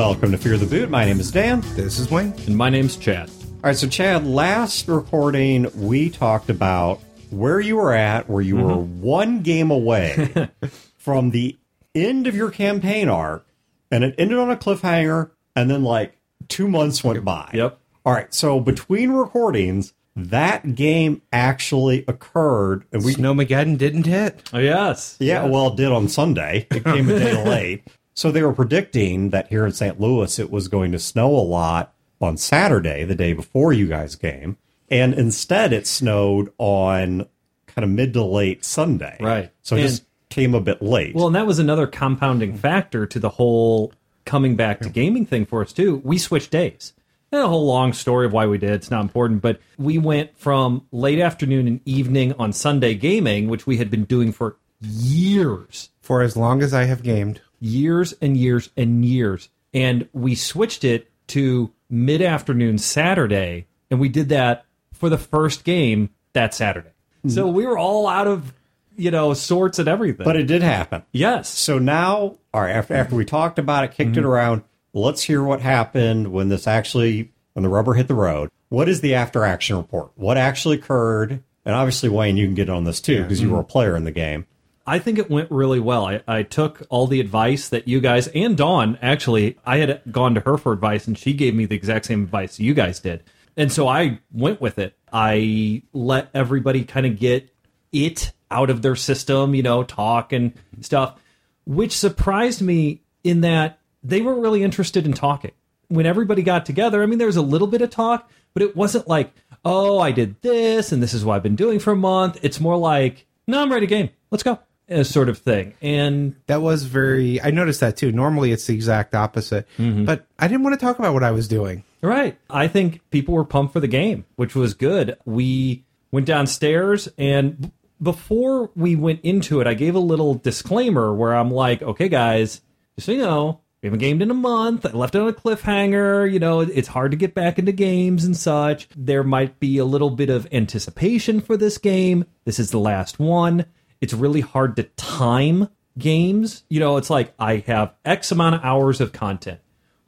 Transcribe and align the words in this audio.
Welcome 0.00 0.30
to 0.30 0.38
Fear 0.38 0.56
the 0.56 0.64
Boot. 0.64 0.88
My 0.88 1.04
name 1.04 1.20
is 1.20 1.30
Dan. 1.30 1.60
This 1.74 1.98
is 1.98 2.10
Wayne. 2.10 2.32
And 2.46 2.56
my 2.56 2.70
name's 2.70 2.96
Chad. 2.96 3.28
All 3.28 3.56
right, 3.64 3.76
so 3.76 3.86
Chad, 3.86 4.26
last 4.26 4.88
recording 4.88 5.70
we 5.74 6.08
talked 6.08 6.48
about 6.48 7.02
where 7.28 7.60
you 7.60 7.76
were 7.76 7.92
at, 7.92 8.26
where 8.26 8.40
you 8.40 8.56
were 8.56 8.76
mm-hmm. 8.76 9.02
one 9.02 9.42
game 9.42 9.70
away 9.70 10.48
from 10.96 11.32
the 11.32 11.58
end 11.94 12.26
of 12.26 12.34
your 12.34 12.50
campaign 12.50 13.10
arc, 13.10 13.46
and 13.90 14.02
it 14.02 14.14
ended 14.16 14.38
on 14.38 14.50
a 14.50 14.56
cliffhanger, 14.56 15.32
and 15.54 15.70
then 15.70 15.84
like 15.84 16.16
two 16.48 16.66
months 16.66 17.04
went 17.04 17.22
by. 17.22 17.50
Yep. 17.52 17.78
All 18.06 18.14
right, 18.14 18.32
so 18.32 18.58
between 18.58 19.10
recordings, 19.10 19.92
that 20.16 20.74
game 20.74 21.20
actually 21.30 22.06
occurred, 22.08 22.86
and 22.90 23.04
we 23.04 23.16
Snowmageddon 23.16 23.76
didn't 23.76 24.06
hit. 24.06 24.48
Oh, 24.54 24.58
yes. 24.60 25.18
Yeah, 25.20 25.44
well, 25.44 25.68
it 25.68 25.76
did 25.76 25.92
on 25.92 26.08
Sunday. 26.08 26.66
It 26.70 26.84
came 26.84 27.10
a 27.10 27.18
day 27.18 27.44
late. 27.46 27.84
So 28.20 28.30
they 28.30 28.42
were 28.42 28.52
predicting 28.52 29.30
that 29.30 29.48
here 29.48 29.64
in 29.64 29.72
St. 29.72 29.98
Louis 29.98 30.38
it 30.38 30.50
was 30.50 30.68
going 30.68 30.92
to 30.92 30.98
snow 30.98 31.28
a 31.34 31.40
lot 31.40 31.94
on 32.20 32.36
Saturday, 32.36 33.02
the 33.04 33.14
day 33.14 33.32
before 33.32 33.72
you 33.72 33.86
guys 33.86 34.14
came. 34.14 34.58
And 34.90 35.14
instead 35.14 35.72
it 35.72 35.86
snowed 35.86 36.52
on 36.58 37.26
kind 37.66 37.82
of 37.82 37.88
mid 37.88 38.12
to 38.12 38.22
late 38.22 38.62
Sunday. 38.62 39.16
Right. 39.20 39.50
So 39.62 39.74
it 39.74 39.80
And- 39.80 39.88
just 39.88 40.04
came 40.28 40.54
a 40.54 40.60
bit 40.60 40.82
late. 40.82 41.14
Well, 41.14 41.28
and 41.28 41.34
that 41.34 41.46
was 41.46 41.58
another 41.58 41.86
compounding 41.86 42.58
factor 42.58 43.06
to 43.06 43.18
the 43.18 43.30
whole 43.30 43.94
coming 44.26 44.54
back 44.54 44.80
to 44.80 44.90
gaming 44.90 45.24
thing 45.24 45.46
for 45.46 45.62
us, 45.62 45.72
too. 45.72 46.02
We 46.04 46.18
switched 46.18 46.50
days. 46.50 46.92
And 47.32 47.40
a 47.40 47.48
whole 47.48 47.64
long 47.64 47.94
story 47.94 48.26
of 48.26 48.34
why 48.34 48.46
we 48.46 48.58
did. 48.58 48.72
It's 48.72 48.90
not 48.90 49.00
important, 49.00 49.40
but 49.40 49.60
we 49.78 49.96
went 49.96 50.36
from 50.36 50.82
late 50.92 51.20
afternoon 51.20 51.66
and 51.66 51.80
evening 51.86 52.34
on 52.38 52.52
Sunday 52.52 52.92
gaming, 52.96 53.48
which 53.48 53.66
we 53.66 53.78
had 53.78 53.90
been 53.90 54.04
doing 54.04 54.30
for 54.30 54.56
years, 54.82 55.88
For 56.02 56.20
as 56.20 56.36
long 56.36 56.62
as 56.62 56.74
I 56.74 56.84
have 56.84 57.02
gamed. 57.02 57.40
Years 57.60 58.14
and 58.20 58.36
years 58.36 58.70
and 58.76 59.04
years. 59.04 59.48
And 59.72 60.08
we 60.12 60.34
switched 60.34 60.84
it 60.84 61.10
to 61.28 61.72
mid 61.88 62.22
afternoon 62.22 62.78
Saturday, 62.78 63.66
and 63.90 64.00
we 64.00 64.08
did 64.08 64.30
that 64.30 64.64
for 64.92 65.08
the 65.08 65.18
first 65.18 65.64
game 65.64 66.10
that 66.32 66.54
Saturday. 66.54 66.90
Mm-hmm. 67.18 67.30
So 67.30 67.46
we 67.46 67.66
were 67.66 67.78
all 67.78 68.06
out 68.08 68.26
of, 68.26 68.52
you 68.96 69.10
know, 69.10 69.34
sorts 69.34 69.78
and 69.78 69.88
everything. 69.88 70.24
but 70.24 70.36
it 70.36 70.46
did 70.46 70.62
happen. 70.62 71.02
yes. 71.12 71.48
So 71.48 71.78
now, 71.78 72.36
all 72.52 72.62
right, 72.62 72.72
after, 72.72 72.94
after 72.94 73.14
we 73.14 73.24
talked 73.24 73.58
about 73.58 73.84
it, 73.84 73.92
kicked 73.92 74.16
it 74.16 74.20
mm-hmm. 74.20 74.26
around, 74.26 74.62
let's 74.92 75.22
hear 75.22 75.42
what 75.42 75.60
happened 75.60 76.32
when 76.32 76.48
this 76.48 76.66
actually, 76.66 77.32
when 77.52 77.62
the 77.62 77.68
rubber 77.68 77.94
hit 77.94 78.08
the 78.08 78.14
road. 78.14 78.50
What 78.68 78.88
is 78.88 79.00
the 79.00 79.14
after 79.14 79.44
action 79.44 79.76
report? 79.76 80.12
What 80.14 80.36
actually 80.36 80.76
occurred? 80.76 81.42
And 81.64 81.74
obviously, 81.74 82.08
Wayne, 82.08 82.36
you 82.36 82.46
can 82.46 82.54
get 82.54 82.70
on 82.70 82.84
this 82.84 83.00
too 83.00 83.22
because 83.22 83.40
you 83.40 83.50
were 83.50 83.58
mm-hmm. 83.58 83.68
a 83.68 83.72
player 83.72 83.96
in 83.96 84.04
the 84.04 84.12
game. 84.12 84.46
I 84.86 84.98
think 84.98 85.18
it 85.18 85.30
went 85.30 85.50
really 85.50 85.80
well. 85.80 86.06
I, 86.06 86.22
I 86.26 86.42
took 86.42 86.82
all 86.88 87.06
the 87.06 87.20
advice 87.20 87.68
that 87.68 87.86
you 87.86 88.00
guys 88.00 88.28
and 88.28 88.56
Dawn 88.56 88.98
actually, 89.02 89.58
I 89.64 89.78
had 89.78 90.02
gone 90.10 90.34
to 90.34 90.40
her 90.40 90.56
for 90.56 90.72
advice 90.72 91.06
and 91.06 91.16
she 91.16 91.32
gave 91.32 91.54
me 91.54 91.66
the 91.66 91.76
exact 91.76 92.06
same 92.06 92.24
advice 92.24 92.58
you 92.58 92.74
guys 92.74 92.98
did. 93.00 93.22
And 93.56 93.70
so 93.70 93.88
I 93.88 94.20
went 94.32 94.60
with 94.60 94.78
it. 94.78 94.96
I 95.12 95.82
let 95.92 96.30
everybody 96.34 96.84
kind 96.84 97.06
of 97.06 97.18
get 97.18 97.52
it 97.92 98.32
out 98.50 98.70
of 98.70 98.82
their 98.82 98.96
system, 98.96 99.54
you 99.54 99.62
know, 99.62 99.82
talk 99.82 100.32
and 100.32 100.52
stuff, 100.80 101.20
which 101.66 101.96
surprised 101.96 102.62
me 102.62 103.02
in 103.22 103.42
that 103.42 103.78
they 104.02 104.20
were 104.22 104.40
really 104.40 104.62
interested 104.62 105.06
in 105.06 105.12
talking. 105.12 105.52
When 105.88 106.06
everybody 106.06 106.42
got 106.42 106.64
together, 106.64 107.02
I 107.02 107.06
mean, 107.06 107.18
there 107.18 107.26
was 107.26 107.36
a 107.36 107.42
little 107.42 107.66
bit 107.66 107.82
of 107.82 107.90
talk, 107.90 108.30
but 108.54 108.62
it 108.62 108.76
wasn't 108.76 109.08
like, 109.08 109.32
oh, 109.64 109.98
I 109.98 110.12
did 110.12 110.40
this 110.40 110.92
and 110.92 111.02
this 111.02 111.12
is 111.12 111.24
what 111.24 111.34
I've 111.34 111.42
been 111.42 111.56
doing 111.56 111.78
for 111.80 111.92
a 111.92 111.96
month. 111.96 112.38
It's 112.42 112.60
more 112.60 112.76
like, 112.76 113.26
no, 113.46 113.60
I'm 113.60 113.70
ready 113.70 113.86
to 113.86 113.94
game. 113.94 114.10
Let's 114.30 114.42
go. 114.42 114.58
A 114.90 115.04
sort 115.04 115.28
of 115.28 115.38
thing. 115.38 115.74
And 115.80 116.34
That 116.46 116.62
was 116.62 116.84
very. 116.84 117.40
I 117.40 117.50
noticed 117.50 117.80
that 117.80 117.96
too. 117.96 118.10
Normally 118.12 118.52
it's 118.52 118.66
the 118.66 118.74
exact 118.74 119.14
opposite. 119.14 119.66
Mm-hmm. 119.78 120.04
But 120.04 120.26
I 120.38 120.48
didn't 120.48 120.64
want 120.64 120.78
to 120.78 120.84
talk 120.84 120.98
about 120.98 121.14
what 121.14 121.22
I 121.22 121.30
was 121.30 121.46
doing. 121.48 121.84
Right. 122.02 122.38
I 122.48 122.66
think 122.66 123.00
people 123.10 123.34
were 123.34 123.44
pumped 123.44 123.72
for 123.72 123.80
the 123.80 123.88
game, 123.88 124.24
which 124.36 124.54
was 124.54 124.74
good. 124.74 125.16
We 125.24 125.84
went 126.10 126.26
downstairs 126.26 127.08
and 127.18 127.60
b- 127.60 127.70
before 128.02 128.70
we 128.74 128.96
went 128.96 129.20
into 129.22 129.60
it, 129.60 129.66
I 129.66 129.74
gave 129.74 129.94
a 129.94 130.00
little 130.00 130.34
disclaimer 130.34 131.14
where 131.14 131.34
I'm 131.34 131.50
like, 131.50 131.82
okay, 131.82 132.08
guys, 132.08 132.62
just 132.96 133.06
so 133.06 133.12
you 133.12 133.18
know, 133.18 133.60
we 133.82 133.86
haven't 133.86 134.00
gamed 134.00 134.22
in 134.22 134.30
a 134.30 134.34
month. 134.34 134.86
I 134.86 134.90
left 134.90 135.14
it 135.14 135.20
on 135.20 135.28
a 135.28 135.32
cliffhanger. 135.32 136.30
You 136.30 136.38
know, 136.38 136.60
it's 136.60 136.88
hard 136.88 137.10
to 137.12 137.16
get 137.16 137.34
back 137.34 137.58
into 137.58 137.72
games 137.72 138.24
and 138.24 138.36
such. 138.36 138.88
There 138.96 139.22
might 139.22 139.60
be 139.60 139.78
a 139.78 139.84
little 139.84 140.10
bit 140.10 140.30
of 140.30 140.46
anticipation 140.52 141.40
for 141.40 141.56
this 141.56 141.78
game. 141.78 142.24
This 142.44 142.58
is 142.58 142.70
the 142.70 142.78
last 142.80 143.18
one. 143.18 143.66
It's 144.00 144.14
really 144.14 144.40
hard 144.40 144.76
to 144.76 144.84
time 144.84 145.68
games. 145.98 146.64
You 146.68 146.80
know, 146.80 146.96
it's 146.96 147.10
like 147.10 147.34
I 147.38 147.64
have 147.66 147.94
X 148.04 148.32
amount 148.32 148.56
of 148.56 148.64
hours 148.64 149.00
of 149.00 149.12
content 149.12 149.60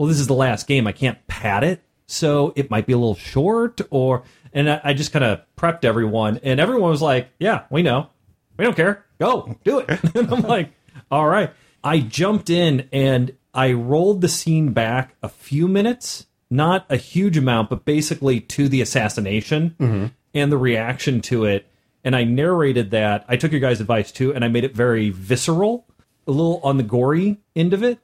well, 0.02 0.08
this 0.08 0.18
is 0.18 0.26
the 0.26 0.34
last 0.34 0.66
game. 0.66 0.88
I 0.88 0.92
can't 0.92 1.24
pad 1.28 1.62
it, 1.62 1.80
so 2.06 2.52
it 2.56 2.70
might 2.70 2.86
be 2.86 2.92
a 2.92 2.98
little 2.98 3.14
short. 3.14 3.80
Or 3.90 4.24
and 4.52 4.68
I, 4.68 4.80
I 4.82 4.94
just 4.94 5.12
kind 5.12 5.24
of 5.24 5.42
prepped 5.56 5.84
everyone, 5.84 6.40
and 6.42 6.58
everyone 6.58 6.90
was 6.90 7.00
like, 7.02 7.28
"Yeah, 7.38 7.66
we 7.70 7.82
know, 7.82 8.08
we 8.56 8.64
don't 8.64 8.74
care. 8.74 9.04
Go 9.20 9.56
do 9.64 9.78
it." 9.78 9.88
and 10.16 10.32
I'm 10.32 10.42
like, 10.42 10.70
"All 11.10 11.28
right." 11.28 11.50
I 11.84 12.00
jumped 12.00 12.50
in 12.50 12.88
and 12.92 13.36
I 13.54 13.72
rolled 13.72 14.22
the 14.22 14.28
scene 14.28 14.72
back 14.72 15.16
a 15.22 15.28
few 15.28 15.68
minutes, 15.68 16.26
not 16.48 16.84
a 16.88 16.96
huge 16.96 17.36
amount, 17.36 17.70
but 17.70 17.84
basically 17.84 18.40
to 18.40 18.68
the 18.68 18.80
assassination 18.80 19.76
mm-hmm. 19.78 20.06
and 20.34 20.52
the 20.52 20.58
reaction 20.58 21.20
to 21.22 21.44
it. 21.44 21.66
And 22.04 22.16
I 22.16 22.24
narrated 22.24 22.90
that. 22.92 23.24
I 23.28 23.36
took 23.36 23.52
your 23.52 23.60
guys' 23.60 23.80
advice 23.80 24.10
too, 24.12 24.34
and 24.34 24.44
I 24.44 24.48
made 24.48 24.64
it 24.64 24.74
very 24.74 25.10
visceral, 25.10 25.86
a 26.26 26.30
little 26.32 26.60
on 26.64 26.76
the 26.76 26.82
gory 26.82 27.38
end 27.54 27.72
of 27.72 27.82
it. 27.82 27.98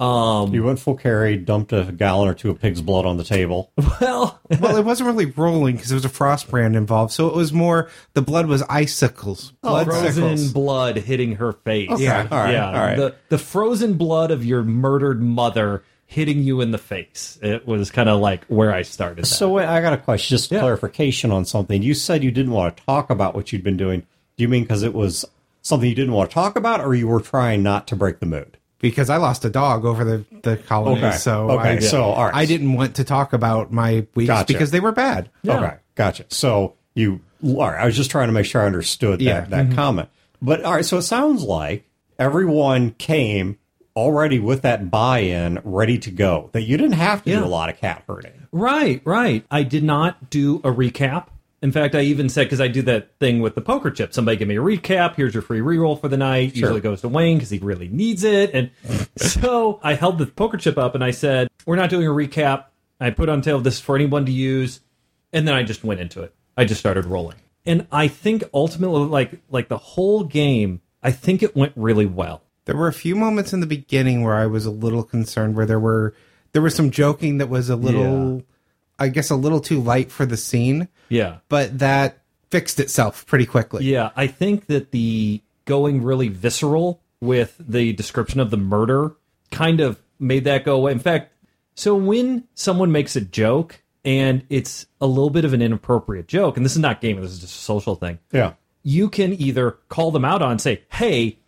Um, 0.00 0.54
You 0.54 0.62
went 0.62 0.78
full 0.78 0.94
Carrie, 0.96 1.36
dumped 1.36 1.72
a 1.72 1.82
gallon 1.90 2.28
or 2.28 2.34
two 2.34 2.50
of 2.50 2.60
pig's 2.60 2.80
blood 2.80 3.04
on 3.04 3.16
the 3.16 3.24
table. 3.24 3.72
Well, 4.00 4.40
Well, 4.60 4.76
it 4.76 4.84
wasn't 4.84 5.08
really 5.08 5.26
rolling 5.26 5.74
because 5.74 5.88
there 5.90 5.96
was 5.96 6.04
a 6.04 6.08
frost 6.08 6.48
brand 6.48 6.76
involved. 6.76 7.12
So 7.12 7.26
it 7.28 7.34
was 7.34 7.52
more. 7.52 7.88
The 8.14 8.22
blood 8.22 8.46
was 8.46 8.62
icicles. 8.62 9.52
Blood 9.60 9.86
frozen 9.86 10.36
sickles. 10.38 10.52
blood 10.52 10.96
hitting 10.96 11.36
her 11.36 11.52
face. 11.52 11.90
Yeah. 11.98 12.28
All 12.30 12.38
right. 12.38 12.52
yeah. 12.52 12.66
All 12.68 12.72
right. 12.74 12.96
The 12.96 13.14
the 13.28 13.38
frozen 13.38 13.94
blood 13.94 14.30
of 14.30 14.44
your 14.44 14.62
murdered 14.62 15.20
mother 15.20 15.82
hitting 16.10 16.42
you 16.42 16.62
in 16.62 16.70
the 16.70 16.78
face. 16.78 17.38
It 17.42 17.66
was 17.66 17.90
kind 17.90 18.08
of 18.08 18.18
like 18.18 18.46
where 18.46 18.72
I 18.72 18.80
started. 18.80 19.24
That. 19.24 19.26
So 19.26 19.50
wait, 19.50 19.66
I 19.66 19.82
got 19.82 19.92
a 19.92 19.98
question, 19.98 20.34
just 20.34 20.50
Yeah. 20.50 20.60
clarification 20.60 21.30
on 21.30 21.44
something. 21.44 21.82
You 21.82 21.92
said 21.92 22.24
you 22.24 22.30
didn't 22.30 22.52
want 22.52 22.76
to 22.76 22.82
talk 22.84 23.10
about 23.10 23.34
what 23.34 23.52
you'd 23.52 23.62
been 23.62 23.76
doing. 23.76 24.00
Do 24.36 24.42
you 24.42 24.48
mean 24.48 24.62
because 24.62 24.82
it 24.82 24.94
was 24.94 25.26
something 25.60 25.86
you 25.86 25.94
didn't 25.94 26.14
want 26.14 26.30
to 26.30 26.34
talk 26.34 26.56
about, 26.56 26.80
or 26.80 26.94
you 26.94 27.06
were 27.08 27.20
trying 27.20 27.62
not 27.62 27.86
to 27.88 27.96
break 27.96 28.20
the 28.20 28.26
mood? 28.26 28.56
because 28.80 29.10
I 29.10 29.16
lost 29.16 29.44
a 29.44 29.50
dog 29.50 29.84
over 29.84 30.04
the 30.04 30.24
the 30.42 30.56
colony. 30.56 30.98
Okay. 31.04 31.16
So 31.16 31.50
Okay, 31.50 31.68
I, 31.70 31.78
so, 31.80 32.04
all 32.04 32.26
right. 32.26 32.34
I 32.34 32.46
didn't 32.46 32.74
want 32.74 32.94
to 32.96 33.04
talk 33.04 33.32
about 33.32 33.72
my 33.72 34.06
weeks 34.14 34.28
Gotcha. 34.28 34.52
because 34.52 34.70
they 34.70 34.78
were 34.80 34.92
bad. 34.92 35.30
Yeah. 35.42 35.58
Okay, 35.58 35.76
gotcha. 35.96 36.24
So 36.28 36.74
you, 36.94 37.20
all 37.44 37.56
right, 37.70 37.80
I 37.82 37.86
was 37.86 37.96
just 37.96 38.10
trying 38.10 38.28
to 38.28 38.32
make 38.32 38.46
sure 38.46 38.62
I 38.62 38.66
understood 38.66 39.18
that, 39.18 39.24
Yeah. 39.24 39.40
that 39.40 39.66
mm-hmm. 39.66 39.74
comment. 39.74 40.08
But 40.40 40.62
all 40.62 40.74
right, 40.74 40.84
so 40.84 40.96
it 40.96 41.02
sounds 41.02 41.42
like 41.42 41.84
everyone 42.20 42.92
came 42.92 43.58
already 43.98 44.38
with 44.38 44.62
that 44.62 44.90
buy-in, 44.90 45.60
ready 45.64 45.98
to 45.98 46.10
go. 46.10 46.50
That 46.52 46.62
you 46.62 46.76
didn't 46.76 46.92
have 46.92 47.24
to 47.24 47.30
Yeah. 47.30 47.40
do 47.40 47.44
a 47.44 47.46
lot 47.46 47.68
of 47.68 47.76
cat 47.78 48.04
herding. 48.06 48.46
Right, 48.52 49.02
right. 49.04 49.44
I 49.50 49.64
did 49.64 49.82
not 49.82 50.30
do 50.30 50.56
a 50.58 50.70
recap. 50.72 51.26
In 51.60 51.72
fact, 51.72 51.96
I 51.96 52.02
even 52.02 52.28
said 52.28 52.44
because 52.44 52.60
I 52.60 52.68
do 52.68 52.82
that 52.82 53.18
thing 53.18 53.40
with 53.40 53.56
the 53.56 53.60
poker 53.60 53.90
chip. 53.90 54.14
Somebody 54.14 54.36
give 54.36 54.46
me 54.46 54.56
a 54.56 54.60
recap. 54.60 55.16
Here's 55.16 55.34
your 55.34 55.42
free 55.42 55.58
reroll 55.58 56.00
for 56.00 56.06
the 56.06 56.16
night. 56.16 56.54
Usually 56.54 56.80
goes 56.80 57.00
to 57.00 57.08
Wayne 57.08 57.38
because 57.38 57.50
he 57.50 57.58
really 57.58 57.88
needs 57.88 58.22
it. 58.22 58.52
And 58.54 58.70
so 59.16 59.80
I 59.82 59.94
held 59.94 60.18
the 60.18 60.26
poker 60.26 60.56
chip 60.56 60.78
up 60.78 60.94
and 60.94 61.02
I 61.02 61.10
said, 61.10 61.48
"We're 61.66 61.74
not 61.74 61.90
doing 61.90 62.06
a 62.06 62.10
recap." 62.10 62.66
I 63.00 63.10
put 63.10 63.28
on 63.28 63.42
tail. 63.42 63.58
This 63.60 63.74
is 63.74 63.80
for 63.80 63.96
anyone 63.96 64.24
to 64.26 64.32
use, 64.32 64.78
and 65.32 65.48
then 65.48 65.54
I 65.56 65.64
just 65.64 65.82
went 65.82 65.98
into 66.00 66.22
it. 66.22 66.32
I 66.56 66.64
just 66.64 66.78
started 66.78 67.04
rolling, 67.06 67.36
and 67.66 67.88
I 67.90 68.06
think 68.06 68.44
ultimately, 68.54 69.00
like 69.06 69.40
like 69.50 69.68
the 69.68 69.78
whole 69.78 70.22
game, 70.22 70.80
I 71.02 71.10
think 71.10 71.42
it 71.42 71.56
went 71.56 71.72
really 71.74 72.06
well. 72.06 72.42
There 72.68 72.76
were 72.76 72.86
a 72.88 72.92
few 72.92 73.16
moments 73.16 73.52
in 73.54 73.60
the 73.60 73.66
beginning 73.66 74.22
where 74.22 74.34
I 74.34 74.44
was 74.46 74.66
a 74.66 74.70
little 74.70 75.02
concerned, 75.02 75.56
where 75.56 75.64
there 75.66 75.80
were 75.80 76.14
there 76.52 76.60
was 76.62 76.74
some 76.74 76.90
joking 76.90 77.38
that 77.38 77.48
was 77.48 77.70
a 77.70 77.76
little, 77.76 78.42
I 78.98 79.08
guess, 79.08 79.30
a 79.30 79.36
little 79.36 79.60
too 79.60 79.80
light 79.80 80.10
for 80.12 80.26
the 80.26 80.36
scene, 80.36 80.88
Yeah. 81.08 81.38
but 81.48 81.78
that 81.78 82.18
fixed 82.50 82.78
itself 82.78 83.24
pretty 83.26 83.46
quickly. 83.46 83.84
Yeah, 83.84 84.10
I 84.16 84.26
think 84.26 84.66
that 84.66 84.90
the 84.90 85.40
going 85.64 86.02
really 86.02 86.28
visceral 86.28 87.00
with 87.20 87.56
the 87.58 87.92
description 87.94 88.38
of 88.38 88.50
the 88.50 88.56
murder 88.58 89.12
kind 89.50 89.80
of 89.80 89.98
made 90.18 90.44
that 90.44 90.64
go 90.64 90.76
away. 90.76 90.92
In 90.92 90.98
fact, 90.98 91.32
so 91.74 91.94
when 91.94 92.44
someone 92.54 92.92
makes 92.92 93.16
a 93.16 93.20
joke 93.22 93.82
and 94.04 94.44
it's 94.50 94.84
a 95.00 95.06
little 95.06 95.30
bit 95.30 95.44
of 95.46 95.52
an 95.54 95.62
inappropriate 95.62 96.28
joke, 96.28 96.56
and 96.56 96.64
this 96.66 96.72
is 96.72 96.78
not 96.78 97.00
gaming, 97.00 97.22
this 97.22 97.32
is 97.32 97.40
just 97.40 97.56
a 97.56 97.62
social 97.62 97.94
thing, 97.94 98.18
Yeah. 98.32 98.52
you 98.82 99.08
can 99.08 99.32
either 99.40 99.72
call 99.88 100.10
them 100.10 100.24
out 100.24 100.42
on 100.42 100.52
and 100.52 100.60
say, 100.60 100.82
hey, 100.92 101.38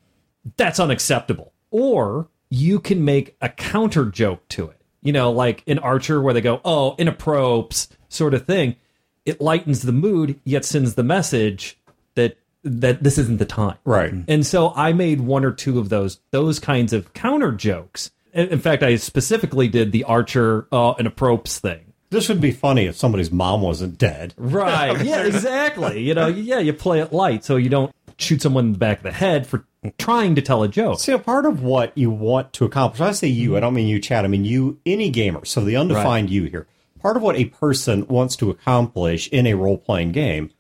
that's 0.57 0.81
unacceptable, 0.81 1.53
or 1.71 2.29
you 2.49 2.81
can 2.81 3.05
make 3.05 3.37
a 3.41 3.49
counter 3.49 4.07
joke 4.07 4.47
to 4.49 4.69
it. 4.69 4.77
You 5.03 5.13
know, 5.13 5.31
like 5.33 5.63
in 5.67 5.79
Archer 5.79 6.21
where 6.21 6.35
they 6.35 6.41
go, 6.41 6.61
oh, 6.65 6.95
in 6.99 7.09
a 7.09 7.13
inappropriate 7.13 7.89
sort 8.09 8.35
of 8.35 8.47
thing. 8.47 8.77
It 9.25 9.41
lightens 9.41 9.83
the 9.83 9.93
mood, 9.93 10.41
yet 10.45 10.65
sends 10.65 10.95
the 10.95 11.03
message 11.03 11.79
that 12.15 12.37
that 12.65 13.03
this 13.03 13.17
isn't 13.17 13.39
the 13.39 13.47
time. 13.47 13.77
Right. 13.85 14.13
And 14.29 14.47
so 14.47 14.73
I 14.75 14.93
made 14.93 15.21
one 15.21 15.45
or 15.45 15.53
two 15.53 15.79
of 15.79 15.89
those 15.89 16.21
those 16.31 16.59
kinds 16.59 16.93
of 16.93 17.13
counter 17.15 17.53
jokes 17.53 18.11
In 18.33 18.59
fact, 18.61 18.83
I 18.83 18.97
specifically 18.97 19.69
did 19.69 19.93
the 19.93 20.05
Archer 20.05 20.67
uh, 20.73 20.93
and 20.93 21.07
a 21.07 21.11
Propes 21.11 21.59
thing. 21.59 21.93
This 22.11 22.29
would 22.29 22.41
be 22.41 22.53
funny 22.53 22.87
if 22.87 22.97
somebody's 22.97 23.31
mom 23.31 23.63
wasn't 23.63 23.99
dead. 23.99 24.35
Right. 24.37 25.01
Yeah, 25.05 25.25
exactly. 25.25 26.03
You 26.03 26.15
know, 26.15 26.27
yeah, 26.27 26.59
you 26.59 26.73
play 26.73 27.01
it 27.01 27.13
light 27.13 27.45
so 27.45 27.57
you 27.57 27.69
don't 27.69 27.93
shoot 28.19 28.43
someone 28.43 28.67
in 28.67 28.73
the 28.73 28.79
back 28.79 28.99
of 28.99 29.03
the 29.05 29.13
head 29.13 29.47
for 29.47 29.65
trying 29.99 30.35
to 30.35 30.43
tell 30.43 30.63
a 30.63 30.69
joke. 30.69 31.01
See, 31.01 31.13
a 31.13 31.19
part 31.19 31.47
of 31.47 31.63
what 31.63 31.97
you 31.97 32.11
want 32.11 32.53
to 32.55 32.65
accomplish, 32.65 33.01
I 33.01 33.13
say 33.13 33.29
you, 33.29 33.53
I 33.53 33.57
mm-hmm. 33.57 33.61
don't 33.63 33.75
mean 33.75 33.89
you, 33.89 33.99
Chad, 33.99 34.25
I 34.25 34.29
mean 34.29 34.45
you, 34.45 34.79
any 34.85 35.11
gamer. 35.11 35.45
So 35.45 35.65
the 35.65 35.77
undefined 35.77 36.31
you 36.31 36.45
here. 36.45 36.67
Part 37.01 37.17
of 37.17 37.23
what 37.23 37.37
a 37.37 37.47
person 37.47 38.07
wants 38.09 38.37
to 38.37 38.51
accomplish 38.51 39.29
in 39.29 39.47
a 39.47 39.55
role 39.55 39.79
playing 39.79 40.13
game 40.13 40.51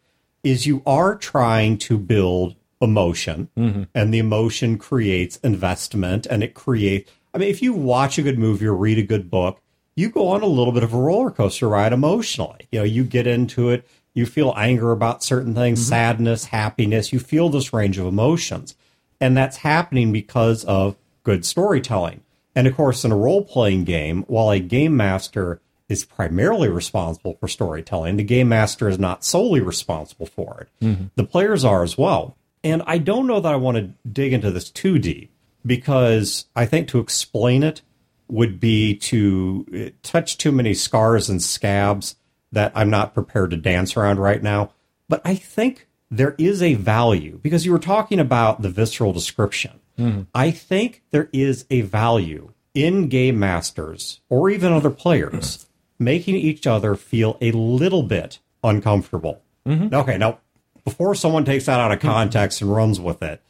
is 0.43 0.67
you 0.67 0.83
are 0.87 1.15
trying 1.15 1.77
to 1.77 1.99
build 1.99 2.57
emotion, 2.81 3.51
mm-hmm. 3.59 3.83
and 3.95 4.15
the 4.15 4.19
emotion 4.19 4.79
creates 4.79 5.37
investment 5.39 6.27
and 6.27 6.43
it 6.43 6.55
creates. 6.55 7.13
I 7.35 7.39
mean, 7.39 7.51
if 7.51 7.61
you 7.61 7.75
watch 7.75 8.17
a 8.17 8.23
good 8.23 8.39
movie 8.39 8.67
or 8.67 8.75
read 8.75 8.99
a 8.99 9.03
good 9.03 9.31
book, 9.31 9.61
you 9.95 10.09
go 10.09 10.29
on 10.29 10.43
a 10.43 10.47
little 10.47 10.73
bit 10.73 10.83
of 10.83 10.95
a 10.95 10.99
roller 10.99 11.31
coaster 11.31 11.69
ride 11.69 11.93
emotionally. 11.93 12.69
You 12.73 12.81
know, 12.81 12.85
you 12.85 13.05
get 13.05 13.27
into 13.27 13.69
it, 13.69 13.87
you 14.15 14.25
feel 14.25 14.55
anger 14.57 14.93
about 14.93 15.23
certain 15.23 15.55
things, 15.55 15.79
mm-hmm. 15.81 15.89
sadness, 15.91 16.47
happiness, 16.47 17.13
you 17.13 17.19
feel 17.19 17.51
this 17.51 17.75
range 17.75 17.99
of 17.99 18.07
emotions. 18.07 18.75
And 19.21 19.37
that's 19.37 19.59
happening 19.59 20.13
because 20.13 20.65
of 20.65 20.97
good 21.23 21.45
storytelling. 21.45 22.23
And 22.55 22.67
of 22.67 22.75
course, 22.75 23.05
in 23.05 23.13
a 23.13 23.17
role 23.17 23.45
playing 23.45 23.85
game, 23.85 24.25
while 24.29 24.51
a 24.51 24.59
game 24.61 24.97
master 24.97 25.61
is 25.89 26.05
primarily 26.05 26.69
responsible 26.69 27.37
for 27.41 27.49
storytelling, 27.49 28.17
the 28.17 28.25
game 28.25 28.49
master 28.49 28.89
is 28.89 28.99
not 28.99 29.25
solely 29.25 29.61
responsible 29.61 30.27
for 30.27 30.63
it. 30.63 30.69
The 31.17 31.25
players 31.25 31.65
are 31.65 31.83
as 31.83 31.99
well. 31.99 32.37
And 32.63 32.83
I 32.87 32.99
don't 32.99 33.27
know 33.27 33.41
that 33.41 33.53
I 33.53 33.57
want 33.57 33.77
to 33.77 33.93
dig 34.09 34.33
into 34.33 34.51
this 34.51 34.71
too 34.71 34.99
deep 34.99 35.31
because 35.65 36.47
I 36.55 36.67
think 36.67 36.89
to 36.89 36.99
explain 36.99 37.63
it 37.63 37.83
would 38.29 38.61
be 38.61 38.95
to 38.97 39.67
uh, 39.75 39.91
touch 40.03 40.39
too 40.39 40.53
many 40.53 40.75
scars 40.75 41.29
and 41.29 41.43
scabs 41.43 42.17
that 42.53 42.73
I'm 42.75 42.91
not 42.91 43.15
prepared 43.15 43.51
to 43.51 43.57
dance 43.57 43.97
around 43.97 44.19
right 44.19 44.43
now. 44.43 44.73
But 45.09 45.21
I 45.25 45.35
think 45.35 45.89
there 46.11 46.35
is 46.39 46.63
a 46.63 46.75
value 46.75 47.39
because 47.43 47.65
you 47.65 47.73
were 47.73 47.79
talking 47.79 48.19
about 48.19 48.63
the 48.63 48.69
visceral 48.69 49.13
description. 49.13 49.81
Hmm. 49.97 50.23
I 50.35 50.51
think 50.51 51.03
there 51.11 51.29
is 51.33 51.67
a 51.71 51.83
value 51.83 52.53
in 52.75 53.09
game 53.09 53.39
masters 53.39 54.21
or 54.29 54.51
even 54.51 54.73
other 54.73 54.91
players 54.91 55.67
making 55.99 56.37
each 56.37 56.67
other 56.67 56.97
feel 56.97 57.37
a 57.41 57.53
little 57.53 58.03
bit 58.03 58.39
uncomfortable. 58.65 59.43
Mm-hmm. 59.67 59.95
Okay, 59.95 60.19
now 60.19 60.39
before 60.85 61.15
someone 61.15 61.45
takes 61.45 61.67
that 61.67 61.81
out 61.81 61.93
of 61.93 62.01
context 62.01 62.61
and 62.63 62.75
runs 62.75 62.99
with 62.99 63.23
it, 63.23 63.43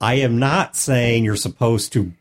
I 0.00 0.14
am 0.14 0.38
not 0.38 0.76
saying 0.76 1.24
you're 1.24 1.36
supposed 1.36 1.92
to 1.94 2.12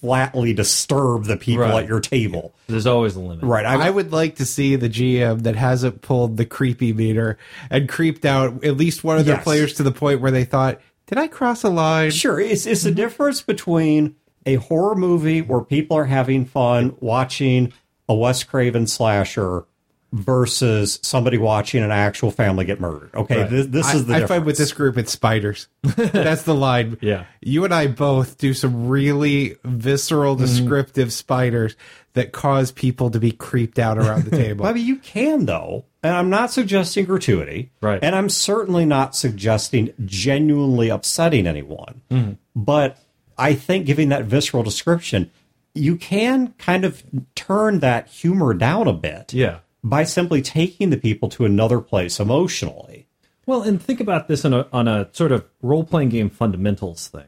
flatly 0.00 0.52
disturb 0.52 1.24
the 1.24 1.36
people 1.36 1.62
Right. 1.64 1.82
at 1.82 1.88
your 1.88 2.00
table. 2.00 2.54
There's 2.68 2.86
always 2.86 3.16
a 3.16 3.20
limit. 3.20 3.44
Right. 3.44 3.64
I 3.66 3.90
would 3.90 4.12
like 4.12 4.36
to 4.36 4.44
see 4.44 4.76
the 4.76 4.88
GM 4.88 5.40
that 5.42 5.56
hasn't 5.56 6.02
pulled 6.02 6.36
the 6.36 6.44
creepy 6.44 6.92
meter 6.92 7.36
and 7.70 7.88
creeped 7.88 8.24
out 8.24 8.64
at 8.64 8.76
least 8.76 9.04
one 9.04 9.18
of 9.18 9.26
their 9.26 9.36
Yes. 9.36 9.44
players 9.44 9.72
to 9.74 9.82
the 9.82 9.92
point 9.92 10.20
where 10.20 10.30
they 10.30 10.44
thought, 10.44 10.80
"Did 11.06 11.18
I 11.18 11.26
cross 11.26 11.64
a 11.64 11.68
line?" 11.68 12.10
Sure, 12.10 12.38
it's 12.40 12.66
it's 12.66 12.82
the 12.82 12.90
difference 12.90 13.40
between 13.42 14.14
a 14.46 14.54
horror 14.56 14.94
movie 14.94 15.42
where 15.42 15.60
people 15.60 15.96
are 15.96 16.04
having 16.06 16.44
fun 16.44 16.94
watching 17.00 17.72
a 18.08 18.14
Wes 18.14 18.42
Craven 18.44 18.86
slasher 18.86 19.64
versus 20.12 20.98
somebody 21.02 21.36
watching 21.38 21.82
an 21.84 21.90
actual 21.90 22.30
family 22.30 22.64
get 22.64 22.80
murdered. 22.80 23.10
Okay, 23.14 23.44
this, 23.44 23.66
this 23.66 23.94
is 23.94 24.06
the 24.06 24.14
I, 24.14 24.22
I 24.22 24.26
find 24.26 24.44
with 24.44 24.56
this 24.56 24.72
group 24.72 24.96
it's 24.96 25.12
spiders. 25.12 25.68
That's 25.82 26.42
the 26.42 26.54
line. 26.54 26.96
Yeah. 27.02 27.24
You 27.40 27.64
and 27.64 27.74
I 27.74 27.86
both 27.88 28.38
do 28.38 28.54
some 28.54 28.88
really 28.88 29.56
visceral, 29.64 30.34
Mm-hmm. 30.36 30.44
descriptive 30.44 31.12
spiders 31.12 31.76
that 32.14 32.32
cause 32.32 32.72
people 32.72 33.10
to 33.10 33.20
be 33.20 33.30
creeped 33.32 33.78
out 33.78 33.98
around 33.98 34.24
the 34.24 34.30
table. 34.36 34.66
I 34.66 34.72
mean, 34.72 34.86
you 34.86 34.96
can 34.96 35.44
though, 35.46 35.84
and 36.02 36.14
I'm 36.14 36.30
not 36.30 36.50
suggesting 36.50 37.04
gratuity, 37.04 37.70
Right. 37.80 38.02
And 38.02 38.14
I'm 38.14 38.28
certainly 38.28 38.84
not 38.86 39.14
suggesting 39.14 39.92
genuinely 40.04 40.88
upsetting 40.88 41.46
anyone. 41.46 42.00
Mm-hmm. 42.10 42.32
But 42.56 42.98
I 43.36 43.54
think 43.54 43.86
giving 43.86 44.08
that 44.08 44.24
visceral 44.24 44.62
description, 44.62 45.30
you 45.74 45.96
can 45.96 46.54
kind 46.58 46.84
of 46.84 47.04
turn 47.36 47.80
that 47.80 48.08
humor 48.08 48.54
down 48.54 48.88
a 48.88 48.92
bit, 48.92 49.32
Yeah. 49.32 49.58
By 49.88 50.04
simply 50.04 50.42
taking 50.42 50.90
the 50.90 50.96
people 50.96 51.28
to 51.30 51.44
another 51.44 51.80
place 51.80 52.20
emotionally. 52.20 53.06
Well, 53.46 53.62
and 53.62 53.80
think 53.80 54.00
about 54.00 54.28
this 54.28 54.44
on 54.44 54.52
a, 54.52 54.66
on 54.72 54.88
a 54.88 55.08
sort 55.12 55.32
of 55.32 55.46
role 55.62 55.84
playing 55.84 56.10
game 56.10 56.28
fundamentals 56.30 57.08
thing. 57.08 57.26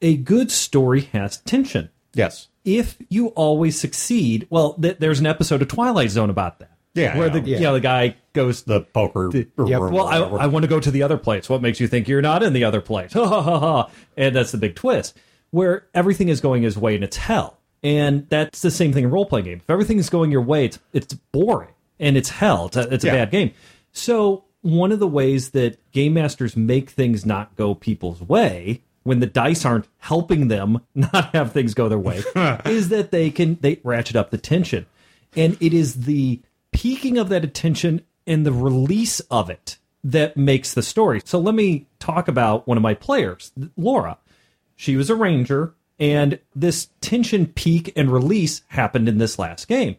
A 0.00 0.16
good 0.16 0.50
story 0.50 1.02
has 1.12 1.38
tension. 1.38 1.90
Yes. 2.14 2.48
If 2.64 2.96
you 3.08 3.28
always 3.28 3.78
succeed, 3.78 4.46
well, 4.50 4.74
th- 4.74 4.98
there's 4.98 5.20
an 5.20 5.26
episode 5.26 5.62
of 5.62 5.68
Twilight 5.68 6.10
Zone 6.10 6.30
about 6.30 6.58
that. 6.60 6.70
Yeah, 6.94 7.16
where 7.16 7.30
the 7.30 7.40
know. 7.40 7.46
you 7.46 7.60
know 7.60 7.72
the 7.72 7.80
guy 7.80 8.16
goes 8.34 8.62
to 8.62 8.68
The 8.68 8.80
poker 8.82 9.30
room. 9.30 9.46
or 9.56 9.90
Well, 9.90 10.06
I. 10.06 10.18
I 10.18 10.46
want 10.46 10.64
to 10.64 10.68
go 10.68 10.78
to 10.78 10.90
the 10.90 11.02
other 11.02 11.16
place. 11.16 11.48
What 11.48 11.62
makes 11.62 11.80
you 11.80 11.88
think 11.88 12.06
you're 12.06 12.20
not 12.20 12.42
in 12.42 12.52
the 12.52 12.64
other 12.64 12.82
place? 12.82 13.12
Ha 13.14 13.26
ha 13.26 13.42
ha 13.42 13.58
ha. 13.58 13.90
And 14.16 14.36
that's 14.36 14.52
the 14.52 14.58
big 14.58 14.74
twist, 14.74 15.16
where 15.50 15.86
everything 15.94 16.28
is 16.28 16.40
going 16.42 16.62
his 16.62 16.76
way 16.76 16.94
and 16.94 17.02
it's 17.02 17.16
hell. 17.16 17.58
And 17.82 18.28
that's 18.28 18.60
the 18.62 18.70
same 18.70 18.92
thing 18.92 19.04
in 19.04 19.10
role 19.10 19.24
playing 19.26 19.46
game. 19.46 19.58
If 19.58 19.70
everything 19.70 19.98
is 19.98 20.10
going 20.10 20.30
your 20.30 20.42
way, 20.42 20.66
it's 20.66 20.78
it's 20.92 21.14
boring 21.14 21.71
and 22.02 22.16
it's 22.18 22.28
hell. 22.28 22.66
It's 22.66 22.76
a, 22.76 22.92
it's 22.92 23.04
a 23.04 23.06
Yeah. 23.06 23.12
bad 23.14 23.30
game. 23.30 23.52
So 23.92 24.44
one 24.60 24.92
of 24.92 24.98
the 24.98 25.08
ways 25.08 25.50
that 25.50 25.78
game 25.92 26.14
masters 26.14 26.56
make 26.56 26.90
things 26.90 27.24
not 27.24 27.56
go 27.56 27.74
people's 27.74 28.20
way 28.20 28.82
when 29.04 29.18
the 29.20 29.26
dice 29.26 29.64
aren't 29.64 29.88
helping 29.98 30.48
them 30.48 30.80
not 30.94 31.34
have 31.34 31.52
things 31.52 31.74
go 31.74 31.88
their 31.88 31.98
way 31.98 32.22
is 32.66 32.88
that 32.90 33.10
they 33.10 33.30
can 33.30 33.56
they 33.60 33.80
ratchet 33.82 34.14
up 34.16 34.30
the 34.30 34.38
tension 34.38 34.86
and 35.36 35.56
it 35.60 35.72
is 35.74 36.04
the 36.04 36.40
peaking 36.70 37.18
of 37.18 37.28
that 37.28 37.42
attention 37.44 38.02
and 38.26 38.46
the 38.46 38.52
release 38.52 39.18
of 39.30 39.50
it 39.50 39.78
that 40.04 40.36
makes 40.36 40.72
the 40.74 40.82
story 40.82 41.20
so 41.24 41.40
let 41.40 41.54
me 41.56 41.86
talk 41.98 42.28
about 42.28 42.66
one 42.68 42.76
of 42.76 42.82
my 42.82 42.94
players 42.94 43.50
laura 43.76 44.16
she 44.76 44.94
was 44.96 45.10
a 45.10 45.14
ranger 45.16 45.74
and 45.98 46.38
this 46.54 46.88
tension 47.00 47.46
peak 47.46 47.92
and 47.96 48.12
release 48.12 48.62
happened 48.68 49.08
in 49.08 49.18
this 49.18 49.38
last 49.40 49.66
game 49.66 49.96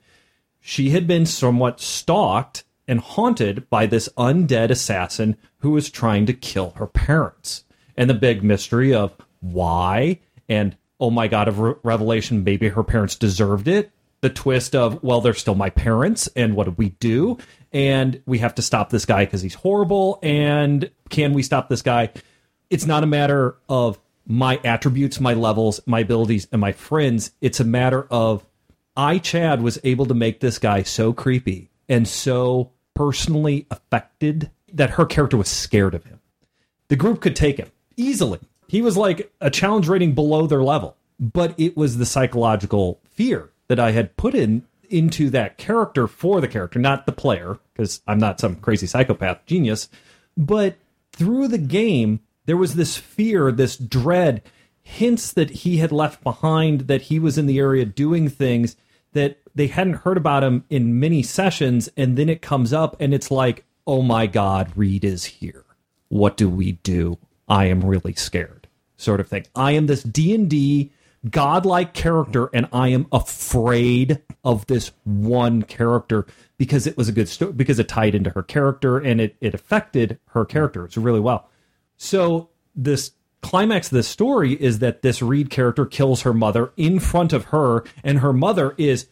she 0.66 0.92
had 0.92 1.06
been 1.06 1.26
somewhat 1.26 1.82
stalked 1.82 2.64
and 2.88 3.02
haunted 3.02 3.70
by 3.70 3.86
this 3.86 4.08
undead 4.18 4.70
assassin 4.70 5.36
who 5.58 5.72
was 5.72 5.90
trying 5.90 6.26
to 6.26 6.34
kill 6.34 6.72
her 6.78 6.88
parents. 6.88 7.66
And 7.98 8.10
the 8.10 8.14
big 8.14 8.44
mystery 8.44 8.94
of 8.94 9.14
why, 9.42 10.20
and 10.48 10.78
oh 11.02 11.12
my 11.12 11.28
god, 11.28 11.50
of 11.50 11.60
re- 11.60 11.74
revelation, 11.84 12.46
maybe 12.46 12.70
her 12.70 12.82
parents 12.82 13.18
deserved 13.18 13.68
it. 13.68 13.92
The 14.22 14.30
twist 14.30 14.74
of, 14.74 15.04
well, 15.04 15.20
they're 15.20 15.34
still 15.34 15.54
my 15.54 15.70
parents, 15.70 16.28
and 16.34 16.56
what 16.56 16.64
do 16.64 16.72
we 16.78 16.90
do? 16.92 17.38
And 17.74 18.22
we 18.26 18.38
have 18.38 18.56
to 18.56 18.62
stop 18.62 18.90
this 18.90 19.06
guy 19.06 19.26
because 19.26 19.42
he's 19.42 19.56
horrible. 19.56 20.18
And 20.24 20.90
can 21.10 21.34
we 21.34 21.44
stop 21.44 21.68
this 21.68 21.82
guy? 21.82 22.10
It's 22.70 22.86
not 22.86 23.04
a 23.04 23.08
matter 23.08 23.58
of 23.68 24.00
my 24.26 24.62
attributes, 24.64 25.20
my 25.20 25.34
levels, 25.34 25.82
my 25.86 26.00
abilities, 26.00 26.48
and 26.54 26.62
my 26.62 26.72
friends. 26.72 27.32
It's 27.42 27.60
a 27.60 27.66
matter 27.66 28.08
of 28.10 28.46
I, 28.96 29.18
Chad, 29.18 29.62
was 29.62 29.80
able 29.84 30.06
to 30.06 30.14
make 30.14 30.40
this 30.40 30.60
guy 30.60 30.84
so 30.84 31.14
creepy 31.14 31.70
and 31.90 32.08
so 32.08 32.72
personally 32.94 33.66
affected 33.72 34.52
that 34.72 34.92
her 34.92 35.06
character 35.06 35.38
was 35.38 35.50
scared 35.50 35.96
of 35.96 36.06
him. 36.06 36.20
The 36.88 36.96
group 36.96 37.22
could 37.22 37.36
take 37.36 37.58
him 37.58 37.72
easily. 37.98 38.40
He 38.68 38.82
was 38.82 38.98
like 38.98 39.32
a 39.42 39.50
challenge 39.50 39.88
rating 39.88 40.14
below 40.14 40.48
their 40.48 40.64
level, 40.64 40.98
but 41.20 41.54
it 41.60 41.78
was 41.78 41.98
the 41.98 42.06
psychological 42.06 43.00
fear 43.10 43.50
that 43.68 43.80
I 43.80 43.92
had 43.92 44.18
put 44.18 44.36
in 44.36 44.64
into 44.90 45.30
that 45.32 45.58
character 45.58 46.08
for 46.08 46.40
the 46.42 46.48
character, 46.48 46.80
not 46.80 47.06
the 47.06 47.12
player, 47.12 47.60
because 47.74 48.02
I'm 48.08 48.20
not 48.20 48.40
some 48.40 48.58
crazy 48.58 48.86
psychopath 48.86 49.46
genius. 49.46 49.90
But 50.38 50.76
through 51.12 51.48
the 51.48 51.58
game, 51.58 52.20
there 52.46 52.58
was 52.58 52.76
this 52.76 52.98
fear, 52.98 53.52
this 53.52 53.78
dread, 53.78 54.44
hints 54.84 55.32
that 55.34 55.50
he 55.50 55.78
had 55.78 55.92
left 55.92 56.24
behind, 56.24 56.82
that 56.82 57.04
he 57.04 57.18
was 57.18 57.38
in 57.38 57.48
the 57.48 57.58
area 57.58 57.86
doing 57.86 58.30
things 58.30 58.76
that 59.14 59.40
they 59.56 59.68
hadn't 59.68 59.94
heard 59.94 60.18
about 60.18 60.44
him 60.44 60.66
in 60.70 61.00
many 61.00 61.24
sessions. 61.24 61.90
And 61.96 62.18
then 62.18 62.30
it 62.30 62.42
comes 62.42 62.74
up 62.74 62.96
and 63.00 63.14
it's 63.14 63.32
like, 63.32 63.66
oh 63.88 64.02
my 64.02 64.28
God, 64.28 64.72
Reed 64.76 65.04
is 65.04 65.26
here. 65.26 65.66
What 66.10 66.38
do 66.38 66.50
we 66.50 66.74
do? 66.74 67.18
I 67.48 67.66
am 67.66 67.82
really 67.82 68.14
scared, 68.14 68.68
sort 68.98 69.20
of 69.20 69.28
thing. 69.28 69.46
I 69.56 69.72
am 69.72 69.88
this 69.88 70.04
D&D 70.04 70.92
godlike 71.30 71.94
character 71.94 72.50
and 72.54 72.68
I 72.74 72.90
am 72.90 73.08
afraid 73.12 74.22
of 74.44 74.66
this 74.68 74.92
one 75.06 75.64
character 75.64 76.26
because 76.58 76.86
it 76.86 76.98
was 76.98 77.08
a 77.08 77.14
good 77.14 77.30
story, 77.30 77.54
because 77.54 77.80
it 77.80 77.88
tied 77.88 78.16
into 78.16 78.30
her 78.32 78.44
character 78.44 78.98
and 78.98 79.22
it, 79.22 79.36
it 79.40 79.54
affected 79.54 80.20
her 80.30 80.46
character. 80.46 80.86
It's 80.86 80.98
really 80.98 81.20
well. 81.20 81.50
So 81.98 82.50
this 82.76 83.12
climax 83.44 83.88
of 83.88 83.96
this 83.96 84.08
story 84.08 84.54
is 84.54 84.80
that 84.80 85.02
this 85.04 85.22
Reed 85.22 85.50
character 85.52 85.86
kills 85.86 86.24
her 86.24 86.34
mother 86.34 86.72
in 86.78 87.00
front 87.00 87.34
of 87.34 87.46
her, 87.46 87.84
and 88.04 88.20
her 88.20 88.34
mother 88.34 88.74
is 88.78 89.08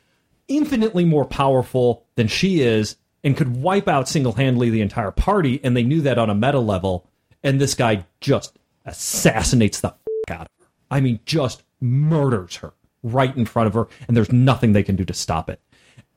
infinitely 0.47 1.05
more 1.05 1.25
powerful 1.25 2.05
than 2.15 2.27
she 2.27 2.61
is 2.61 2.95
and 3.23 3.37
could 3.37 3.55
wipe 3.55 3.87
out 3.87 4.09
single 4.09 4.33
handedly 4.33 4.69
the 4.71 4.81
entire 4.81 5.11
party. 5.11 5.59
And 5.63 5.77
they 5.77 5.83
knew 5.83 6.01
that 6.01 6.17
on 6.17 6.29
a 6.29 6.35
meta 6.35 6.59
level. 6.59 7.07
And 7.43 7.61
this 7.61 7.75
guy 7.75 8.05
just 8.19 8.57
assassinates 8.85 9.81
the 9.81 9.89
f- 9.89 9.95
out 10.31 10.41
of 10.41 10.47
her. 10.59 10.67
I 10.89 10.99
mean, 11.01 11.19
just 11.25 11.63
murders 11.79 12.55
her. 12.57 12.73
right 13.03 13.35
in 13.35 13.45
front 13.45 13.67
of 13.67 13.73
her, 13.73 13.87
and 14.07 14.15
there's 14.15 14.31
nothing 14.31 14.73
they 14.73 14.83
can 14.83 14.95
do 14.95 15.05
to 15.05 15.13
stop 15.13 15.49
it. 15.49 15.59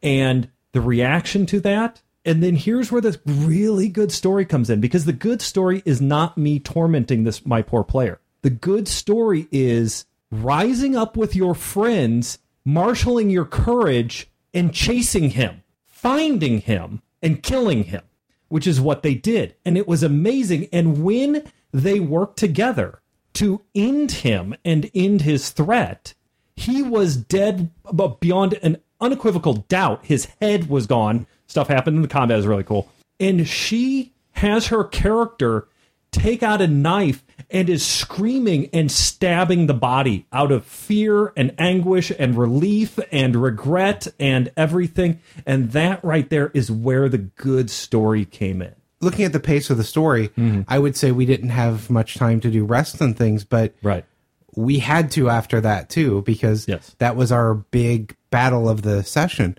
And 0.02 0.50
the 0.73 0.80
reaction 0.80 1.47
to 1.47 1.61
that, 1.61 2.02
and 2.25 2.43
then 2.43 2.57
here's 2.57 2.90
where 2.90 3.00
the 3.00 3.21
really 3.26 3.88
good 3.88 4.11
story 4.11 4.45
comes 4.45 4.71
in 4.71 4.81
because 4.81 5.04
the 5.04 5.12
good 5.12 5.43
story 5.43 5.83
is 5.85 6.00
not 6.00 6.38
me 6.38 6.59
tormenting 6.59 7.25
this 7.25 7.45
my 7.45 7.62
poor 7.62 7.85
player. 7.85 8.21
The 8.43 8.50
good 8.50 8.88
story 8.88 9.47
is 9.50 10.07
rising 10.31 10.97
up 10.97 11.16
with 11.16 11.37
your 11.37 11.54
friends, 11.54 12.38
marshaling 12.64 13.31
your 13.31 13.45
courage, 13.45 14.31
and 14.52 14.73
chasing 14.73 15.31
him, 15.31 15.62
finding 15.87 16.61
him, 16.61 17.02
and 17.23 17.43
killing 17.43 17.85
him, 17.85 18.02
which 18.49 18.66
is 18.66 18.81
what 18.81 19.02
they 19.02 19.14
did. 19.14 19.54
And 19.64 19.76
it 19.76 19.88
was 19.88 20.02
amazing. 20.02 20.69
And 20.73 21.02
when 21.02 21.50
they 21.73 22.00
worked 22.00 22.38
together 22.38 23.00
to 23.35 23.62
end 23.75 24.12
him 24.12 24.54
and 24.64 24.90
end 24.95 25.23
his 25.23 25.50
threat, 25.50 26.14
he 26.57 26.83
was 26.83 27.16
dead 27.16 27.71
but 27.93 28.21
beyond 28.21 28.54
an 28.62 28.78
unequivocal 29.00 29.54
doubt. 29.69 30.04
His 30.04 30.26
head 30.40 30.69
was 30.69 30.87
gone. 30.87 31.26
Stuff 31.46 31.68
happened 31.68 31.96
in 31.96 32.02
the 32.02 32.08
combat 32.08 32.38
is 32.38 32.46
really 32.46 32.64
cool. 32.64 32.90
And 33.20 33.46
she 33.46 34.12
has 34.32 34.68
her 34.68 34.84
character 34.84 35.68
take 36.10 36.42
out 36.42 36.60
a 36.60 36.66
knife 36.66 37.24
and 37.50 37.68
is 37.68 37.84
screaming 37.84 38.68
and 38.72 38.90
stabbing 38.90 39.66
the 39.66 39.74
body 39.74 40.26
out 40.32 40.52
of 40.52 40.64
fear 40.64 41.32
and 41.36 41.54
anguish 41.58 42.12
and 42.18 42.36
relief 42.36 42.98
and 43.12 43.36
regret 43.36 44.06
and 44.18 44.50
everything. 44.56 45.20
And 45.44 45.72
that 45.72 46.02
right 46.04 46.28
there 46.30 46.50
is 46.54 46.70
where 46.70 47.08
the 47.08 47.18
good 47.18 47.70
story 47.70 48.24
came 48.24 48.62
in. 48.62 48.74
Looking 49.00 49.24
at 49.24 49.32
the 49.32 49.40
pace 49.40 49.70
of 49.70 49.76
the 49.76 49.84
story, 49.84 50.28
mm-hmm. 50.28 50.62
I 50.68 50.78
would 50.78 50.96
say 50.96 51.10
we 51.12 51.26
didn't 51.26 51.50
have 51.50 51.90
much 51.90 52.14
time 52.14 52.40
to 52.40 52.50
do 52.50 52.64
rest 52.64 53.00
and 53.00 53.16
things, 53.16 53.44
but 53.44 53.74
Right. 53.82 54.04
we 54.56 54.78
had 54.78 55.10
to 55.12 55.28
after 55.28 55.60
that 55.60 55.90
too 55.90 56.22
because 56.22 56.66
Yes. 56.68 56.94
that 56.98 57.16
was 57.16 57.30
our 57.32 57.54
big 57.54 58.16
battle 58.30 58.68
of 58.68 58.82
the 58.82 59.02
session 59.02 59.58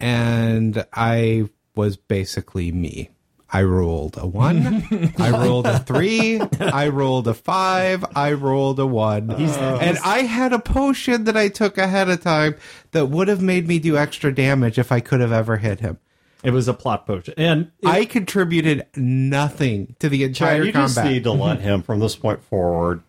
and 0.00 0.84
i 0.92 1.48
was 1.74 1.96
basically 1.96 2.70
me 2.72 3.10
i 3.50 3.62
rolled 3.62 4.16
a 4.18 4.26
one 4.26 4.84
i 5.18 5.30
rolled 5.44 5.66
a 5.66 5.78
three 5.80 6.40
i 6.60 6.88
rolled 6.88 7.28
a 7.28 7.34
five 7.34 8.04
i 8.16 8.32
rolled 8.32 8.78
a 8.80 8.86
one 8.86 9.30
and 9.30 9.98
i 10.04 10.20
had 10.22 10.52
a 10.52 10.58
potion 10.58 11.24
that 11.24 11.36
i 11.36 11.48
took 11.48 11.78
ahead 11.78 12.08
of 12.08 12.20
time 12.20 12.54
that 12.92 13.06
would 13.06 13.28
have 13.28 13.40
made 13.42 13.66
me 13.68 13.78
do 13.78 13.96
extra 13.96 14.34
damage 14.34 14.78
if 14.78 14.90
i 14.92 15.00
could 15.00 15.20
have 15.20 15.32
ever 15.32 15.58
hit 15.58 15.80
him 15.80 15.98
It 16.42 16.50
was 16.50 16.68
a 16.68 16.74
plot 16.74 17.06
potion. 17.06 17.34
And 17.36 17.70
it- 17.80 17.88
i 17.88 18.04
contributed 18.04 18.86
nothing 18.96 19.94
to 20.00 20.08
the 20.08 20.24
entire 20.24 20.58
combat. 20.58 20.66
you 20.66 20.72
just 20.72 21.04
need 21.04 21.22
to 21.24 21.32
let 21.32 21.60
him 21.68 21.82
from 21.82 22.00
this 22.00 22.16
point 22.16 22.42
forward 22.42 23.02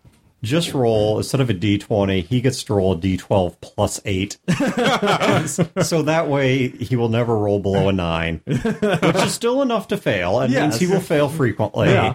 just 0.46 0.72
roll 0.72 1.18
instead 1.18 1.40
of 1.40 1.50
a 1.50 1.54
d20 1.54 2.24
he 2.24 2.40
gets 2.40 2.62
to 2.64 2.74
roll 2.74 2.92
a 2.92 2.96
d12 2.96 3.56
plus 3.60 4.00
8 4.04 4.38
so 5.84 6.02
that 6.02 6.28
way 6.28 6.68
he 6.68 6.96
will 6.96 7.08
never 7.08 7.36
roll 7.36 7.58
below 7.60 7.88
a 7.88 7.92
9 7.92 8.40
which 8.46 9.16
is 9.16 9.34
still 9.34 9.62
enough 9.62 9.88
to 9.88 9.96
fail 9.96 10.40
it 10.40 10.50
means 10.50 10.78
he 10.78 10.86
will 10.86 11.00
fail 11.00 11.28
frequently 11.28 11.88
Yeah. 11.90 12.14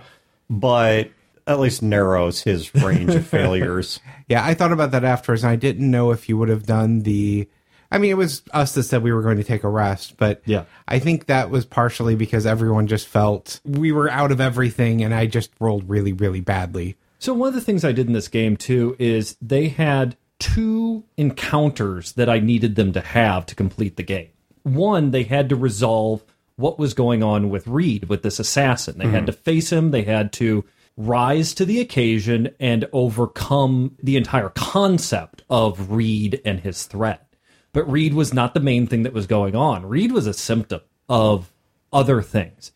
but 0.50 1.10
at 1.48 1.60
least 1.60 1.82
narrows 1.82 2.42
his 2.42 2.74
range 2.76 3.14
of 3.16 3.26
failures 3.28 4.00
Yeah, 4.28 4.46
I 4.46 4.54
thought 4.54 4.72
about 4.72 4.92
that 4.92 5.04
afterwards, 5.04 5.44
and 5.44 5.52
I 5.52 5.58
didn't 5.58 5.92
know 5.92 6.12
if 6.12 6.30
you 6.30 6.38
would 6.38 6.48
have 6.48 6.66
done 6.66 7.02
the. 7.02 7.50
I 7.92 7.98
mean, 7.98 8.12
it 8.12 8.18
was 8.18 8.44
us 8.54 8.74
that 8.76 8.84
said 8.84 9.04
we 9.04 9.12
were 9.12 9.22
going 9.24 9.36
to 9.36 9.44
take 9.44 9.66
a 9.66 9.68
rest, 9.68 10.16
but 10.16 10.42
Yeah. 10.46 10.64
I 10.88 11.00
think 11.00 11.26
that 11.26 11.50
was 11.50 11.66
partially 11.66 12.16
because 12.16 12.46
everyone 12.46 12.88
just 12.88 13.10
felt 13.10 13.60
we 13.66 13.92
were 13.92 14.10
out 14.10 14.32
of 14.32 14.40
everything, 14.40 15.04
and 15.04 15.14
I 15.14 15.26
just 15.26 15.52
rolled 15.60 15.90
really, 15.90 16.14
really 16.14 16.40
badly. 16.40 16.96
So 17.22 17.36
one 17.36 17.50
of 17.50 17.54
the 17.54 17.62
things 17.62 17.86
I 17.86 17.92
did 17.92 18.08
in 18.08 18.14
this 18.14 18.28
game 18.28 18.58
too 18.58 18.96
is 18.98 19.38
they 19.40 19.68
had 19.68 20.18
two 20.40 21.04
encounters 21.18 22.14
that 22.14 22.28
I 22.28 22.40
needed 22.40 22.74
them 22.74 22.94
to 22.94 23.00
have 23.00 23.46
to 23.46 23.56
complete 23.56 23.96
the 23.96 24.02
game. 24.02 24.30
One, 24.64 25.12
they 25.12 25.22
had 25.22 25.50
to 25.50 25.56
resolve 25.56 26.24
what 26.56 26.80
was 26.80 26.96
going 26.96 27.22
on 27.22 27.52
with 27.52 27.68
Reed 27.68 28.10
with 28.10 28.24
this 28.24 28.40
assassin. 28.40 28.98
They 28.98 29.06
had 29.06 29.14
mm-hmm. 29.18 29.26
to 29.28 29.34
face 29.34 29.72
him, 29.72 29.92
they 29.92 30.02
had 30.02 30.34
to 30.34 30.66
rise 30.98 31.54
to 31.54 31.66
the 31.66 31.80
occasion 31.80 32.56
and 32.60 32.90
overcome 32.92 33.98
the 34.02 34.18
entire 34.18 34.50
concept 34.50 35.44
of 35.48 35.92
Reed 35.92 36.42
and 36.44 36.60
his 36.60 36.88
threat. 36.88 37.36
But 37.72 37.90
Reed 37.90 38.16
was 38.16 38.34
not 38.34 38.56
the 38.56 38.60
main 38.60 38.88
thing 38.88 39.04
that 39.04 39.14
was 39.14 39.28
going 39.28 39.56
on. 39.56 39.86
Reed 39.86 40.12
was 40.12 40.26
a 40.26 40.34
symptom 40.34 40.82
of 41.08 41.54
other 41.94 42.24
things 42.24 42.72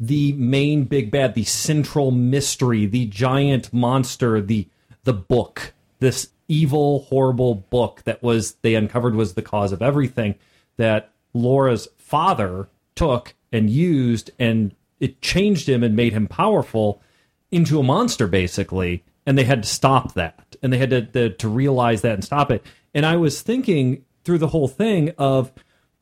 the 0.00 0.32
main 0.32 0.84
big 0.84 1.10
bad, 1.10 1.34
the 1.34 1.44
central 1.44 2.10
mystery, 2.10 2.86
the 2.86 3.06
giant 3.06 3.72
monster, 3.72 4.40
the 4.40 4.66
the 5.04 5.12
book, 5.12 5.74
this 5.98 6.30
evil, 6.48 7.02
horrible 7.02 7.54
book 7.54 8.02
that 8.04 8.22
was 8.22 8.54
they 8.62 8.74
uncovered 8.74 9.14
was 9.14 9.34
the 9.34 9.42
cause 9.42 9.72
of 9.72 9.82
everything 9.82 10.34
that 10.78 11.12
Laura's 11.34 11.86
father 11.98 12.68
took 12.96 13.34
and 13.52 13.70
used 13.70 14.30
and 14.38 14.74
it 14.98 15.20
changed 15.20 15.68
him 15.68 15.82
and 15.82 15.94
made 15.94 16.12
him 16.12 16.26
powerful 16.26 17.02
into 17.50 17.78
a 17.78 17.82
monster 17.82 18.26
basically. 18.26 19.04
And 19.26 19.36
they 19.36 19.44
had 19.44 19.62
to 19.62 19.68
stop 19.68 20.14
that. 20.14 20.56
And 20.62 20.72
they 20.72 20.78
had 20.78 20.90
to, 20.90 21.02
to 21.02 21.30
to 21.30 21.48
realize 21.48 22.00
that 22.02 22.14
and 22.14 22.24
stop 22.24 22.50
it. 22.50 22.64
And 22.94 23.04
i 23.04 23.16
was 23.16 23.42
thinking 23.42 24.04
through 24.24 24.38
the 24.38 24.48
whole 24.48 24.68
thing 24.68 25.12
of 25.18 25.52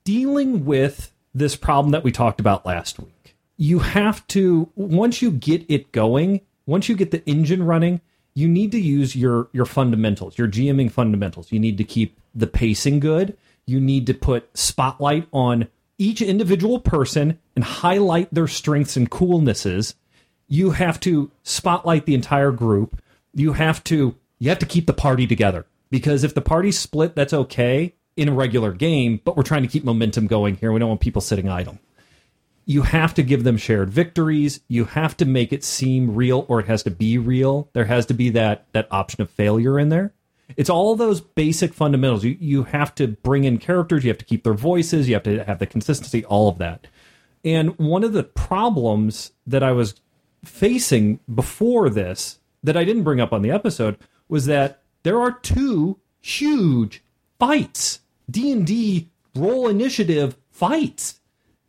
dealing 0.04 0.64
with 0.64 1.12
this 1.34 1.56
problem 1.56 1.90
that 1.90 2.04
we 2.04 2.12
talked 2.12 2.40
about 2.40 2.64
last 2.64 2.98
week 2.98 3.17
you 3.58 3.80
have 3.80 4.26
to 4.28 4.70
once 4.74 5.20
you 5.20 5.30
get 5.30 5.64
it 5.68 5.92
going 5.92 6.40
once 6.66 6.88
you 6.88 6.96
get 6.96 7.10
the 7.10 7.24
engine 7.28 7.62
running 7.62 8.00
you 8.38 8.48
need 8.48 8.70
to 8.72 8.80
use 8.80 9.16
your 9.16 9.48
your 9.52 9.66
fundamentals 9.66 10.38
your 10.38 10.48
gming 10.48 10.90
fundamentals. 10.90 11.50
You 11.50 11.58
need 11.58 11.76
to 11.78 11.84
keep 11.84 12.18
the 12.34 12.46
pacing 12.46 13.00
good. 13.00 13.36
You 13.66 13.80
need 13.80 14.06
to 14.06 14.14
put 14.14 14.56
spotlight 14.56 15.26
on 15.32 15.68
each 15.98 16.22
individual 16.22 16.78
person 16.78 17.38
and 17.56 17.64
highlight 17.64 18.32
their 18.32 18.46
strengths 18.46 18.96
and 18.96 19.10
coolnesses. 19.10 19.94
You 20.46 20.70
have 20.70 21.00
to 21.00 21.30
spotlight 21.42 22.06
the 22.06 22.14
entire 22.14 22.52
group. 22.52 23.02
You 23.34 23.54
have 23.54 23.82
to 23.84 24.14
you 24.38 24.48
have 24.48 24.60
to 24.60 24.66
keep 24.66 24.86
the 24.86 24.92
party 24.92 25.26
together. 25.26 25.66
Because 25.90 26.22
if 26.22 26.34
the 26.34 26.40
party's 26.40 26.78
split 26.78 27.16
that's 27.16 27.32
okay 27.32 27.94
in 28.16 28.28
a 28.28 28.32
regular 28.32 28.72
game 28.72 29.20
but 29.24 29.36
we're 29.36 29.42
trying 29.42 29.62
to 29.62 29.68
keep 29.68 29.84
momentum 29.84 30.28
going 30.28 30.56
here. 30.56 30.70
We 30.70 30.78
don't 30.78 30.88
want 30.88 31.00
people 31.00 31.20
sitting 31.22 31.48
idle 31.48 31.78
you 32.68 32.82
have 32.82 33.14
to 33.14 33.22
give 33.22 33.44
them 33.44 33.56
shared 33.56 33.88
victories. 33.88 34.60
You 34.68 34.84
have 34.84 35.16
to 35.16 35.24
make 35.24 35.54
it 35.54 35.64
seem 35.64 36.14
real 36.14 36.44
or 36.48 36.60
it 36.60 36.66
has 36.66 36.82
to 36.82 36.90
be 36.90 37.16
real. 37.16 37.70
There 37.72 37.86
has 37.86 38.04
to 38.06 38.14
be 38.14 38.28
that 38.30 38.66
that 38.72 38.86
option 38.90 39.22
of 39.22 39.30
failure 39.30 39.78
in 39.78 39.88
there. 39.88 40.12
It's 40.54 40.68
all 40.68 40.94
those 40.94 41.22
basic 41.22 41.72
fundamentals. 41.72 42.24
You 42.24 42.36
you 42.38 42.64
have 42.64 42.94
to 42.96 43.08
bring 43.08 43.44
in 43.44 43.56
characters. 43.56 44.04
You 44.04 44.10
have 44.10 44.18
to 44.18 44.24
keep 44.26 44.44
their 44.44 44.52
voices. 44.52 45.08
You 45.08 45.14
have 45.14 45.22
to 45.22 45.44
have 45.44 45.60
the 45.60 45.66
consistency 45.66 46.26
all 46.26 46.50
of 46.50 46.58
that. 46.58 46.86
And 47.42 47.78
one 47.78 48.04
of 48.04 48.12
the 48.12 48.24
problems 48.24 49.32
that 49.46 49.62
i 49.62 49.72
was 49.72 49.94
facing 50.44 51.20
before 51.34 51.88
this 51.88 52.38
that 52.62 52.76
I 52.76 52.84
didn't 52.84 53.04
bring 53.04 53.20
up 53.20 53.32
on 53.32 53.40
the 53.40 53.50
episode 53.50 53.96
was 54.28 54.44
that 54.44 54.82
there 55.04 55.18
are 55.18 55.32
two 55.32 55.98
huge 56.20 57.02
fights. 57.38 58.00
D&D 58.30 59.08
roll 59.34 59.68
initiative 59.68 60.36
fights 60.50 61.17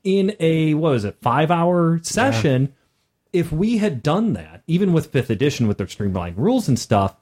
in 0.04 0.36
a 0.40 0.74
what 0.74 0.92
was 0.92 1.06
it 1.06 1.22
5-hour 1.22 2.00
session. 2.04 2.74
If 3.32 3.52
we 3.52 3.78
had 3.78 4.02
done 4.02 4.34
that, 4.34 4.64
even 4.66 4.92
with 4.92 5.12
5th 5.12 5.30
edition 5.30 5.68
with 5.68 5.78
their 5.78 5.88
streamlined 5.88 6.38
rules 6.38 6.68
and 6.68 6.80
stuff, 6.80 7.16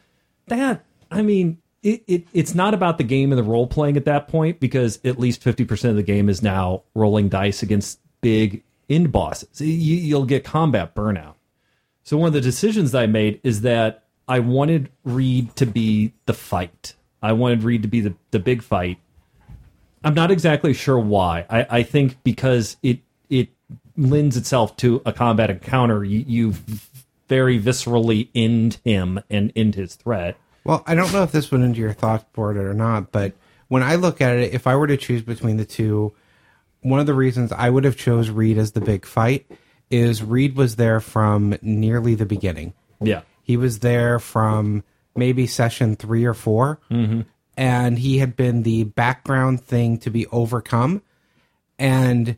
that 0.48 0.86
I 1.12 1.22
mean 1.22 1.57
it, 1.84 2.03
it 2.07 2.27
it's 2.34 2.55
not 2.55 2.74
about 2.74 2.98
the 2.98 3.03
game 3.03 3.31
and 3.31 3.39
the 3.39 3.43
role 3.43 3.67
playing 3.67 3.98
at 3.98 4.05
that 4.05 4.27
point 4.27 4.60
because 4.60 5.00
at 5.03 5.19
least 5.19 5.43
50% 5.43 5.89
of 5.89 5.96
the 5.96 6.03
game 6.03 6.29
is 6.29 6.41
now 6.41 6.84
rolling 6.96 7.29
dice 7.29 7.62
against 7.62 8.00
big 8.22 8.63
end 8.89 9.12
bosses. 9.12 9.62
You, 9.62 9.96
you'll 9.96 10.25
get 10.25 10.43
combat 10.43 10.96
burnout. 10.96 11.36
So 12.03 12.17
one 12.17 12.27
of 12.27 12.34
the 12.34 12.41
decisions 12.41 12.96
I 12.96 13.05
made 13.05 13.41
is 13.43 13.62
that 13.62 14.05
I 14.27 14.39
wanted 14.39 14.89
Reed 15.03 15.55
to 15.57 15.65
be 15.65 16.13
the 16.25 16.34
fight. 16.34 16.96
I 17.22 17.34
wanted 17.34 17.63
Reed 17.63 17.81
to 17.81 17.88
be 17.88 18.01
the, 18.01 18.15
the 18.31 18.39
big 18.39 18.62
fight. 18.62 19.00
I'm 20.04 20.13
not 20.13 20.32
exactly 20.32 20.74
sure 20.74 21.00
why. 21.00 21.46
I, 21.50 21.68
I 21.70 21.84
think 21.84 22.24
because 22.24 22.77
it 22.84 23.00
it 23.30 23.50
lends 23.96 24.38
itself 24.38 24.77
to 24.77 25.01
a 25.06 25.12
combat 25.12 25.50
encounter. 25.50 26.04
You, 26.04 26.24
you 26.27 26.54
very 27.27 27.60
viscerally 27.60 28.30
end 28.34 28.80
him 28.84 29.20
and 29.30 29.51
end 29.56 29.75
his 29.75 29.96
threat. 29.96 30.38
Well, 30.63 30.84
I 30.86 30.96
don't 30.96 31.12
know 31.13 31.24
if 31.24 31.32
this 31.32 31.51
went 31.51 31.63
into 31.63 31.80
your 31.80 31.94
thoughts 31.94 32.25
board 32.34 32.58
or 32.58 32.74
not, 32.74 33.12
but 33.12 33.34
when 33.68 33.84
I 33.84 33.96
look 33.96 34.22
at 34.22 34.36
it, 34.36 34.54
if 34.54 34.68
I 34.68 34.75
were 34.75 34.88
to 34.88 34.98
choose 34.98 35.22
between 35.22 35.58
the 35.58 35.66
two, 35.66 36.13
one 36.82 37.00
of 37.00 37.06
the 37.06 37.13
reasons 37.13 37.51
I 37.51 37.70
would 37.70 37.84
have 37.84 37.98
chose 37.98 38.30
Reed 38.30 38.58
as 38.58 38.72
the 38.72 38.82
big 38.82 39.06
fight 39.06 39.50
is 39.89 40.24
Reed 40.24 40.56
was 40.56 40.75
there 40.75 41.00
from 41.00 41.58
nearly 41.62 42.16
the 42.16 42.25
beginning. 42.25 42.74
Yeah. 43.01 43.22
He 43.44 43.58
was 43.58 43.80
there 43.80 44.20
from 44.20 44.84
maybe 45.16 45.48
session 45.48 45.96
three 45.96 46.25
or 46.25 46.34
4 46.34 46.80
mm-hmm. 46.92 47.22
And 47.58 48.00
he 48.00 48.20
had 48.20 48.36
been 48.36 48.64
the 48.64 48.84
background 48.86 49.62
thing 49.62 49.98
to 50.00 50.10
be 50.10 50.28
overcome, 50.28 51.02
and 51.80 52.38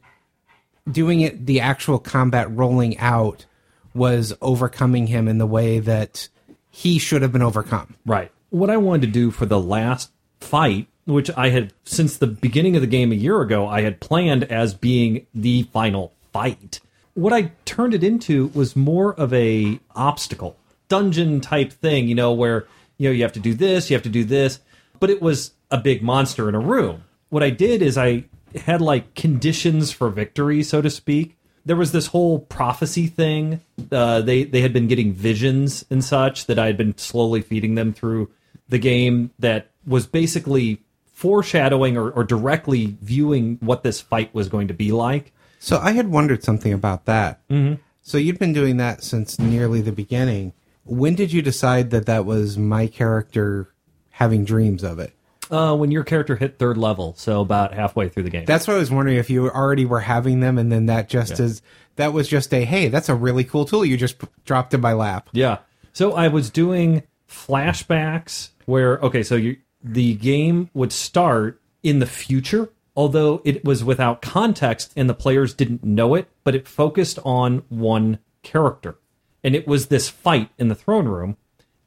doing 0.89 1.19
it 1.19 1.45
the 1.45 1.59
actual 1.59 1.99
combat 1.99 2.49
rolling 2.49 2.97
out 2.97 3.45
was 3.93 4.33
overcoming 4.41 5.07
him 5.07 5.27
in 5.27 5.37
the 5.37 5.45
way 5.45 5.79
that 5.79 6.29
he 6.71 6.97
should 6.97 7.21
have 7.21 7.31
been 7.31 7.41
overcome. 7.41 7.95
Right. 8.05 8.31
What 8.49 8.69
I 8.69 8.77
wanted 8.77 9.01
to 9.01 9.11
do 9.11 9.31
for 9.31 9.45
the 9.45 9.59
last 9.59 10.11
fight, 10.39 10.87
which 11.05 11.29
I 11.35 11.49
had 11.49 11.73
since 11.83 12.17
the 12.17 12.27
beginning 12.27 12.75
of 12.75 12.81
the 12.81 12.87
game 12.87 13.11
a 13.11 13.15
year 13.15 13.41
ago, 13.41 13.67
I 13.67 13.81
had 13.81 13.99
planned 13.99 14.45
as 14.45 14.73
being 14.73 15.27
the 15.33 15.63
final 15.63 16.13
fight. 16.31 16.79
What 17.13 17.33
I 17.33 17.51
turned 17.65 17.93
it 17.93 18.03
into 18.03 18.47
was 18.53 18.75
more 18.75 19.13
of 19.13 19.33
a 19.33 19.79
obstacle 19.95 20.55
dungeon 20.87 21.41
type 21.41 21.71
thing, 21.71 22.07
you 22.07 22.15
know, 22.15 22.31
where 22.31 22.65
you 22.97 23.09
know 23.09 23.13
you 23.13 23.23
have 23.23 23.33
to 23.33 23.39
do 23.39 23.53
this, 23.53 23.89
you 23.89 23.95
have 23.95 24.03
to 24.03 24.09
do 24.09 24.23
this, 24.23 24.59
but 24.99 25.09
it 25.09 25.21
was 25.21 25.53
a 25.71 25.77
big 25.77 26.01
monster 26.01 26.49
in 26.49 26.55
a 26.55 26.59
room. 26.59 27.03
What 27.29 27.43
I 27.43 27.49
did 27.49 27.81
is 27.81 27.97
I 27.97 28.25
had 28.55 28.81
like 28.81 29.13
conditions 29.15 29.91
for 29.91 30.09
victory, 30.09 30.63
so 30.63 30.81
to 30.81 30.89
speak. 30.89 31.37
There 31.65 31.75
was 31.75 31.91
this 31.91 32.07
whole 32.07 32.39
prophecy 32.39 33.07
thing. 33.07 33.61
Uh, 33.91 34.21
they 34.21 34.43
they 34.43 34.61
had 34.61 34.73
been 34.73 34.87
getting 34.87 35.13
visions 35.13 35.85
and 35.89 36.03
such 36.03 36.45
that 36.47 36.57
I 36.57 36.65
had 36.65 36.77
been 36.77 36.97
slowly 36.97 37.41
feeding 37.41 37.75
them 37.75 37.93
through 37.93 38.31
the 38.67 38.79
game. 38.79 39.31
That 39.37 39.69
was 39.85 40.07
basically 40.07 40.81
foreshadowing 41.13 41.97
or, 41.97 42.09
or 42.09 42.23
directly 42.23 42.97
viewing 43.01 43.57
what 43.59 43.83
this 43.83 44.01
fight 44.01 44.33
was 44.33 44.47
going 44.47 44.69
to 44.69 44.73
be 44.73 44.91
like. 44.91 45.33
So 45.59 45.77
I 45.77 45.91
had 45.91 46.07
wondered 46.07 46.43
something 46.43 46.71
about 46.71 47.05
that. 47.05 47.45
Mm-hmm. 47.49 47.81
So 48.01 48.17
you'd 48.17 48.39
been 48.39 48.53
doing 48.53 48.77
that 48.77 49.03
since 49.03 49.37
nearly 49.37 49.81
the 49.81 49.91
beginning. 49.91 50.53
When 50.85 51.15
did 51.15 51.33
you 51.33 51.41
decide 51.41 51.91
that 51.91 52.05
that 52.05 52.25
was 52.25 52.57
my 52.57 52.87
character 52.87 53.73
having 54.19 54.43
dreams 54.43 54.83
of 54.83 54.99
it? 54.99 55.13
Uh, 55.49 55.75
when 55.75 55.89
your 55.89 56.03
character 56.03 56.35
hit 56.35 56.59
third 56.59 56.77
level, 56.77 57.15
so 57.17 57.41
about 57.41 57.73
halfway 57.73 58.09
through 58.09 58.23
the 58.23 58.29
game. 58.29 58.45
That's 58.45 58.67
what 58.67 58.75
I 58.75 58.79
was 58.79 58.91
wondering 58.91 59.17
if 59.17 59.29
you 59.29 59.49
already 59.49 59.85
were 59.85 60.01
having 60.01 60.41
them, 60.41 60.59
and 60.59 60.71
then 60.71 60.85
that 60.87 61.09
just 61.09 61.39
is 61.39 61.63
that 61.95 62.13
was 62.13 62.27
just 62.27 62.53
a 62.53 62.63
hey, 62.65 62.89
that's 62.89 63.09
a 63.09 63.15
really 63.15 63.43
cool 63.43 63.65
tool 63.65 63.83
you 63.83 63.97
just 63.97 64.19
p- 64.19 64.27
dropped 64.45 64.73
in 64.75 64.81
my 64.81 64.93
lap. 64.93 65.29
Yeah. 65.31 65.59
So 65.93 66.13
I 66.13 66.27
was 66.27 66.51
doing 66.51 67.01
flashbacks 67.27 68.49
where 68.65 68.99
okay, 68.99 69.23
so 69.23 69.35
you 69.35 69.57
the 69.81 70.13
game 70.15 70.69
would 70.73 70.91
start 70.91 71.59
in 71.81 71.99
the 71.99 72.05
future, 72.05 72.69
although 72.95 73.41
it 73.45 73.63
was 73.65 73.83
without 73.83 74.21
context 74.21 74.93
and 74.95 75.09
the 75.09 75.15
players 75.15 75.53
didn't 75.53 75.83
know 75.83 76.13
it, 76.13 76.27
but 76.43 76.53
it 76.53 76.67
focused 76.67 77.17
on 77.25 77.63
one 77.69 78.19
character. 78.43 78.97
And 79.43 79.55
it 79.55 79.67
was 79.67 79.87
this 79.87 80.09
fight 80.09 80.49
in 80.59 80.67
the 80.67 80.75
throne 80.75 81.07
room. 81.07 81.37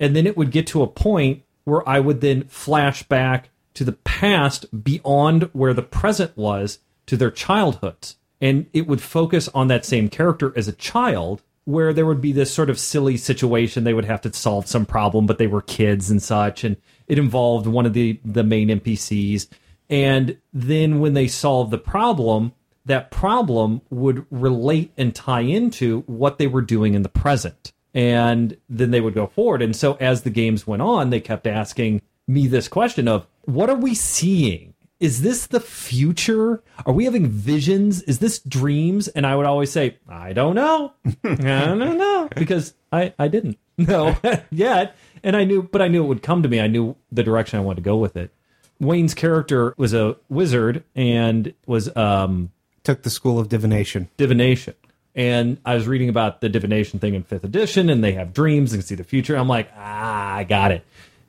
And 0.01 0.17
then 0.17 0.27
it 0.27 0.37
would 0.37 0.51
get 0.51 0.67
to 0.69 0.83
a 0.83 0.89
point 0.89 1.45
where 1.65 1.87
I 1.89 2.01
would 2.01 2.21
then 2.21 2.45
flash 2.45 3.03
back 3.03 3.51
to 3.75 3.85
the 3.85 3.93
past 3.93 4.85
beyond 4.85 5.45
where 5.53 5.75
the 5.75 5.83
present 5.83 6.37
was 6.37 6.79
to 7.07 7.17
their 7.17 7.31
childhoods. 7.31 8.17
And 8.41 8.67
it 8.73 8.87
would 8.87 9.01
focus 9.01 9.49
on 9.55 9.69
that 9.69 9.85
same 9.85 10.09
character 10.09 10.53
as 10.57 10.69
a 10.69 10.73
child, 10.73 11.43
where 11.65 11.93
there 11.93 12.07
would 12.07 12.21
be 12.21 12.33
this 12.33 12.53
sort 12.53 12.71
of 12.71 12.79
silly 12.79 13.17
situation. 13.17 13.85
They 13.85 13.95
would 13.95 14.05
have 14.05 14.21
to 14.23 14.33
solve 14.33 14.67
some 14.67 14.85
problem, 14.85 15.27
but 15.27 15.39
they 15.39 15.47
were 15.47 15.63
kids 15.63 16.11
and 16.11 16.21
such. 16.21 16.65
And 16.65 16.77
it 17.07 17.19
involved 17.19 17.67
one 17.67 17.87
of 17.87 17.93
the, 17.93 18.19
the 18.25 18.43
main 18.43 18.69
NPCs. 18.69 19.49
And 19.89 20.39
then 20.53 20.99
when 20.99 21.15
they 21.15 21.29
solved 21.29 21.71
the 21.71 21.79
problem, 21.79 22.53
that 22.85 23.11
problem 23.11 23.83
would 23.91 24.27
relate 24.31 24.93
and 24.97 25.15
tie 25.15 25.43
into 25.43 26.01
what 26.07 26.39
they 26.39 26.47
were 26.47 26.63
doing 26.63 26.95
in 26.95 27.03
the 27.03 27.09
present. 27.09 27.73
And 27.95 28.57
then 28.69 28.91
they 28.91 29.01
would 29.01 29.15
go 29.15 29.27
forward. 29.27 29.63
And 29.63 29.77
so 29.77 29.95
as 30.01 30.23
the 30.23 30.31
games 30.31 30.67
went 30.67 30.83
on, 30.83 31.11
they 31.11 31.21
kept 31.21 31.47
asking 31.47 32.01
me 32.27 32.47
this 32.47 32.69
question 32.69 33.09
of 33.09 33.27
what 33.45 33.69
are 33.69 33.77
we 33.77 33.95
seeing? 33.95 34.75
Is 35.01 35.23
this 35.23 35.49
the 35.49 35.59
future? 35.61 36.63
Are 36.87 36.93
we 36.93 37.05
having 37.07 37.27
visions? 37.27 38.03
Is 38.03 38.21
this 38.21 38.39
dreams? 38.39 39.09
And 39.09 39.27
I 39.27 39.35
would 39.35 39.47
always 39.47 39.73
say, 39.73 39.99
I 40.09 40.33
don't 40.33 40.55
know. 40.55 40.93
I 41.25 41.35
don't 41.35 41.99
know. 41.99 42.29
Because 42.37 42.75
I, 42.93 43.13
I 43.19 43.27
didn't 43.29 43.59
know 43.77 44.17
yet. 44.53 44.97
And 45.25 45.37
I 45.37 45.43
knew, 45.45 45.63
but 45.65 45.83
I 45.83 45.89
knew 45.89 46.05
it 46.05 46.07
would 46.07 46.23
come 46.23 46.43
to 46.45 46.49
me. 46.49 46.61
I 46.61 46.69
knew 46.69 46.95
the 47.11 47.25
direction 47.25 47.59
I 47.59 47.63
wanted 47.63 47.77
to 47.77 47.83
go 47.83 47.97
with 47.97 48.17
it. 48.17 48.33
Wayne's 48.79 49.15
character 49.15 49.75
was 49.77 49.93
a 49.93 50.17
wizard 50.29 50.85
and 50.95 51.53
was 51.67 51.95
um, 51.97 52.51
Took 52.85 53.03
the 53.03 53.11
school 53.11 53.39
of 53.39 53.49
divination. 53.49 54.09
divination. 54.17 54.75
And 55.15 55.59
I 55.65 55.75
was 55.75 55.87
reading 55.87 56.09
about 56.09 56.41
the 56.41 56.49
divination 56.49 56.99
thing 56.99 57.15
in 57.15 57.23
fifth 57.23 57.45
edition, 57.45 57.91
and 57.91 58.03
they 58.03 58.13
have 58.13 58.33
dreams 58.33 58.73
and 58.73 58.83
see 58.85 58.95
the 58.95 59.05
future. 59.05 59.37
I'm 59.37 59.49
like, 59.49 59.71
ah, 59.77 60.35
I 60.35 60.45
got 60.45 60.73
it. 60.73 60.85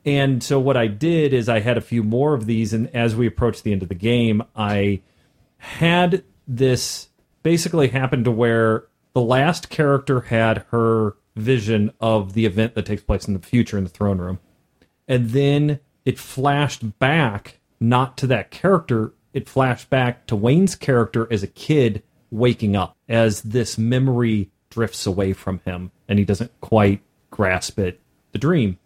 And 0.06 0.44
so 0.44 0.60
what 0.60 0.78
I 0.78 0.88
did 0.88 1.34
is 1.34 1.50
I 1.50 1.60
had 1.60 1.78
a 1.78 1.82
few 1.82 2.04
more 2.04 2.34
of 2.34 2.46
these, 2.46 2.74
and 2.74 2.94
as 2.96 3.16
we 3.16 3.28
approached 3.28 3.64
the 3.64 3.72
end 3.72 3.84
of 3.84 3.90
the 3.90 3.96
game, 3.96 4.44
I 4.56 5.02
had 5.58 6.24
this 6.48 7.10
basically 7.42 7.90
happen 7.90 8.24
to 8.24 8.32
where 8.32 8.86
the 9.14 9.22
last 9.22 9.70
character 9.70 10.22
had 10.22 10.66
her 10.72 11.16
vision 11.36 11.92
of 12.00 12.34
the 12.34 12.46
event 12.46 12.76
that 12.76 12.86
takes 12.86 13.02
place 13.02 13.28
in 13.28 13.34
the 13.34 13.40
future 13.40 13.78
in 13.78 13.84
the 13.84 13.90
throne 13.90 14.18
room. 14.18 14.40
And 15.08 15.32
then 15.32 15.80
it 16.06 16.20
flashed 16.20 17.00
back, 17.00 17.60
not 17.80 18.18
to 18.18 18.28
that 18.28 18.52
character, 18.52 19.14
it 19.34 19.50
flashed 19.50 19.90
back 19.90 20.28
to 20.28 20.36
Wayne's 20.36 20.76
character 20.76 21.28
as 21.32 21.44
a 21.44 21.48
kid 21.48 22.04
waking 22.34 22.76
up 22.76 22.98
as 23.08 23.42
this 23.44 23.78
memory 23.78 24.50
drifts 24.70 25.06
away 25.06 25.34
from 25.34 25.60
him 25.66 25.92
and 26.08 26.18
he 26.18 26.26
doesn't 26.26 26.52
quite 26.62 27.00
grasp 27.30 27.78
it, 27.78 28.00
the 28.32 28.40
dream. 28.40 28.78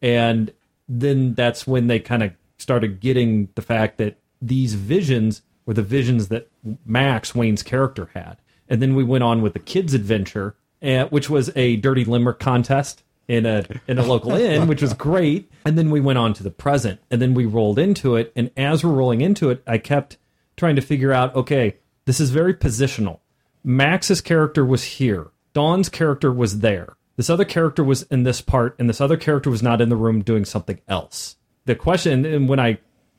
And 0.00 0.52
then 0.88 1.34
that's 1.34 1.66
when 1.66 1.88
they 1.88 1.98
kind 1.98 2.22
of 2.22 2.32
started 2.58 3.00
getting 3.00 3.48
the 3.56 3.62
fact 3.62 3.98
that 3.98 4.18
these 4.40 4.74
visions 4.74 5.42
were 5.66 5.74
the 5.74 5.82
visions 5.82 6.28
that 6.28 6.48
Max, 6.86 7.34
Wayne's 7.34 7.62
character, 7.62 8.10
had. 8.14 8.36
And 8.68 8.80
then 8.80 8.94
we 8.94 9.02
went 9.02 9.24
on 9.24 9.42
with 9.42 9.54
the 9.54 9.58
kids' 9.58 9.94
adventure, 9.94 10.54
uh, 10.82 11.06
which 11.06 11.28
was 11.28 11.50
a 11.56 11.76
dirty 11.76 12.04
limerick 12.04 12.38
contest 12.38 13.02
in 13.26 13.46
a 13.46 13.64
in 13.88 13.98
a 13.98 14.04
local 14.04 14.32
inn, 14.34 14.68
which 14.68 14.82
was 14.82 14.92
great. 14.92 15.50
And 15.64 15.76
then 15.76 15.90
we 15.90 16.00
went 16.00 16.18
on 16.18 16.34
to 16.34 16.42
the 16.42 16.50
present, 16.50 17.00
and 17.10 17.20
then 17.20 17.34
we 17.34 17.46
rolled 17.46 17.78
into 17.78 18.16
it. 18.16 18.32
And 18.36 18.50
as 18.56 18.84
we're 18.84 18.92
rolling 18.92 19.20
into 19.20 19.50
it, 19.50 19.62
I 19.66 19.78
kept 19.78 20.18
trying 20.56 20.76
to 20.76 20.82
figure 20.82 21.12
out, 21.12 21.34
okay, 21.34 21.76
this 22.06 22.20
is 22.20 22.30
very 22.30 22.54
positional. 22.54 23.20
Max's 23.62 24.20
character 24.20 24.64
was 24.64 24.84
here. 24.84 25.28
Dawn's 25.52 25.88
character 25.88 26.32
was 26.32 26.60
there. 26.60 26.96
This 27.16 27.30
other 27.30 27.44
character 27.44 27.84
was 27.84 28.02
in 28.04 28.24
this 28.24 28.40
part, 28.40 28.74
and 28.78 28.88
this 28.88 29.00
other 29.00 29.16
character 29.16 29.48
was 29.48 29.62
not 29.62 29.80
in 29.80 29.88
the 29.88 29.96
room 29.96 30.22
doing 30.22 30.44
something 30.44 30.80
else. 30.88 31.36
The 31.64 31.74
question, 31.74 32.26
and 32.26 32.48
when 32.48 32.60
I 32.60 32.78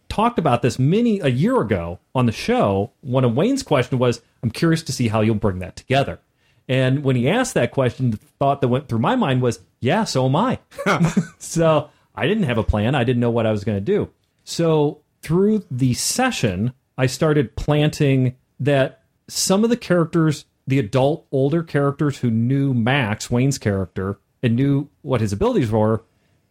talked 0.10 0.38
about 0.38 0.62
this 0.62 0.78
many 0.78 1.19
a 1.19 1.30
year 1.30 1.60
ago 1.62 2.00
on 2.13 2.26
the 2.26 2.32
show, 2.32 2.91
one 3.02 3.24
of 3.24 3.36
Wayne's 3.36 3.63
question 3.63 3.98
was, 3.98 4.21
I'm 4.43 4.52
curious 4.52 4.84
to 4.84 4.91
see 4.91 5.08
how 5.08 5.21
you'll 5.21 5.36
bring 5.36 5.60
that 5.60 5.76
together. 5.76 6.19
And 6.67 7.04
when 7.04 7.15
he 7.15 7.30
asked 7.30 7.54
that 7.54 7.71
question, 7.71 8.12
the 8.12 8.17
thought 8.17 8.62
that 8.62 8.67
went 8.67 8.89
through 8.89 9.00
my 9.00 9.15
mind 9.15 9.41
was, 9.41 9.60
yeah, 9.80 10.04
so 10.04 10.26
am 10.26 10.36
I. 10.36 10.60
so 11.38 11.89
I 12.13 12.28
didn't 12.28 12.43
have 12.43 12.58
a 12.58 12.63
plan. 12.63 12.95
I 12.95 13.04
didn't 13.04 13.19
know 13.19 13.30
what 13.30 13.45
I 13.45 13.52
was 13.52 13.63
going 13.63 13.78
to 13.78 13.82
do. 13.82 14.10
So 14.43 15.02
through 15.21 15.63
the 15.69 15.93
session, 15.93 16.74
I 16.98 17.06
started 17.06 17.56
planting 17.56 18.36
that 18.60 19.04
some 19.28 19.63
of 19.63 19.70
the 19.70 19.78
characters, 19.78 20.46
the 20.68 20.80
adult, 20.80 21.26
older 21.32 21.63
characters 21.63 22.20
who 22.20 22.30
knew 22.30 22.74
Max, 22.74 23.30
Wayne's 23.30 23.58
character, 23.58 24.20
and 24.41 24.56
knew 24.56 24.89
what 25.02 25.22
his 25.22 25.34
abilities 25.34 25.72
were, 25.72 26.04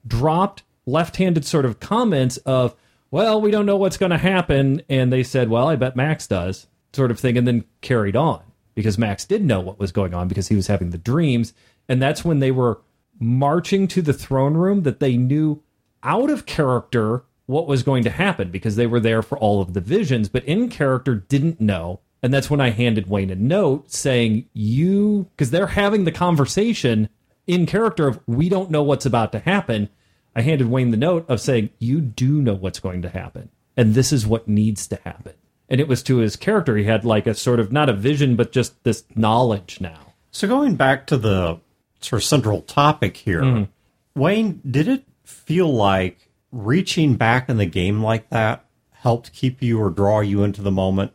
dropped 0.06 0.62
left 0.86 1.16
handed 1.16 1.44
sort 1.44 1.64
of 1.64 1.80
comments 1.80 2.36
of, 2.38 2.74
well, 3.10 3.40
we 3.40 3.50
don't 3.50 3.66
know 3.66 3.76
what's 3.76 3.96
going 3.96 4.10
to 4.10 4.18
happen. 4.18 4.82
And 4.88 5.12
they 5.12 5.22
said, 5.22 5.48
well, 5.48 5.68
I 5.68 5.76
bet 5.76 5.96
Max 5.96 6.26
does, 6.26 6.66
sort 6.92 7.10
of 7.10 7.18
thing, 7.18 7.38
and 7.38 7.46
then 7.46 7.64
carried 7.80 8.16
on 8.16 8.42
because 8.74 8.98
Max 8.98 9.24
did 9.24 9.44
know 9.44 9.60
what 9.60 9.78
was 9.78 9.92
going 9.92 10.14
on 10.14 10.28
because 10.28 10.48
he 10.48 10.56
was 10.56 10.66
having 10.66 10.90
the 10.90 10.98
dreams. 10.98 11.54
And 11.88 12.02
that's 12.02 12.24
when 12.24 12.40
they 12.40 12.50
were 12.50 12.80
marching 13.18 13.86
to 13.88 14.02
the 14.02 14.12
throne 14.12 14.54
room 14.54 14.82
that 14.82 15.00
they 15.00 15.16
knew 15.16 15.62
out 16.02 16.30
of 16.30 16.46
character 16.46 17.24
what 17.46 17.66
was 17.66 17.82
going 17.82 18.04
to 18.04 18.10
happen 18.10 18.50
because 18.50 18.76
they 18.76 18.86
were 18.86 19.00
there 19.00 19.22
for 19.22 19.38
all 19.38 19.60
of 19.60 19.74
the 19.74 19.80
visions, 19.80 20.28
but 20.28 20.44
in 20.44 20.68
character 20.68 21.14
didn't 21.14 21.60
know. 21.60 22.00
And 22.22 22.32
that's 22.32 22.48
when 22.48 22.60
I 22.60 22.70
handed 22.70 23.08
Wayne 23.08 23.30
a 23.30 23.34
note 23.34 23.90
saying, 23.90 24.46
You, 24.54 25.28
because 25.36 25.50
they're 25.50 25.68
having 25.68 26.04
the 26.04 26.12
conversation 26.12 27.10
in 27.46 27.66
character 27.66 28.08
of, 28.08 28.20
We 28.26 28.48
don't 28.48 28.70
know 28.70 28.82
what's 28.82 29.06
about 29.06 29.32
to 29.32 29.40
happen. 29.40 29.90
I 30.34 30.40
handed 30.40 30.68
Wayne 30.68 30.90
the 30.90 30.96
note 30.96 31.28
of 31.28 31.40
saying, 31.40 31.70
You 31.78 32.00
do 32.00 32.40
know 32.40 32.54
what's 32.54 32.80
going 32.80 33.02
to 33.02 33.10
happen. 33.10 33.50
And 33.76 33.94
this 33.94 34.12
is 34.12 34.26
what 34.26 34.48
needs 34.48 34.86
to 34.88 34.96
happen. 35.04 35.34
And 35.68 35.80
it 35.80 35.88
was 35.88 36.02
to 36.04 36.18
his 36.18 36.36
character. 36.36 36.76
He 36.76 36.84
had 36.84 37.04
like 37.04 37.26
a 37.26 37.34
sort 37.34 37.60
of 37.60 37.72
not 37.72 37.88
a 37.88 37.94
vision, 37.94 38.36
but 38.36 38.52
just 38.52 38.82
this 38.84 39.04
knowledge 39.14 39.80
now. 39.80 40.14
So 40.30 40.48
going 40.48 40.76
back 40.76 41.06
to 41.08 41.16
the 41.16 41.60
sort 42.00 42.22
of 42.22 42.24
central 42.24 42.62
topic 42.62 43.16
here, 43.16 43.42
mm-hmm. 43.42 44.20
Wayne, 44.20 44.60
did 44.68 44.88
it 44.88 45.04
feel 45.24 45.72
like 45.72 46.30
reaching 46.54 47.16
back 47.16 47.48
in 47.48 47.56
the 47.56 47.66
game 47.66 48.02
like 48.02 48.30
that 48.30 48.64
helped 48.92 49.32
keep 49.32 49.62
you 49.62 49.80
or 49.80 49.90
draw 49.90 50.20
you 50.20 50.42
into 50.42 50.62
the 50.62 50.70
moment? 50.70 51.12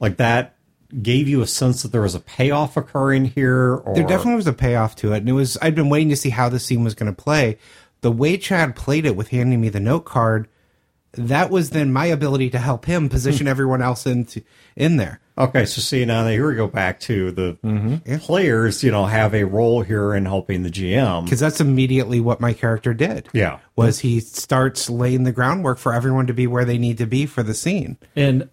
Like 0.00 0.16
that 0.18 0.56
gave 1.02 1.28
you 1.28 1.42
a 1.42 1.46
sense 1.46 1.82
that 1.82 1.92
there 1.92 2.02
was 2.02 2.14
a 2.14 2.20
payoff 2.20 2.76
occurring 2.76 3.26
here? 3.26 3.74
Or 3.74 3.94
There 3.94 4.06
definitely 4.06 4.36
was 4.36 4.46
a 4.46 4.52
payoff 4.52 4.96
to 4.96 5.12
it, 5.12 5.18
and 5.18 5.28
it 5.28 5.32
was 5.32 5.58
I'd 5.60 5.74
been 5.74 5.88
waiting 5.88 6.10
to 6.10 6.16
see 6.16 6.30
how 6.30 6.48
this 6.48 6.64
scene 6.64 6.84
was 6.84 6.94
going 6.94 7.12
to 7.12 7.22
play. 7.22 7.58
The 8.02 8.12
way 8.12 8.36
Chad 8.36 8.76
played 8.76 9.06
it 9.06 9.16
with 9.16 9.28
handing 9.28 9.60
me 9.60 9.68
the 9.68 9.80
note 9.80 10.04
card, 10.04 10.48
that 11.12 11.50
was 11.50 11.70
then 11.70 11.92
my 11.92 12.06
ability 12.06 12.50
to 12.50 12.58
help 12.58 12.84
him 12.84 13.08
position 13.08 13.48
everyone 13.48 13.82
else 13.82 14.06
into 14.06 14.42
in 14.76 14.96
there. 14.96 15.20
Okay, 15.38 15.66
so 15.66 15.80
see 15.82 16.04
now 16.06 16.26
here 16.26 16.48
we 16.48 16.54
go 16.54 16.66
back 16.66 16.98
to 17.00 17.30
the 17.30 17.58
mm-hmm. 17.62 18.16
players, 18.16 18.82
you 18.82 18.90
know, 18.90 19.04
have 19.04 19.34
a 19.34 19.44
role 19.44 19.82
here 19.82 20.14
in 20.14 20.24
helping 20.24 20.62
the 20.62 20.70
GM. 20.70 21.24
Because 21.24 21.40
that's 21.40 21.60
immediately 21.60 22.20
what 22.20 22.40
my 22.40 22.54
character 22.54 22.94
did. 22.94 23.28
Yeah. 23.34 23.58
Was 23.76 23.98
he 24.00 24.20
starts 24.20 24.88
laying 24.88 25.24
the 25.24 25.32
groundwork 25.32 25.78
for 25.78 25.92
everyone 25.92 26.26
to 26.28 26.34
be 26.34 26.46
where 26.46 26.64
they 26.64 26.78
need 26.78 26.98
to 26.98 27.06
be 27.06 27.26
for 27.26 27.42
the 27.42 27.52
scene. 27.52 27.98
And 28.14 28.48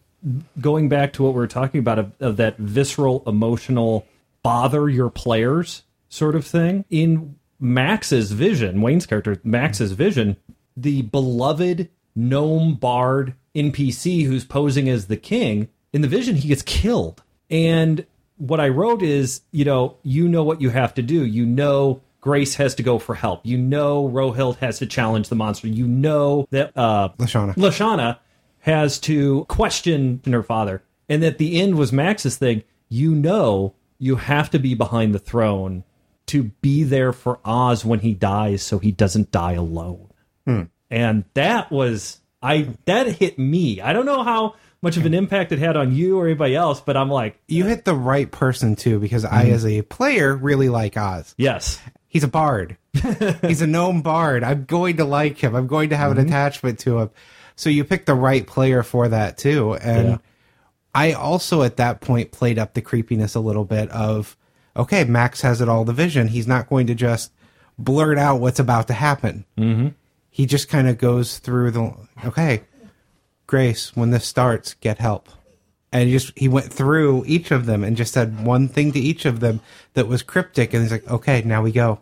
going 0.59 0.89
back 0.89 1.13
to 1.13 1.23
what 1.23 1.33
we 1.33 1.39
were 1.39 1.47
talking 1.47 1.79
about 1.79 1.99
of, 1.99 2.11
of 2.19 2.37
that 2.37 2.57
visceral, 2.57 3.23
emotional, 3.25 4.05
bother 4.41 4.89
your 4.89 5.09
players 5.09 5.83
sort 6.09 6.35
of 6.35 6.45
thing, 6.45 6.83
in 6.89 7.35
Max's 7.59 8.33
vision, 8.33 8.81
Wayne's 8.81 9.05
character, 9.05 9.39
Max's 9.43 9.91
mm-hmm. 9.91 9.97
vision, 9.97 10.37
the 10.75 11.03
beloved 11.03 11.89
gnome 12.15 12.75
bard 12.75 13.35
NPC 13.55 14.25
who's 14.25 14.43
posing 14.43 14.89
as 14.89 15.07
the 15.07 15.17
king, 15.17 15.69
in 15.93 16.01
the 16.01 16.07
vision, 16.07 16.35
he 16.35 16.47
gets 16.49 16.61
killed. 16.63 17.21
And 17.49 18.05
what 18.37 18.59
I 18.59 18.69
wrote 18.69 19.01
is, 19.01 19.41
you 19.51 19.63
know, 19.63 19.97
you 20.03 20.27
know 20.27 20.43
what 20.43 20.61
you 20.61 20.69
have 20.69 20.93
to 20.95 21.01
do. 21.01 21.23
You 21.25 21.45
know 21.45 22.01
Grace 22.19 22.55
has 22.55 22.75
to 22.75 22.83
go 22.83 22.99
for 22.99 23.15
help. 23.15 23.45
You 23.45 23.57
know 23.57 24.09
Rohild 24.09 24.57
has 24.57 24.79
to 24.79 24.85
challenge 24.85 25.29
the 25.29 25.35
monster. 25.35 25.67
You 25.67 25.87
know 25.87 26.47
that 26.51 26.75
uh 26.75 27.09
Lashana. 27.17 27.55
Lashana 27.55 28.17
has 28.59 28.99
to 29.01 29.45
question 29.45 30.21
her 30.25 30.43
father. 30.43 30.81
And 31.09 31.23
at 31.23 31.37
the 31.37 31.61
end 31.61 31.77
was 31.77 31.91
Max's 31.91 32.37
thing. 32.37 32.63
You 32.89 33.13
know 33.13 33.75
you 33.99 34.15
have 34.15 34.49
to 34.51 34.59
be 34.59 34.73
behind 34.73 35.13
the 35.13 35.19
throne 35.19 35.83
to 36.27 36.43
be 36.61 36.83
there 36.83 37.11
for 37.11 37.39
Oz 37.45 37.83
when 37.85 37.99
he 37.99 38.13
dies 38.13 38.63
so 38.63 38.79
he 38.79 38.91
doesn't 38.91 39.31
die 39.31 39.53
alone. 39.53 40.09
And 40.89 41.25
that 41.33 41.71
was 41.71 42.19
I 42.41 42.69
that 42.85 43.07
hit 43.07 43.37
me. 43.37 43.81
I 43.81 43.93
don't 43.93 44.05
know 44.05 44.23
how 44.23 44.55
much 44.83 44.97
of 44.97 45.05
an 45.07 45.13
impact 45.15 45.51
it 45.51 45.57
had 45.59 45.75
on 45.75 45.95
you 45.95 46.19
or 46.19 46.25
anybody 46.27 46.55
else, 46.55 46.79
but 46.81 46.95
I'm 46.95 47.09
like, 47.09 47.39
You 47.47 47.65
hit 47.65 47.85
the 47.85 47.95
right 47.95 48.29
person 48.29 48.75
too, 48.75 48.99
because 48.99 49.25
I, 49.25 49.45
as 49.45 49.65
a 49.65 49.81
player, 49.81 50.35
really 50.35 50.69
like 50.69 50.95
Oz. 50.97 51.33
yes. 51.37 51.81
He's 52.07 52.23
a 52.23 52.27
bard. 52.27 52.77
He's 53.41 53.63
a 53.63 53.65
gnome 53.67 54.03
bard. 54.03 54.43
I'm 54.43 54.65
going 54.65 54.97
to 54.97 55.03
like 55.03 55.39
him. 55.39 55.55
I'm 55.55 55.65
going 55.65 55.89
to 55.89 55.97
have 55.97 56.11
an 56.15 56.19
attachment 56.27 56.77
to 56.81 56.99
him. 56.99 57.09
So 57.55 57.71
you 57.71 57.83
picked 57.83 58.05
the 58.05 58.13
right 58.13 58.45
player 58.45 58.83
for 58.83 59.07
that 59.07 59.39
too. 59.39 59.73
And 59.73 60.07
Yeah. 60.09 60.17
I 60.93 61.13
also 61.13 61.63
at 61.63 61.77
that 61.77 62.01
point 62.01 62.31
played 62.31 62.59
up 62.59 62.75
the 62.75 62.81
creepiness 62.83 63.33
a 63.33 63.39
little 63.39 63.65
bit 63.65 63.89
of, 63.89 64.37
okay, 64.77 65.05
Max 65.05 65.41
has 65.41 65.59
it 65.59 65.67
all 65.69 65.85
the 65.85 65.93
vision. 65.93 66.27
He's 66.27 66.45
not 66.45 66.69
going 66.69 66.85
to 66.85 66.93
just 66.93 67.31
blurt 67.79 68.19
out 68.19 68.39
what's 68.39 68.59
about 68.59 68.87
to 68.89 68.93
happen. 68.93 69.45
Mm-hmm. 69.57 69.87
He 70.29 70.45
just 70.45 70.69
kind 70.69 70.87
of 70.87 70.99
goes 70.99 71.39
through 71.39 71.71
the, 71.71 71.95
okay, 72.25 72.61
Grace, 73.47 73.95
when 73.95 74.11
this 74.11 74.25
starts, 74.25 74.73
get 74.75 74.99
help. 74.99 75.29
And 75.91 76.09
he 76.09 76.15
just 76.15 76.37
he 76.37 76.47
went 76.47 76.73
through 76.73 77.23
each 77.27 77.51
of 77.51 77.65
them 77.65 77.83
and 77.83 77.95
just 77.95 78.13
said 78.13 78.43
one 78.43 78.67
thing 78.67 78.91
to 78.93 78.99
each 78.99 79.25
of 79.25 79.41
them 79.41 79.59
that 79.93 80.07
was 80.07 80.23
cryptic, 80.23 80.73
and 80.73 80.81
he's 80.81 80.91
like, 80.91 81.07
"Okay, 81.07 81.43
now 81.43 81.61
we 81.61 81.71
go." 81.71 82.01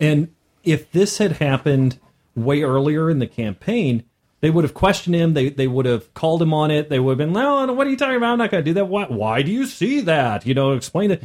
And 0.00 0.34
if 0.64 0.90
this 0.90 1.18
had 1.18 1.32
happened 1.32 1.98
way 2.34 2.62
earlier 2.62 3.08
in 3.10 3.20
the 3.20 3.26
campaign, 3.26 4.04
they 4.40 4.50
would 4.50 4.64
have 4.64 4.74
questioned 4.74 5.16
him. 5.16 5.34
They 5.34 5.50
they 5.50 5.66
would 5.66 5.86
have 5.86 6.12
called 6.14 6.42
him 6.42 6.54
on 6.54 6.70
it. 6.70 6.88
They 6.88 6.98
would 6.98 7.12
have 7.12 7.18
been, 7.18 7.32
no, 7.32 7.72
what 7.72 7.86
are 7.86 7.90
you 7.90 7.96
talking 7.96 8.16
about? 8.16 8.32
I'm 8.32 8.38
not 8.38 8.50
going 8.50 8.64
to 8.64 8.70
do 8.70 8.74
that. 8.74 8.86
Why, 8.86 9.04
why 9.06 9.42
do 9.42 9.50
you 9.50 9.66
see 9.66 10.00
that? 10.02 10.46
You 10.46 10.54
know, 10.54 10.72
explain 10.72 11.10
it. 11.10 11.22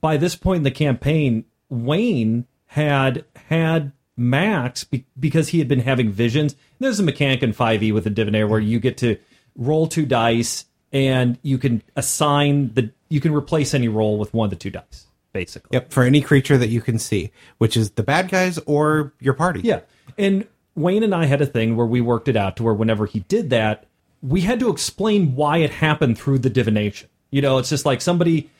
By 0.00 0.16
this 0.16 0.36
point 0.36 0.58
in 0.58 0.62
the 0.64 0.70
campaign, 0.70 1.44
Wayne 1.68 2.46
had 2.66 3.24
had 3.48 3.92
Max 4.16 4.84
be, 4.84 5.04
because 5.18 5.48
he 5.48 5.58
had 5.58 5.68
been 5.68 5.80
having 5.80 6.10
visions. 6.10 6.56
There's 6.78 7.00
a 7.00 7.02
mechanic 7.02 7.42
in 7.42 7.52
5e 7.52 7.92
with 7.92 8.06
a 8.06 8.10
divinator 8.10 8.48
where 8.48 8.60
you 8.60 8.78
get 8.78 8.96
to 8.98 9.16
roll 9.56 9.86
two 9.86 10.06
dice 10.06 10.66
and 10.92 11.38
you 11.42 11.58
can 11.58 11.82
assign 11.96 12.72
the 12.74 12.90
you 13.08 13.20
can 13.20 13.34
replace 13.34 13.74
any 13.74 13.88
roll 13.88 14.18
with 14.18 14.32
one 14.32 14.46
of 14.46 14.50
the 14.50 14.56
two 14.56 14.70
dice, 14.70 15.06
basically. 15.32 15.70
Yep, 15.72 15.92
for 15.92 16.04
any 16.04 16.20
creature 16.20 16.56
that 16.56 16.68
you 16.68 16.80
can 16.80 16.98
see, 16.98 17.32
which 17.58 17.76
is 17.76 17.92
the 17.92 18.02
bad 18.02 18.28
guys 18.28 18.58
or 18.66 19.12
your 19.20 19.34
party. 19.34 19.60
Yeah. 19.62 19.80
And 20.16 20.46
Wayne 20.74 21.02
and 21.02 21.14
I 21.14 21.26
had 21.26 21.40
a 21.40 21.46
thing 21.46 21.76
where 21.76 21.86
we 21.86 22.00
worked 22.00 22.28
it 22.28 22.36
out 22.36 22.56
to 22.56 22.62
where 22.62 22.74
whenever 22.74 23.06
he 23.06 23.20
did 23.20 23.50
that, 23.50 23.86
we 24.22 24.40
had 24.42 24.60
to 24.60 24.70
explain 24.70 25.34
why 25.34 25.58
it 25.58 25.70
happened 25.70 26.18
through 26.18 26.38
the 26.38 26.50
divination. 26.50 27.08
You 27.30 27.42
know, 27.42 27.58
it's 27.58 27.68
just 27.68 27.84
like 27.84 28.00
somebody 28.00 28.50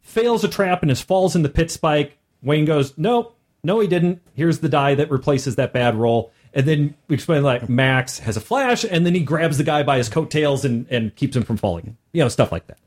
fails 0.00 0.44
a 0.44 0.48
trap 0.48 0.82
and 0.82 0.90
his 0.90 1.00
falls 1.00 1.34
in 1.34 1.42
the 1.42 1.48
pit 1.48 1.70
spike. 1.70 2.18
Wayne 2.42 2.64
goes, 2.64 2.96
Nope, 2.96 3.37
no, 3.68 3.80
he 3.80 3.86
didn't. 3.86 4.22
Here's 4.32 4.60
the 4.60 4.68
die 4.70 4.94
that 4.94 5.10
replaces 5.10 5.56
that 5.56 5.74
bad 5.74 5.94
roll. 5.94 6.32
And 6.54 6.66
then 6.66 6.94
we 7.06 7.14
explain 7.14 7.42
like 7.42 7.68
Max 7.68 8.18
has 8.20 8.34
a 8.38 8.40
flash, 8.40 8.82
and 8.82 9.04
then 9.04 9.14
he 9.14 9.20
grabs 9.20 9.58
the 9.58 9.64
guy 9.64 9.82
by 9.82 9.98
his 9.98 10.08
coattails 10.08 10.64
and, 10.64 10.86
and 10.88 11.14
keeps 11.14 11.36
him 11.36 11.42
from 11.42 11.58
falling. 11.58 11.98
You 12.12 12.22
know, 12.22 12.30
stuff 12.30 12.50
like 12.50 12.66
that. 12.68 12.78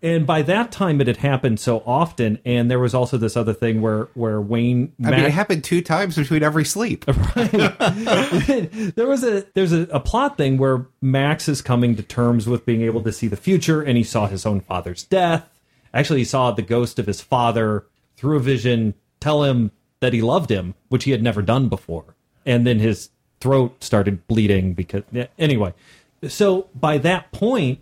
And 0.00 0.24
by 0.24 0.42
that 0.42 0.70
time, 0.70 1.00
it 1.00 1.08
had 1.08 1.16
happened 1.16 1.58
so 1.58 1.82
often, 1.84 2.38
and 2.44 2.70
there 2.70 2.78
was 2.78 2.94
also 2.94 3.16
this 3.18 3.36
other 3.36 3.52
thing 3.52 3.82
where 3.82 4.04
where 4.14 4.40
Wayne. 4.40 4.92
I 5.04 5.10
mean, 5.10 5.20
it 5.20 5.32
happened 5.32 5.64
two 5.64 5.82
times 5.82 6.14
between 6.14 6.44
every 6.44 6.64
sleep. 6.64 7.04
Right. 7.36 8.94
there 8.94 9.08
was 9.08 9.24
a 9.24 9.44
there's 9.54 9.72
a, 9.72 9.82
a 9.90 10.00
plot 10.00 10.36
thing 10.36 10.56
where 10.56 10.86
Max 11.00 11.48
is 11.48 11.62
coming 11.62 11.96
to 11.96 12.02
terms 12.02 12.46
with 12.46 12.64
being 12.64 12.82
able 12.82 13.02
to 13.02 13.12
see 13.12 13.26
the 13.26 13.36
future, 13.36 13.82
and 13.82 13.96
he 13.96 14.04
saw 14.04 14.28
his 14.28 14.46
own 14.46 14.60
father's 14.60 15.02
death. 15.02 15.48
Actually, 15.92 16.20
he 16.20 16.24
saw 16.24 16.52
the 16.52 16.62
ghost 16.62 17.00
of 17.00 17.06
his 17.06 17.20
father 17.20 17.86
through 18.16 18.36
a 18.36 18.40
vision 18.40 18.94
tell 19.18 19.44
him 19.44 19.72
that 20.02 20.12
he 20.12 20.20
loved 20.20 20.50
him, 20.50 20.74
which 20.88 21.04
he 21.04 21.12
had 21.12 21.22
never 21.22 21.40
done 21.42 21.68
before, 21.68 22.16
and 22.44 22.66
then 22.66 22.80
his 22.80 23.10
throat 23.40 23.82
started 23.82 24.26
bleeding 24.26 24.74
because 24.74 25.04
yeah, 25.12 25.28
anyway. 25.38 25.72
So 26.28 26.68
by 26.74 26.98
that 26.98 27.30
point, 27.30 27.78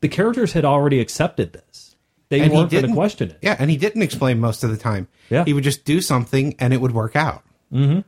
the 0.00 0.08
characters 0.08 0.54
had 0.54 0.64
already 0.64 0.98
accepted 0.98 1.52
this. 1.52 1.94
They 2.30 2.40
And 2.40 2.52
weren't 2.52 2.70
going 2.70 2.86
to 2.86 2.94
question 2.94 3.30
it. 3.30 3.38
Yeah, 3.42 3.56
and 3.58 3.70
he 3.70 3.76
didn't 3.76 4.02
explain 4.02 4.40
most 4.40 4.64
of 4.64 4.70
the 4.70 4.76
time. 4.78 5.08
Yeah. 5.28 5.44
He 5.44 5.52
would 5.52 5.64
just 5.64 5.84
do 5.84 6.00
something 6.00 6.56
and 6.58 6.72
it 6.72 6.80
would 6.80 6.92
work 6.92 7.16
out. 7.16 7.42
Mm-hmm. 7.72 8.00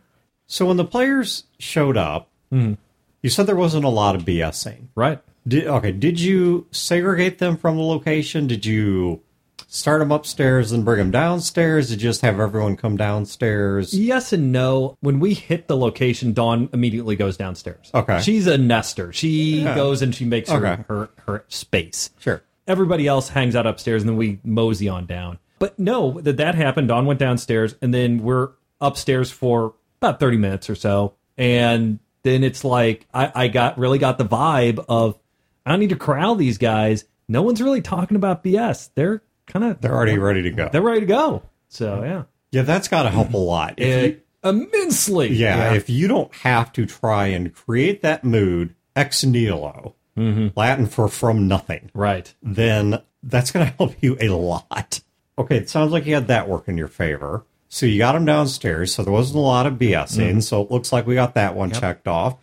So 0.46 0.66
when 0.66 0.77
the 0.79 0.85
players 0.85 1.44
showed 1.59 1.96
up, 1.96 2.29
mm-hmm. 2.53 2.75
you 3.23 3.31
said 3.31 3.46
there 3.46 3.57
wasn't 3.57 3.85
a 3.85 3.88
lot 3.88 4.14
of 4.14 4.23
BSing. 4.23 4.88
Right. 4.94 5.20
Did, 5.46 5.66
okay, 5.66 5.92
did 5.92 6.20
you 6.20 6.66
segregate 6.70 7.38
them 7.38 7.57
from 7.57 7.77
the 7.77 7.83
location? 7.83 8.46
Did 8.46 8.66
you 8.66 9.23
start 9.72 10.00
them 10.00 10.11
upstairs 10.12 10.72
and 10.72 10.85
bring 10.85 10.98
them 10.98 11.11
downstairs? 11.11 11.90
You 11.90 11.96
just 11.96 12.20
have 12.22 12.40
everyone 12.40 12.76
come 12.76 12.96
downstairs? 12.96 13.94
Yes 13.94 14.33
and 14.33 14.52
no. 14.52 14.96
When 15.00 15.20
we 15.20 15.35
hit 15.35 15.68
the 15.68 15.76
location, 15.76 16.33
Dawn 16.33 16.68
immediately 16.72 17.16
goes 17.16 17.37
downstairs. 17.37 17.90
Okay. 17.94 18.20
She's 18.20 18.46
a 18.46 18.59
nester. 18.59 19.12
She 19.12 19.62
goes 19.62 20.02
and 20.02 20.14
she 20.14 20.24
makes 20.24 20.50
her, 20.50 20.56
Okay. 20.66 20.83
her 20.88 21.09
her 21.26 21.44
space. 21.48 22.11
Sure. 22.18 22.42
Everybody 22.66 23.06
else 23.06 23.28
hangs 23.30 23.56
out 23.56 23.66
upstairs, 23.66 24.02
and 24.02 24.09
then 24.09 24.16
we 24.16 24.38
mosey 24.44 24.88
on 24.88 25.06
down. 25.06 25.38
But 25.59 25.78
no, 25.78 26.20
that 26.20 26.37
that 26.38 26.54
happened. 26.54 26.88
Dawn 26.88 27.06
went 27.06 27.18
downstairs, 27.18 27.74
and 27.83 27.92
then 27.92 28.22
we're 28.22 28.50
upstairs 28.80 29.30
for 29.30 29.74
about 30.00 30.20
thirty 30.20 30.37
minutes 30.37 30.68
or 30.70 30.74
so, 30.74 31.14
and 31.37 31.98
then 32.22 32.44
it's 32.44 32.64
like 32.64 33.06
I, 33.12 33.33
I 33.35 33.48
got 33.48 33.78
really 33.78 33.98
got 33.98 34.18
the 34.18 34.24
vibe 34.24 34.85
of 34.88 35.18
I 35.66 35.70
don't 35.70 35.80
need 35.80 35.90
to 35.90 35.96
corral 35.96 36.35
these 36.35 36.59
guys. 36.59 37.04
No 37.28 37.42
one's 37.42 37.61
really 37.62 37.83
talking 37.83 38.16
about 38.16 38.42
BS. 38.44 38.90
They're 38.94 39.22
kind 39.50 39.64
of 39.64 39.80
They're 39.80 39.94
already 39.94 40.18
ready 40.18 40.42
to 40.42 40.50
go. 40.50 40.68
they're 40.72 40.82
ready 40.82 41.00
to 41.00 41.06
go. 41.06 41.42
So 41.68 42.02
yeah, 42.02 42.22
Yeah, 42.52 42.62
that's 42.62 42.88
got 42.88 43.04
to 43.04 43.10
help 43.10 43.32
a 43.34 43.36
lot. 43.36 43.74
If 43.76 43.86
eh, 43.86 44.06
you- 44.06 44.20
immensely. 44.44 45.32
yeah, 45.34 45.72
if 45.74 45.88
you 45.90 46.08
don't 46.08 46.32
have 46.36 46.72
to 46.74 46.86
try 46.86 47.26
and 47.28 47.54
create 47.54 48.02
that 48.02 48.24
mood 48.24 48.74
ex 48.96 49.24
nihilo, 49.24 49.94
mm-hmm. 50.16 50.48
Latin 50.58 50.86
for 50.86 51.08
from 51.08 51.46
nothing, 51.48 51.90
Right. 51.94 52.32
then 52.42 53.00
that's 53.22 53.50
going 53.50 53.66
to 53.66 53.72
help 53.76 53.94
you 54.00 54.16
a 54.20 54.28
lot. 54.30 55.00
Okay, 55.38 55.56
it 55.56 55.70
sounds 55.70 55.92
like 55.92 56.06
you 56.06 56.14
had 56.14 56.28
that 56.28 56.48
work 56.48 56.68
in 56.68 56.76
your 56.78 56.88
favor. 56.88 57.44
So 57.68 57.86
you 57.86 57.98
got 57.98 58.12
them 58.12 58.24
downstairs, 58.24 58.92
so 58.94 59.02
there 59.04 59.12
wasn't 59.12 59.36
a 59.38 59.42
lot 59.42 59.66
of 59.66 59.74
BSing. 59.74 60.30
Mm-hmm. 60.30 60.40
So 60.40 60.62
it 60.62 60.70
looks 60.72 60.92
like 60.92 61.06
we 61.06 61.14
got 61.14 61.34
that 61.34 61.54
one 61.54 61.70
checked 61.70 62.08
off. 62.08 62.36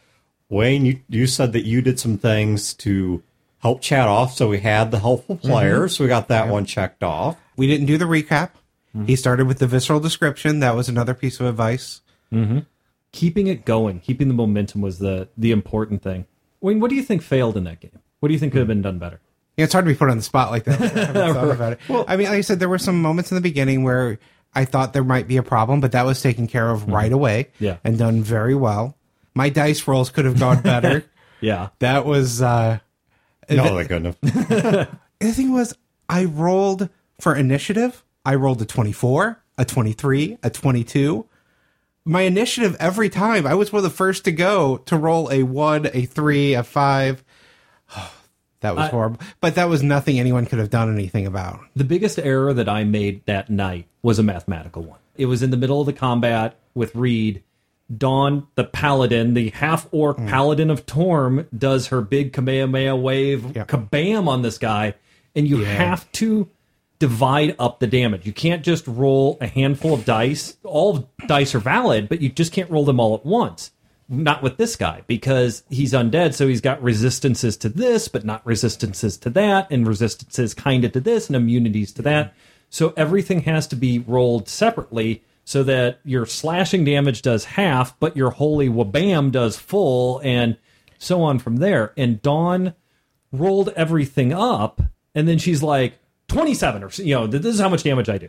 Wayne, 0.49 0.85
you, 0.85 1.01
you 1.09 1.27
said 1.27 1.51
that 1.51 1.65
you 1.65 1.81
did 1.81 1.99
some 1.99 2.17
things 2.17 2.73
to 2.75 3.21
help 3.59 3.81
Chad 3.81 4.07
off, 4.07 4.33
so 4.33 4.47
we 4.47 4.59
had 4.59 4.91
the 4.91 4.99
helpful 4.99 5.35
mm-hmm. 5.37 5.47
players. 5.47 5.95
So 5.95 6.03
we 6.03 6.07
got 6.07 6.27
that 6.29 6.49
one 6.49 6.65
checked 6.65 7.03
off. 7.03 7.37
We 7.55 7.67
didn't 7.67 7.87
do 7.87 7.97
the 7.97 8.05
recap. 8.05 8.51
Mm-hmm. 8.95 9.05
He 9.05 9.15
started 9.15 9.47
with 9.47 9.59
the 9.59 9.67
visceral 9.67 9.99
description. 9.99 10.59
That 10.59 10.75
was 10.75 10.89
another 10.89 11.13
piece 11.13 11.39
of 11.39 11.45
advice. 11.45 12.01
Mm-hmm. 12.31 12.59
Keeping 13.11 13.47
it 13.47 13.65
going, 13.65 13.99
keeping 13.99 14.27
the 14.27 14.33
momentum 14.33 14.81
was 14.81 14.99
the 14.99 15.29
the 15.37 15.51
important 15.51 16.01
thing. 16.03 16.25
Wayne, 16.61 16.79
what 16.79 16.89
do 16.89 16.95
you 16.95 17.03
think 17.03 17.21
failed 17.21 17.57
in 17.57 17.63
that 17.65 17.79
game? 17.79 17.99
What 18.19 18.29
do 18.29 18.33
you 18.33 18.39
think 18.39 18.51
could 18.51 18.59
have 18.59 18.67
been 18.67 18.81
done 18.81 18.99
better? 18.99 19.21
Yeah, 19.55 19.63
it's 19.65 19.73
hard 19.73 19.85
to 19.85 19.91
be 19.91 19.97
put 19.97 20.09
on 20.09 20.17
the 20.17 20.23
spot 20.23 20.51
like 20.51 20.65
that. 20.65 20.81
I 21.17 21.33
thought 21.33 21.49
about 21.49 21.73
it. 21.73 21.79
I 21.89 22.15
mean, 22.17 22.27
like 22.27 22.37
I 22.37 22.41
said, 22.41 22.59
there 22.59 22.69
were 22.69 22.77
some 22.77 23.01
moments 23.01 23.31
in 23.31 23.35
the 23.35 23.41
beginning 23.41 23.83
where 23.83 24.19
I 24.53 24.65
thought 24.65 24.93
there 24.93 25.03
might 25.03 25.27
be 25.27 25.37
a 25.37 25.43
problem, 25.43 25.81
but 25.81 25.91
that 25.93 26.05
was 26.05 26.21
taken 26.21 26.47
care 26.47 26.69
of 26.69 26.87
right 26.87 27.11
away 27.11 27.49
Yeah. 27.59 27.77
and 27.83 27.97
done 27.97 28.21
very 28.23 28.55
well. 28.55 28.97
My 29.33 29.49
dice 29.49 29.87
rolls 29.87 30.09
could 30.09 30.25
have 30.25 30.39
gone 30.39 30.61
better. 30.61 31.03
Yeah. 31.39 31.69
that 31.77 32.03
was 32.03 32.41
uh 32.41 32.79
No, 33.49 33.75
they 33.75 33.85
couldn't 33.85 34.05
have. 34.05 34.19
the 35.19 35.31
thing 35.33 35.53
was 35.53 35.75
I 36.09 36.25
rolled 36.25 36.89
for 37.19 37.35
initiative. 37.35 38.03
I 38.25 38.35
rolled 38.35 38.61
a 38.61 38.65
24, 38.65 39.41
a 39.57 39.65
23, 39.65 40.37
a 40.43 40.49
22. 40.49 41.25
my 42.05 42.21
initiative 42.21 42.75
every 42.79 43.09
time. 43.09 43.47
I 43.47 43.53
was 43.53 43.71
one 43.71 43.79
of 43.79 43.83
the 43.83 43.89
first 43.89 44.25
to 44.25 44.31
go 44.31 44.77
to 44.79 44.97
roll 44.97 45.31
a 45.31 45.43
one, 45.43 45.89
a 45.93 46.05
three, 46.05 46.53
a 46.53 46.63
five. 46.63 47.23
that 48.61 48.75
was 48.75 48.89
horrible. 48.89 49.19
But 49.39 49.55
that 49.55 49.69
was 49.69 49.83
nothing 49.83 50.19
anyone 50.19 50.45
could 50.45 50.59
have 50.59 50.69
done 50.69 50.93
anything 50.93 51.25
about. 51.25 51.59
The 51.75 51.83
biggest 51.83 52.19
error 52.19 52.53
that 52.53 52.67
I 52.67 52.83
made 52.83 53.25
that 53.25 53.49
night 53.49 53.87
was 54.01 54.19
a 54.19 54.23
mathematical 54.23 54.83
one. 54.83 54.99
It 55.15 55.25
was 55.27 55.41
in 55.41 55.51
the 55.51 55.57
middle 55.57 55.79
of 55.79 55.85
the 55.85 55.93
combat 55.93 56.57
with 56.75 56.95
Reed. 56.95 57.43
Dawn, 57.95 58.47
the 58.55 58.65
paladin, 58.65 59.33
the 59.33 59.49
half 59.51 59.87
orc 59.91 60.17
mm. 60.17 60.27
paladin 60.27 60.69
of 60.69 60.85
Torm, 60.85 61.47
does 61.57 61.87
her 61.87 62.01
big 62.01 62.33
Kamehameha 62.33 62.95
wave 62.95 63.55
Yeah. 63.55 63.65
kabam 63.65 64.27
on 64.27 64.41
this 64.41 64.57
guy, 64.57 64.95
and 65.35 65.47
you 65.47 65.63
have 65.63 66.11
to 66.13 66.49
divide 66.99 67.55
up 67.59 67.79
the 67.79 67.87
damage. 67.87 68.25
You 68.25 68.33
can't 68.33 68.63
just 68.63 68.87
roll 68.87 69.37
a 69.39 69.47
handful 69.47 69.93
of 69.93 70.03
dice. 70.03 70.57
All 70.63 71.09
dice 71.27 71.53
are 71.55 71.59
valid, 71.59 72.09
but 72.09 72.21
you 72.21 72.29
just 72.29 72.51
can't 72.51 72.69
roll 72.69 72.85
them 72.85 72.99
all 72.99 73.13
at 73.13 73.25
once. 73.25 73.71
Not 74.09 74.41
with 74.41 74.57
this 74.57 74.75
guy 74.75 75.03
because 75.05 75.63
he's 75.69 75.93
undead, 75.93 76.33
so 76.33 76.47
he's 76.47 76.61
got 76.61 76.81
resistances 76.81 77.57
to 77.57 77.69
this, 77.69 78.07
but 78.07 78.25
not 78.25 78.45
resistances 78.45 79.17
to 79.17 79.29
that, 79.31 79.67
and 79.69 79.85
resistances 79.87 80.53
kind 80.53 80.85
of 80.85 80.93
to 80.93 80.99
this, 81.01 81.27
and 81.27 81.35
immunities 81.35 81.91
to 81.93 82.01
that. 82.03 82.27
Mm-hmm. 82.27 82.37
So 82.69 82.93
everything 82.97 83.41
has 83.41 83.67
to 83.67 83.75
be 83.75 83.99
rolled 83.99 84.49
separately 84.49 85.23
so 85.47 85.63
that 85.63 86.01
your 86.03 86.25
slashing 86.25 86.83
damage 86.83 87.21
does 87.21 87.45
half, 87.45 87.97
but 88.01 88.17
your 88.17 88.31
holy 88.31 88.67
wabam 88.67 89.31
does 89.31 89.57
full, 89.57 90.19
and 90.21 90.57
so 90.97 91.23
on 91.23 91.39
from 91.39 91.55
there. 91.55 91.93
And 91.95 92.21
Dawn 92.21 92.73
rolled 93.31 93.69
everything 93.69 94.33
up, 94.33 94.81
and 95.15 95.25
then 95.25 95.37
she's 95.37 95.63
like, 95.63 95.99
27 96.27 96.83
or, 96.83 96.89
you 96.95 97.15
know, 97.15 97.27
this 97.27 97.45
is 97.45 97.61
how 97.61 97.69
much 97.69 97.83
damage 97.83 98.09
I 98.09 98.17
do. 98.17 98.27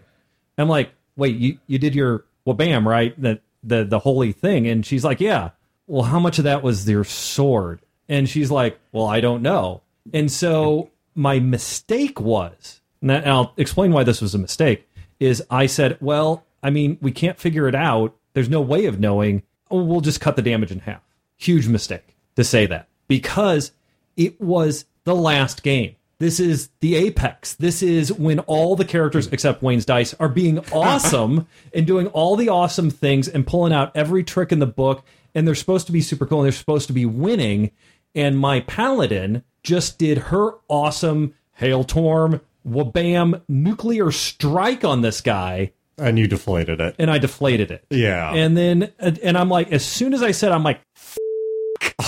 I'm 0.58 0.68
like, 0.68 0.92
wait, 1.16 1.34
you, 1.34 1.58
you 1.66 1.80
did 1.80 1.92
your 1.92 2.24
wabam, 2.46 2.86
right? 2.86 3.20
The, 3.20 3.40
the, 3.64 3.82
the 3.82 3.98
holy 3.98 4.30
thing. 4.30 4.68
And 4.68 4.86
she's 4.86 5.02
like, 5.02 5.18
yeah. 5.18 5.50
Well, 5.88 6.04
how 6.04 6.20
much 6.20 6.38
of 6.38 6.44
that 6.44 6.62
was 6.62 6.88
your 6.88 7.02
sword? 7.02 7.80
And 8.08 8.28
she's 8.28 8.52
like, 8.52 8.78
well, 8.92 9.06
I 9.06 9.20
don't 9.20 9.42
know. 9.42 9.82
And 10.14 10.30
so 10.30 10.92
my 11.16 11.40
mistake 11.40 12.20
was, 12.20 12.80
and 13.02 13.10
I'll 13.10 13.54
explain 13.56 13.90
why 13.90 14.04
this 14.04 14.20
was 14.20 14.36
a 14.36 14.38
mistake, 14.38 14.88
is 15.18 15.42
I 15.50 15.66
said, 15.66 15.98
well, 16.00 16.44
I 16.62 16.70
mean, 16.70 16.98
we 17.00 17.12
can't 17.12 17.38
figure 17.38 17.68
it 17.68 17.74
out. 17.74 18.16
There's 18.34 18.48
no 18.48 18.60
way 18.60 18.86
of 18.86 19.00
knowing. 19.00 19.42
Oh, 19.70 19.82
we'll 19.82 20.00
just 20.00 20.20
cut 20.20 20.36
the 20.36 20.42
damage 20.42 20.72
in 20.72 20.80
half. 20.80 21.02
Huge 21.36 21.68
mistake 21.68 22.16
to 22.36 22.44
say 22.44 22.66
that 22.66 22.88
because 23.06 23.72
it 24.16 24.40
was 24.40 24.84
the 25.04 25.14
last 25.14 25.62
game. 25.62 25.94
This 26.18 26.40
is 26.40 26.70
the 26.80 26.96
apex. 26.96 27.54
This 27.54 27.80
is 27.80 28.12
when 28.12 28.40
all 28.40 28.74
the 28.74 28.84
characters 28.84 29.28
except 29.28 29.62
Wayne's 29.62 29.84
dice 29.84 30.14
are 30.14 30.28
being 30.28 30.58
awesome 30.72 31.46
and 31.72 31.86
doing 31.86 32.08
all 32.08 32.34
the 32.34 32.48
awesome 32.48 32.90
things 32.90 33.28
and 33.28 33.46
pulling 33.46 33.72
out 33.72 33.92
every 33.94 34.24
trick 34.24 34.50
in 34.50 34.58
the 34.58 34.66
book. 34.66 35.04
And 35.34 35.46
they're 35.46 35.54
supposed 35.54 35.86
to 35.86 35.92
be 35.92 36.00
super 36.00 36.26
cool 36.26 36.40
and 36.40 36.46
they're 36.46 36.52
supposed 36.52 36.88
to 36.88 36.92
be 36.92 37.06
winning. 37.06 37.70
And 38.14 38.36
my 38.36 38.60
paladin 38.60 39.44
just 39.62 39.98
did 39.98 40.18
her 40.18 40.54
awesome 40.68 41.34
Hail 41.52 41.84
Torm, 41.84 42.40
wabam, 42.66 43.42
nuclear 43.48 44.10
strike 44.10 44.84
on 44.84 45.02
this 45.02 45.20
guy 45.20 45.72
And 45.98 46.18
you 46.18 46.26
deflated 46.26 46.80
it. 46.80 46.96
and 46.98 47.10
I 47.10 47.18
deflated 47.18 47.70
it. 47.70 47.84
Yeah. 47.90 48.32
And 48.32 48.56
then, 48.56 48.92
and 48.98 49.36
I'm 49.36 49.48
like, 49.48 49.72
as 49.72 49.84
soon 49.84 50.14
as 50.14 50.22
I 50.22 50.30
said, 50.30 50.52
I'm 50.52 50.62
like, 50.62 50.80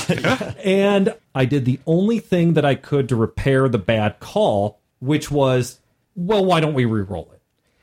and 0.64 1.14
I 1.34 1.44
did 1.44 1.64
the 1.64 1.80
only 1.86 2.18
thing 2.18 2.54
that 2.54 2.64
I 2.64 2.74
could 2.74 3.08
to 3.08 3.16
repair 3.16 3.68
the 3.68 3.78
bad 3.78 4.20
call, 4.20 4.78
which 5.00 5.30
was, 5.30 5.80
well, 6.14 6.44
why 6.44 6.60
don't 6.60 6.74
we 6.74 6.84
re-roll 6.84 7.30
it? 7.32 7.40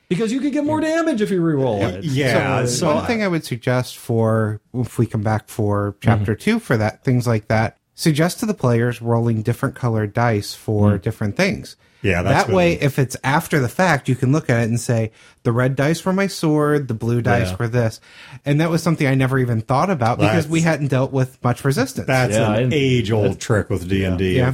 Because 0.08 0.32
you 0.32 0.40
could 0.40 0.52
get 0.52 0.64
more 0.64 0.80
damage 0.80 1.20
if 1.20 1.30
you 1.30 1.42
re-roll 1.42 1.82
it. 1.82 2.04
yeah. 2.04 2.64
So, 2.64 2.94
One 2.94 3.06
thing 3.06 3.22
I 3.22 3.28
would 3.28 3.44
suggest 3.44 3.98
for 3.98 4.60
if 4.72 4.98
we 4.98 5.06
come 5.06 5.22
back 5.22 5.48
for 5.48 5.96
chapter 6.00 6.32
mm-hmm. 6.32 6.40
two 6.40 6.58
for 6.58 6.78
that 6.78 7.04
things 7.04 7.26
like 7.26 7.48
that, 7.48 7.76
suggest 7.94 8.40
to 8.40 8.46
the 8.46 8.54
players 8.54 9.02
rolling 9.02 9.42
different 9.42 9.74
colored 9.74 10.14
dice 10.14 10.54
for 10.54 10.92
mm. 10.92 11.02
different 11.02 11.36
things. 11.36 11.76
Yeah, 12.02 12.22
that's 12.22 12.46
that 12.46 12.54
way, 12.54 12.76
good. 12.76 12.84
if 12.84 12.98
it's 12.98 13.16
after 13.24 13.58
the 13.60 13.68
fact, 13.68 14.08
you 14.08 14.14
can 14.14 14.30
look 14.30 14.48
at 14.48 14.60
it 14.60 14.68
and 14.68 14.80
say 14.80 15.10
the 15.42 15.52
red 15.52 15.74
dice 15.74 16.04
were 16.04 16.12
my 16.12 16.28
sword, 16.28 16.88
the 16.88 16.94
blue 16.94 17.22
dice 17.22 17.50
Yeah. 17.50 17.56
were 17.58 17.68
this, 17.68 18.00
and 18.44 18.60
that 18.60 18.70
was 18.70 18.82
something 18.82 19.06
I 19.06 19.14
never 19.14 19.38
even 19.38 19.60
thought 19.60 19.90
about 19.90 20.18
because 20.18 20.46
we 20.46 20.60
hadn't 20.60 20.88
dealt 20.88 21.12
with 21.12 21.42
much 21.42 21.64
resistance. 21.64 22.06
that's 22.06 22.34
Yeah, 22.34 22.54
an 22.54 22.72
age 22.72 23.10
old 23.10 23.40
trick 23.40 23.68
with 23.70 23.88
D 23.88 24.04
and 24.04 24.18
D. 24.18 24.44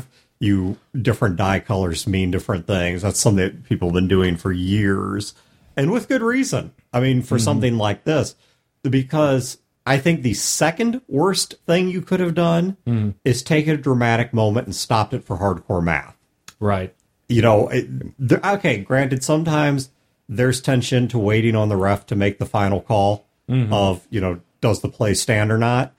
You 0.41 0.77
different 1.01 1.37
die 1.37 1.61
colors 1.61 2.07
mean 2.07 2.31
different 2.31 2.67
things. 2.67 3.03
That's 3.03 3.21
something 3.21 3.45
that 3.45 3.65
people 3.65 3.89
have 3.89 3.95
been 3.95 4.09
doing 4.09 4.37
for 4.37 4.51
years, 4.51 5.35
and 5.77 5.91
with 5.91 6.09
good 6.09 6.23
reason. 6.23 6.73
I 6.93 7.01
mean, 7.01 7.23
for 7.23 7.37
mm-hmm. 7.37 7.45
something 7.45 7.79
like 7.79 8.05
this, 8.05 8.35
because 8.83 9.59
I 9.87 9.99
think 9.99 10.23
the 10.23 10.35
second 10.35 11.03
worst 11.09 11.57
thing 11.67 11.89
you 11.89 12.01
could 12.01 12.21
have 12.21 12.35
done 12.35 12.77
mm. 12.87 13.15
is 13.25 13.43
take 13.43 13.67
a 13.67 13.77
dramatic 13.77 14.33
moment 14.33 14.67
and 14.67 14.75
stopped 14.75 15.13
it 15.13 15.25
for 15.25 15.39
hardcore 15.39 15.83
math. 15.83 16.17
Right. 16.59 16.95
You 17.29 17.43
know, 17.43 17.69
it, 17.69 17.89
okay, 18.33 18.79
granted, 18.79 19.25
sometimes 19.25 19.91
there's 20.29 20.61
tension 20.61 21.09
to 21.09 21.19
waiting 21.19 21.55
on 21.57 21.69
the 21.69 21.77
ref 21.77 22.07
to 22.07 22.17
make 22.17 22.39
the 22.39 22.47
final 22.47 22.81
call 22.81 23.27
mm-hmm. 23.49 23.73
of, 23.73 24.07
you 24.11 24.21
know, 24.21 24.41
does 24.61 24.81
the 24.81 24.89
play 24.89 25.15
stand 25.15 25.53
or 25.53 25.59
not? 25.59 25.95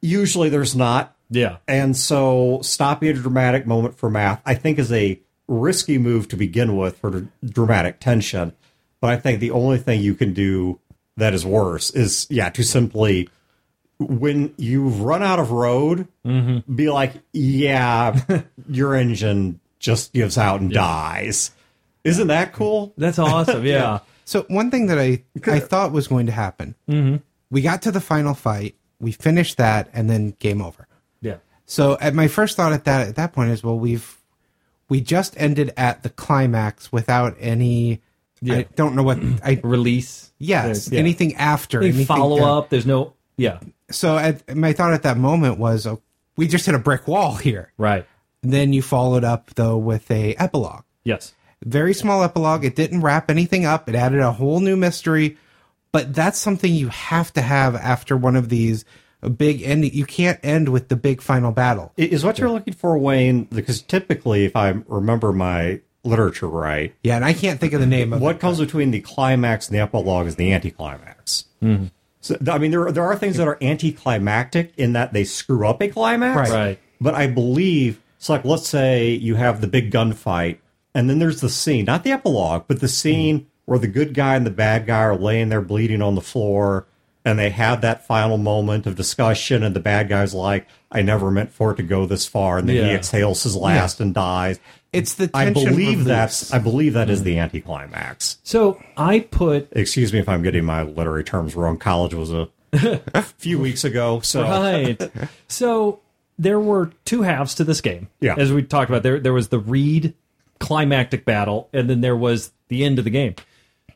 Usually 0.00 0.48
there's 0.48 0.76
not. 0.76 1.16
Yeah. 1.30 1.56
And 1.66 1.96
so 1.96 2.60
stopping 2.62 3.08
a 3.08 3.14
dramatic 3.14 3.66
moment 3.66 3.96
for 3.96 4.10
math, 4.10 4.40
I 4.44 4.54
think, 4.54 4.78
is 4.78 4.92
a 4.92 5.18
risky 5.48 5.98
move 5.98 6.28
to 6.28 6.36
begin 6.36 6.76
with 6.76 6.98
for 6.98 7.28
dramatic 7.44 8.00
tension. 8.00 8.52
But 9.00 9.10
I 9.10 9.16
think 9.16 9.40
the 9.40 9.50
only 9.50 9.78
thing 9.78 10.00
you 10.00 10.14
can 10.14 10.32
do 10.32 10.80
that 11.16 11.34
is 11.34 11.44
worse 11.44 11.90
is, 11.90 12.26
yeah, 12.30 12.50
to 12.50 12.62
simply, 12.62 13.28
when 13.98 14.54
you've 14.56 15.00
run 15.00 15.22
out 15.22 15.38
of 15.38 15.50
road, 15.50 16.08
mm-hmm. 16.24 16.72
be 16.74 16.90
like, 16.90 17.14
yeah, 17.32 18.42
your 18.68 18.94
engine 18.94 19.60
just 19.84 20.12
gives 20.14 20.38
out 20.38 20.60
and 20.60 20.72
dies. 20.72 21.50
Isn't 22.04 22.28
that 22.28 22.52
cool? 22.52 22.92
That's 22.96 23.18
awesome. 23.18 23.64
Yeah. 23.66 24.00
So 24.24 24.42
one 24.48 24.70
thing 24.70 24.86
that 24.86 24.98
I 24.98 25.22
I 25.46 25.60
thought 25.70 25.92
was 25.92 26.08
going 26.08 26.26
to 26.26 26.32
happen, 26.32 26.74
we 27.50 27.60
got 27.60 27.82
to 27.82 27.90
the 27.92 28.00
final 28.00 28.32
fight, 28.32 28.74
we 28.98 29.12
finished 29.12 29.58
that, 29.58 29.90
and 29.92 30.08
then 30.08 30.30
game 30.38 30.62
over. 30.62 30.88
Yeah. 31.20 31.36
So 31.66 31.98
at 32.00 32.14
my 32.14 32.28
first 32.28 32.56
thought 32.56 32.72
at 32.72 32.84
that 32.84 33.06
at 33.08 33.16
that 33.16 33.34
point 33.34 33.50
is, 33.50 33.62
well, 33.62 33.78
we've 33.78 34.16
we 34.88 35.02
just 35.02 35.34
ended 35.36 35.72
at 35.76 36.02
the 36.02 36.08
climax 36.10 36.90
without 36.90 37.36
any. 37.38 38.00
Yeah. 38.40 38.56
I 38.56 38.62
don't 38.76 38.94
know 38.94 39.02
what 39.02 39.18
I. 39.42 39.60
Release. 39.64 40.32
Yes, 40.38 40.90
Yeah. 40.90 40.98
anything 41.00 41.34
after 41.36 41.78
Any 41.78 41.88
anything 41.88 42.06
follow 42.06 42.42
uh, 42.42 42.58
up. 42.58 42.70
There's 42.70 42.86
no. 42.86 43.12
Yeah. 43.36 43.60
So 43.90 44.16
at, 44.16 44.56
my 44.56 44.72
thought 44.72 44.92
at 44.94 45.02
that 45.02 45.16
moment 45.18 45.58
was, 45.58 45.86
oh, 45.86 46.00
we 46.36 46.48
just 46.48 46.66
hit 46.66 46.74
a 46.74 46.78
brick 46.78 47.06
wall 47.08 47.34
here. 47.36 47.72
Right. 47.78 48.06
Then 48.52 48.72
you 48.72 48.82
followed 48.82 49.24
up 49.24 49.50
though 49.54 49.76
with 49.78 50.10
a 50.10 50.34
epilogue. 50.36 50.84
Yes. 51.04 51.34
very 51.64 51.94
small 51.94 52.22
epilogue. 52.22 52.64
It 52.64 52.76
didn't 52.76 53.00
wrap 53.02 53.30
anything 53.30 53.64
up. 53.66 53.88
It 53.88 53.94
added 53.94 54.20
a 54.20 54.32
whole 54.32 54.60
new 54.60 54.76
mystery, 54.76 55.36
but 55.92 56.14
that's 56.14 56.38
something 56.38 56.72
you 56.72 56.88
have 56.88 57.32
to 57.34 57.42
have 57.42 57.74
after 57.74 58.16
one 58.16 58.36
of 58.36 58.48
these 58.48 58.84
a 59.22 59.30
big 59.30 59.62
ending. 59.62 59.92
You 59.94 60.04
can't 60.06 60.38
end 60.42 60.68
with 60.68 60.88
the 60.88 60.96
big 60.96 61.22
final 61.22 61.52
battle. 61.52 61.92
Is 61.96 62.24
what 62.24 62.38
you're 62.38 62.50
looking 62.50 62.74
for, 62.74 62.98
Wayne? 62.98 63.44
Because 63.44 63.80
typically, 63.82 64.44
if 64.44 64.54
I 64.56 64.70
remember 64.86 65.32
my 65.32 65.80
literature 66.02 66.48
right, 66.48 66.94
Yeah, 67.02 67.16
and 67.16 67.24
I 67.24 67.32
can't 67.32 67.58
think 67.58 67.72
of 67.72 67.80
the 67.80 67.86
name 67.86 68.12
of 68.12 68.20
what 68.20 68.36
it. 68.36 68.40
comes 68.40 68.58
between 68.60 68.90
the 68.90 69.00
climax 69.00 69.68
and 69.68 69.76
the 69.78 69.80
epilogue 69.82 70.26
is 70.26 70.36
the 70.36 70.52
anticlimax. 70.52 71.46
Mm-hmm. 71.62 71.86
So, 72.20 72.36
I 72.50 72.58
mean, 72.58 72.70
there 72.70 72.90
there 72.92 73.04
are 73.04 73.16
things 73.16 73.36
that 73.38 73.48
are 73.48 73.56
anticlimactic 73.62 74.72
in 74.76 74.92
that 74.94 75.12
they 75.12 75.24
screw 75.24 75.66
up 75.66 75.82
a 75.82 75.88
climax. 75.88 76.50
Right. 76.50 76.66
Right. 76.66 76.78
But 77.00 77.14
I 77.14 77.26
believe 77.26 78.00
it's 78.24 78.30
like 78.30 78.46
let's 78.46 78.66
say 78.66 79.10
you 79.10 79.34
have 79.34 79.60
the 79.60 79.66
big 79.66 79.90
gunfight, 79.90 80.56
and 80.94 81.10
then 81.10 81.18
there's 81.18 81.42
the 81.42 81.50
scene, 81.50 81.84
not 81.84 82.04
the 82.04 82.12
epilogue, 82.12 82.64
but 82.66 82.80
the 82.80 82.88
scene 82.88 83.48
where 83.66 83.78
the 83.78 83.86
good 83.86 84.14
guy 84.14 84.34
and 84.34 84.46
the 84.46 84.50
bad 84.50 84.86
guy 84.86 85.02
are 85.02 85.14
laying 85.14 85.50
there 85.50 85.60
bleeding 85.60 86.00
on 86.00 86.14
the 86.14 86.22
floor, 86.22 86.86
and 87.22 87.38
they 87.38 87.50
have 87.50 87.82
that 87.82 88.06
final 88.06 88.38
moment 88.38 88.86
of 88.86 88.96
discussion, 88.96 89.62
and 89.62 89.76
the 89.76 89.80
bad 89.80 90.08
guy's 90.08 90.32
like, 90.32 90.66
"I 90.90 91.02
never 91.02 91.30
meant 91.30 91.52
for 91.52 91.72
it 91.72 91.76
to 91.76 91.82
go 91.82 92.06
this 92.06 92.26
far," 92.26 92.56
and 92.56 92.66
then 92.66 92.76
he 92.76 92.94
exhales 92.94 93.42
his 93.42 93.56
last 93.56 94.00
and 94.00 94.14
dies. 94.14 94.58
It's 94.90 95.12
the 95.16 95.28
I 95.34 95.50
believe 95.50 96.04
that's 96.04 96.50
I 96.50 96.60
believe 96.60 96.94
that 96.94 97.10
is 97.10 97.20
mm. 97.20 97.24
the 97.24 97.38
anticlimax. 97.40 98.38
So 98.42 98.82
I 98.96 99.20
put 99.20 99.68
Excuse 99.72 100.14
me 100.14 100.18
if 100.18 100.30
I'm 100.30 100.42
getting 100.42 100.64
my 100.64 100.82
literary 100.82 101.24
terms 101.24 101.54
wrong. 101.54 101.76
College 101.76 102.14
was 102.14 102.32
a 102.32 102.48
few 103.36 103.58
weeks 103.58 103.84
ago, 103.84 104.20
so 104.20 104.44
right. 104.44 105.10
so 105.46 106.00
there 106.38 106.58
were 106.60 106.90
two 107.04 107.22
halves 107.22 107.54
to 107.56 107.64
this 107.64 107.80
game. 107.80 108.08
Yeah. 108.20 108.34
As 108.36 108.52
we 108.52 108.62
talked 108.62 108.90
about, 108.90 109.02
there 109.02 109.20
there 109.20 109.32
was 109.32 109.48
the 109.48 109.58
Reed 109.58 110.14
climactic 110.58 111.24
battle, 111.24 111.68
and 111.72 111.88
then 111.88 112.00
there 112.00 112.16
was 112.16 112.52
the 112.68 112.84
end 112.84 112.98
of 112.98 113.04
the 113.04 113.10
game. 113.10 113.34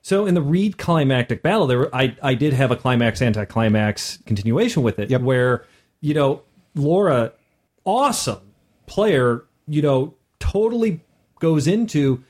So 0.03 0.27
in 0.27 0.35
the 0.35 0.42
Reed 0.42 0.79
climactic 0.79 1.42
battle, 1.42 1.66
there 1.66 1.79
were, 1.79 1.94
I 1.94 2.16
I 2.22 2.35
did 2.35 2.53
have 2.53 2.70
a 2.70 2.77
climax 2.77 3.20
anticlimax 3.22 4.18
continuation 4.27 4.83
with 4.83 4.98
it, 4.98 5.11
Yep. 5.11 5.20
where 5.22 5.64
you 6.01 6.14
know 6.14 6.42
Laura, 6.74 7.33
awesome 7.85 8.40
player, 8.87 9.44
you 9.66 9.83
know, 9.83 10.14
totally 10.38 11.01
goes 11.40 11.66
into 11.66 12.22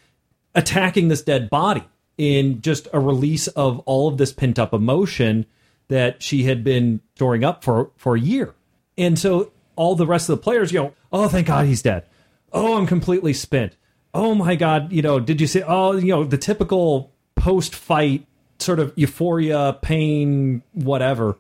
attacking 0.54 1.08
this 1.08 1.22
dead 1.22 1.50
body 1.50 1.84
in 2.16 2.60
just 2.62 2.88
a 2.92 2.98
release 2.98 3.46
of 3.48 3.78
all 3.80 4.08
of 4.08 4.18
this 4.18 4.32
pent 4.32 4.58
up 4.58 4.72
emotion 4.72 5.46
that 5.88 6.22
she 6.22 6.44
had 6.44 6.64
been 6.64 7.00
storing 7.14 7.44
up 7.44 7.62
for 7.62 7.90
for 7.96 8.16
a 8.16 8.20
year. 8.20 8.54
And 8.96 9.18
so 9.18 9.52
all 9.78 9.94
the 9.94 10.06
rest 10.06 10.28
of 10.28 10.36
the 10.36 10.42
players, 10.42 10.72
you 10.72 10.80
know, 10.80 10.94
oh 11.12 11.28
thank 11.28 11.46
God 11.46 11.66
he's 11.66 11.82
dead. 11.82 12.04
Oh, 12.52 12.76
I'm 12.76 12.86
completely 12.86 13.32
spent. 13.32 13.76
Oh 14.12 14.34
my 14.34 14.56
God, 14.56 14.92
you 14.92 15.02
know, 15.02 15.20
did 15.20 15.40
you 15.40 15.46
say 15.46 15.62
oh, 15.66 15.96
you 15.96 16.08
know, 16.08 16.24
the 16.24 16.36
typical 16.38 17.12
post 17.36 17.74
fight 17.74 18.26
sort 18.58 18.80
of 18.80 18.92
euphoria, 18.96 19.78
pain, 19.80 20.62
whatever. 20.72 21.38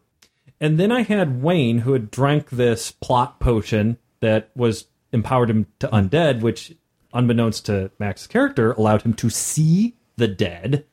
And 0.60 0.78
then 0.78 0.90
I 0.90 1.02
had 1.02 1.42
Wayne 1.42 1.78
who 1.78 1.92
had 1.92 2.10
drank 2.10 2.50
this 2.50 2.90
plot 2.90 3.40
potion 3.40 3.98
that 4.20 4.50
was 4.56 4.86
empowered 5.12 5.50
him 5.50 5.66
to 5.80 5.88
undead, 5.88 6.40
which 6.40 6.74
unbeknownst 7.12 7.66
to 7.66 7.90
Max's 7.98 8.26
character, 8.26 8.72
allowed 8.72 9.02
him 9.02 9.14
to 9.14 9.30
see 9.30 9.96
the 10.16 10.28
dead. 10.28 10.84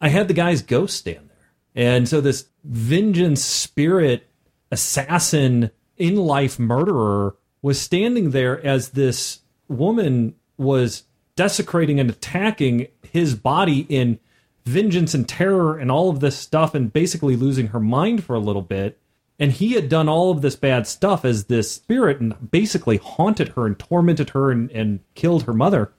I 0.00 0.08
had 0.08 0.28
the 0.28 0.34
guy's 0.34 0.62
ghost 0.62 0.96
stand 0.96 1.28
there. 1.28 1.84
And 1.84 2.08
so 2.08 2.20
this 2.20 2.46
vengeance 2.64 3.44
spirit 3.44 4.26
assassin 4.70 5.70
in 6.00 6.16
life 6.16 6.58
murderer 6.58 7.36
was 7.62 7.80
standing 7.80 8.30
there 8.30 8.64
as 8.66 8.90
this 8.90 9.40
woman 9.68 10.34
was 10.56 11.04
desecrating 11.36 12.00
and 12.00 12.10
attacking 12.10 12.88
his 13.02 13.34
body 13.34 13.86
in 13.88 14.18
vengeance 14.64 15.14
and 15.14 15.28
terror 15.28 15.78
and 15.78 15.90
all 15.90 16.08
of 16.08 16.20
this 16.20 16.36
stuff 16.36 16.74
and 16.74 16.92
basically 16.92 17.36
losing 17.36 17.68
her 17.68 17.80
mind 17.80 18.24
for 18.24 18.34
a 18.34 18.40
little 18.40 18.62
bit. 18.62 18.98
And 19.38 19.52
he 19.52 19.72
had 19.72 19.88
done 19.88 20.08
all 20.08 20.30
of 20.30 20.42
this 20.42 20.56
bad 20.56 20.86
stuff 20.86 21.24
as 21.24 21.44
this 21.44 21.70
spirit 21.70 22.20
and 22.20 22.50
basically 22.50 22.96
haunted 22.96 23.48
her 23.50 23.66
and 23.66 23.78
tormented 23.78 24.30
her 24.30 24.50
and, 24.50 24.70
and 24.70 25.00
killed 25.14 25.44
her 25.44 25.54
mother. 25.54 25.92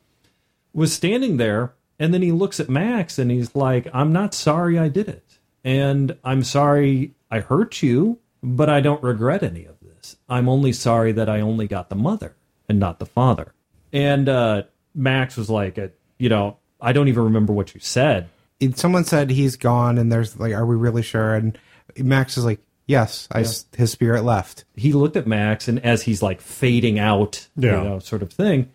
Was 0.73 0.93
standing 0.93 1.37
there, 1.37 1.73
and 1.99 2.13
then 2.13 2.21
he 2.21 2.31
looks 2.31 2.59
at 2.59 2.69
Max 2.69 3.19
and 3.19 3.29
he's 3.29 3.55
like, 3.55 3.87
I'm 3.93 4.13
not 4.13 4.33
sorry 4.33 4.79
I 4.79 4.89
did 4.89 5.09
it. 5.09 5.39
And 5.63 6.17
I'm 6.23 6.43
sorry 6.43 7.13
I 7.29 7.39
hurt 7.39 7.83
you, 7.83 8.19
but 8.41 8.69
I 8.69 8.79
don't 8.79 9.03
regret 9.03 9.43
any 9.43 9.65
of 9.65 9.75
this. 9.79 9.80
I'm 10.29 10.47
only 10.49 10.73
sorry 10.73 11.11
that 11.13 11.29
I 11.29 11.41
only 11.41 11.67
got 11.67 11.89
the 11.89 11.95
mother 11.95 12.35
and 12.69 12.79
not 12.79 12.99
the 12.99 13.05
father. 13.05 13.53
And 13.93 14.27
uh, 14.29 14.63
Max 14.95 15.35
was 15.37 15.49
like, 15.49 15.77
uh, 15.77 15.87
you 16.17 16.29
know, 16.29 16.57
I 16.79 16.93
don't 16.93 17.07
even 17.07 17.23
remember 17.25 17.53
what 17.53 17.73
you 17.73 17.79
said. 17.79 18.29
It- 18.59 18.77
Someone 18.77 19.03
said 19.05 19.29
he's 19.29 19.55
gone, 19.55 19.97
and 19.97 20.11
there's 20.11 20.39
like, 20.39 20.53
are 20.53 20.65
we 20.65 20.75
really 20.75 21.01
sure? 21.01 21.35
And 21.35 21.57
Max 21.97 22.37
is 22.37 22.45
like, 22.45 22.59
yes, 22.87 23.27
I 23.31 23.41
s 23.41 23.65
his 23.75 23.91
spirit 23.91 24.23
left. 24.23 24.65
he 24.75 24.93
looked 24.93 25.15
at 25.17 25.27
Max 25.27 25.67
and 25.67 25.83
as 25.85 26.03
he's 26.03 26.21
like 26.21 26.41
fading 26.41 26.99
out, 26.99 27.47
Yeah. 27.55 27.77
you 27.83 27.89
know, 27.89 27.99
sort 27.99 28.21
of 28.21 28.31
thing, 28.31 28.69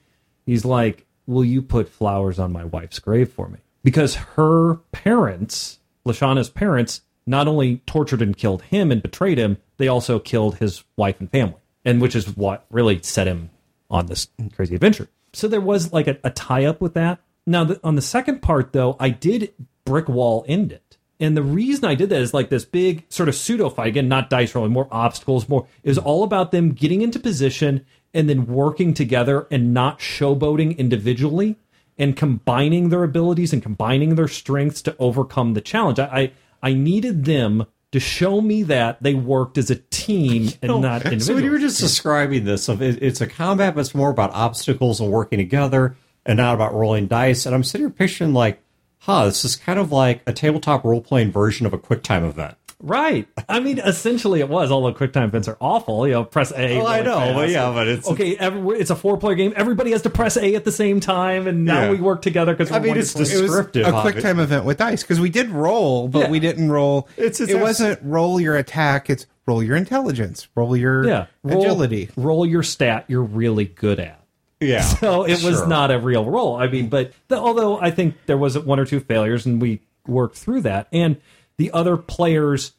he's 0.44 0.64
like, 0.64 1.04
Will 1.28 1.44
you 1.44 1.60
put 1.60 1.88
flowers 1.88 2.38
on 2.38 2.52
my 2.52 2.64
wife's 2.64 3.00
grave 3.00 3.32
for 3.32 3.48
me? 3.48 3.58
Because 3.82 4.14
her 4.14 4.76
parents, 4.92 5.80
Lashana's 6.06 6.48
parents, 6.50 7.00
not 7.26 7.48
only 7.48 7.78
tortured 7.86 8.22
and 8.22 8.36
killed 8.36 8.62
him 8.62 8.92
and 8.92 9.02
betrayed 9.02 9.38
him, 9.38 9.56
they 9.76 9.88
also 9.88 10.18
killed 10.18 10.56
his 10.56 10.84
wife 10.96 11.20
and 11.20 11.30
family. 11.30 11.60
And 11.84 12.00
which 12.00 12.16
is 12.16 12.36
what 12.36 12.66
really 12.70 13.00
set 13.02 13.28
him 13.28 13.50
on 13.88 14.06
this 14.06 14.28
crazy 14.54 14.74
adventure. 14.74 15.08
So 15.32 15.46
there 15.46 15.60
was 15.60 15.92
like 15.92 16.08
a, 16.08 16.18
a 16.24 16.30
tie 16.30 16.64
up 16.64 16.80
with 16.80 16.94
that. 16.94 17.20
Now, 17.46 17.62
the, 17.62 17.80
on 17.84 17.94
the 17.94 18.02
second 18.02 18.42
part, 18.42 18.72
though, 18.72 18.96
I 18.98 19.10
did 19.10 19.52
brick 19.84 20.08
wall 20.08 20.44
end 20.48 20.72
it. 20.72 20.96
And 21.20 21.36
the 21.36 21.42
reason 21.42 21.84
I 21.84 21.94
did 21.94 22.10
that 22.10 22.20
is 22.20 22.34
like 22.34 22.50
this 22.50 22.64
big 22.64 23.04
sort 23.08 23.28
of 23.28 23.34
pseudo 23.34 23.70
fight 23.70 23.88
again, 23.88 24.08
not 24.08 24.28
dice 24.28 24.54
rolling, 24.54 24.72
more 24.72 24.88
obstacles, 24.90 25.48
more 25.48 25.66
is 25.82 25.96
all 25.96 26.24
about 26.24 26.52
them 26.52 26.72
getting 26.72 27.02
into 27.02 27.18
position 27.18 27.86
and 28.12 28.28
then 28.28 28.46
working 28.46 28.92
together 28.92 29.46
and 29.50 29.72
not 29.72 30.00
showboating 30.00 30.76
individually 30.76 31.56
and 31.96 32.16
combining 32.16 32.90
their 32.90 33.04
abilities 33.04 33.52
and 33.52 33.62
combining 33.62 34.14
their 34.14 34.28
strengths 34.28 34.82
to 34.82 34.96
overcome 34.98 35.54
the 35.54 35.60
challenge. 35.60 35.98
I 35.98 36.04
I, 36.04 36.32
I 36.70 36.72
needed 36.74 37.24
them 37.24 37.66
to 37.92 38.00
show 38.00 38.40
me 38.40 38.64
that 38.64 39.02
they 39.02 39.14
worked 39.14 39.58
as 39.58 39.70
a 39.70 39.76
team 39.76 40.50
and 40.62 40.80
not 40.80 41.02
So 41.22 41.34
when 41.34 41.44
you 41.44 41.50
were 41.50 41.58
just 41.58 41.80
describing 41.80 42.44
this, 42.44 42.68
of 42.68 42.82
it's 42.82 43.20
a 43.20 43.26
combat 43.26 43.74
but 43.74 43.80
it's 43.80 43.94
more 43.94 44.10
about 44.10 44.32
obstacles 44.32 45.00
and 45.00 45.10
working 45.10 45.38
together, 45.38 45.96
and 46.24 46.38
not 46.38 46.54
about 46.54 46.74
rolling 46.74 47.06
dice. 47.06 47.46
And 47.46 47.54
I'm 47.54 47.64
sitting 47.64 47.86
here 47.86 47.90
picturing 47.90 48.34
like, 48.34 48.60
huh, 48.98 49.26
this 49.26 49.44
is 49.44 49.56
kind 49.56 49.78
of 49.78 49.92
like 49.92 50.22
a 50.26 50.32
tabletop 50.32 50.84
role 50.84 51.00
playing 51.00 51.30
version 51.30 51.66
of 51.66 51.72
a 51.72 51.78
QuickTime 51.78 52.28
event. 52.28 52.56
Right. 52.82 53.26
I 53.48 53.60
mean, 53.60 53.78
essentially, 53.78 54.40
it 54.40 54.48
was. 54.50 54.70
Although 54.70 54.92
QuickTime 54.92 55.24
events 55.24 55.48
are 55.48 55.56
awful. 55.60 56.06
You 56.06 56.12
know, 56.14 56.24
press 56.24 56.52
A. 56.54 56.76
Well, 56.76 56.86
I 56.86 57.00
know, 57.00 57.16
fast. 57.18 57.34
but 57.34 57.48
yeah, 57.48 57.70
but 57.72 57.88
it's 57.88 58.08
okay. 58.08 58.36
Every, 58.36 58.78
it's 58.78 58.90
a 58.90 58.96
four-player 58.96 59.34
game. 59.34 59.52
Everybody 59.56 59.92
has 59.92 60.02
to 60.02 60.10
press 60.10 60.36
A 60.36 60.54
at 60.54 60.64
the 60.64 60.72
same 60.72 61.00
time, 61.00 61.46
and 61.46 61.64
now 61.64 61.84
Yeah. 61.84 61.90
we 61.92 62.00
work 62.00 62.20
together 62.20 62.52
because 62.54 62.70
I 62.70 62.78
mean, 62.80 62.96
it's 62.96 63.14
It 63.14 63.20
was 63.20 63.30
descriptive. 63.30 63.86
a 63.86 63.94
of 63.94 64.02
quick 64.02 64.16
it. 64.16 64.20
time 64.20 64.38
event 64.38 64.66
with 64.66 64.76
dice 64.76 65.02
because 65.02 65.18
we 65.20 65.30
did 65.30 65.48
roll, 65.50 66.08
but 66.08 66.18
Yeah. 66.24 66.30
we 66.30 66.38
didn't 66.38 66.70
roll. 66.70 67.08
It's- 67.16 67.40
it's 67.40 67.50
it 67.50 67.60
wasn't 67.60 67.98
roll 68.02 68.40
your 68.40 68.56
attack. 68.56 69.08
It's 69.08 69.26
roll 69.46 69.62
your 69.62 69.76
intelligence, 69.76 70.48
roll 70.54 70.76
your 70.76 71.06
yeah. 71.06 71.26
Roll, 71.44 71.62
agility. 71.62 72.10
Roll 72.16 72.44
your 72.44 72.62
stat 72.62 73.06
you're 73.08 73.22
really 73.22 73.64
good 73.64 73.98
at. 74.00 74.20
Yeah. 74.60 74.82
So 75.00 75.24
it 75.24 75.42
was 75.42 75.66
not 75.66 75.90
a 75.90 75.98
real 75.98 76.24
roll. 76.26 76.56
I 76.56 76.66
mean, 76.66 76.88
but 76.90 77.12
the, 77.28 77.36
although 77.38 77.80
I 77.80 77.90
think 77.90 78.16
there 78.26 78.36
was 78.38 78.58
one 78.58 78.78
or 78.78 78.84
two 78.84 79.00
failures, 79.00 79.46
and 79.46 79.62
we 79.62 79.80
worked 80.06 80.36
through 80.36 80.60
that, 80.62 80.88
and 80.92 81.16
the 81.58 81.70
other 81.72 81.96
players 81.96 82.72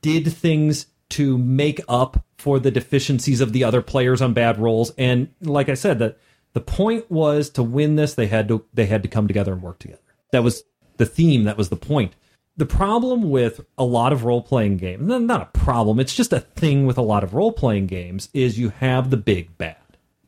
did 0.00 0.32
things 0.32 0.86
to 1.10 1.38
make 1.38 1.80
up 1.88 2.24
for 2.38 2.58
the 2.58 2.70
deficiencies 2.70 3.40
of 3.40 3.52
the 3.52 3.64
other 3.64 3.82
players 3.82 4.20
on 4.20 4.32
bad 4.32 4.58
rolls. 4.58 4.92
And 4.98 5.28
like 5.40 5.68
I 5.68 5.74
said, 5.74 5.98
that 6.00 6.18
the 6.52 6.60
point 6.60 7.10
was 7.10 7.50
to 7.50 7.62
win 7.62 7.96
this, 7.96 8.14
they 8.14 8.26
had 8.26 8.48
to 8.48 8.64
they 8.72 8.86
had 8.86 9.02
to 9.02 9.08
come 9.08 9.28
together 9.28 9.52
and 9.52 9.62
work 9.62 9.78
together. 9.78 10.00
That 10.32 10.42
was 10.42 10.64
the 10.96 11.06
theme. 11.06 11.44
That 11.44 11.58
was 11.58 11.68
the 11.68 11.76
point. 11.76 12.14
The 12.56 12.66
problem 12.66 13.30
with 13.30 13.64
a 13.76 13.84
lot 13.84 14.12
of 14.12 14.24
role 14.24 14.42
playing 14.42 14.76
games, 14.76 15.02
not 15.06 15.42
a 15.42 15.58
problem, 15.58 15.98
it's 15.98 16.14
just 16.14 16.32
a 16.32 16.40
thing 16.40 16.86
with 16.86 16.96
a 16.96 17.02
lot 17.02 17.24
of 17.24 17.34
role 17.34 17.50
playing 17.50 17.88
games, 17.88 18.28
is 18.32 18.58
you 18.58 18.68
have 18.68 19.10
the 19.10 19.16
big 19.16 19.58
bad. 19.58 19.76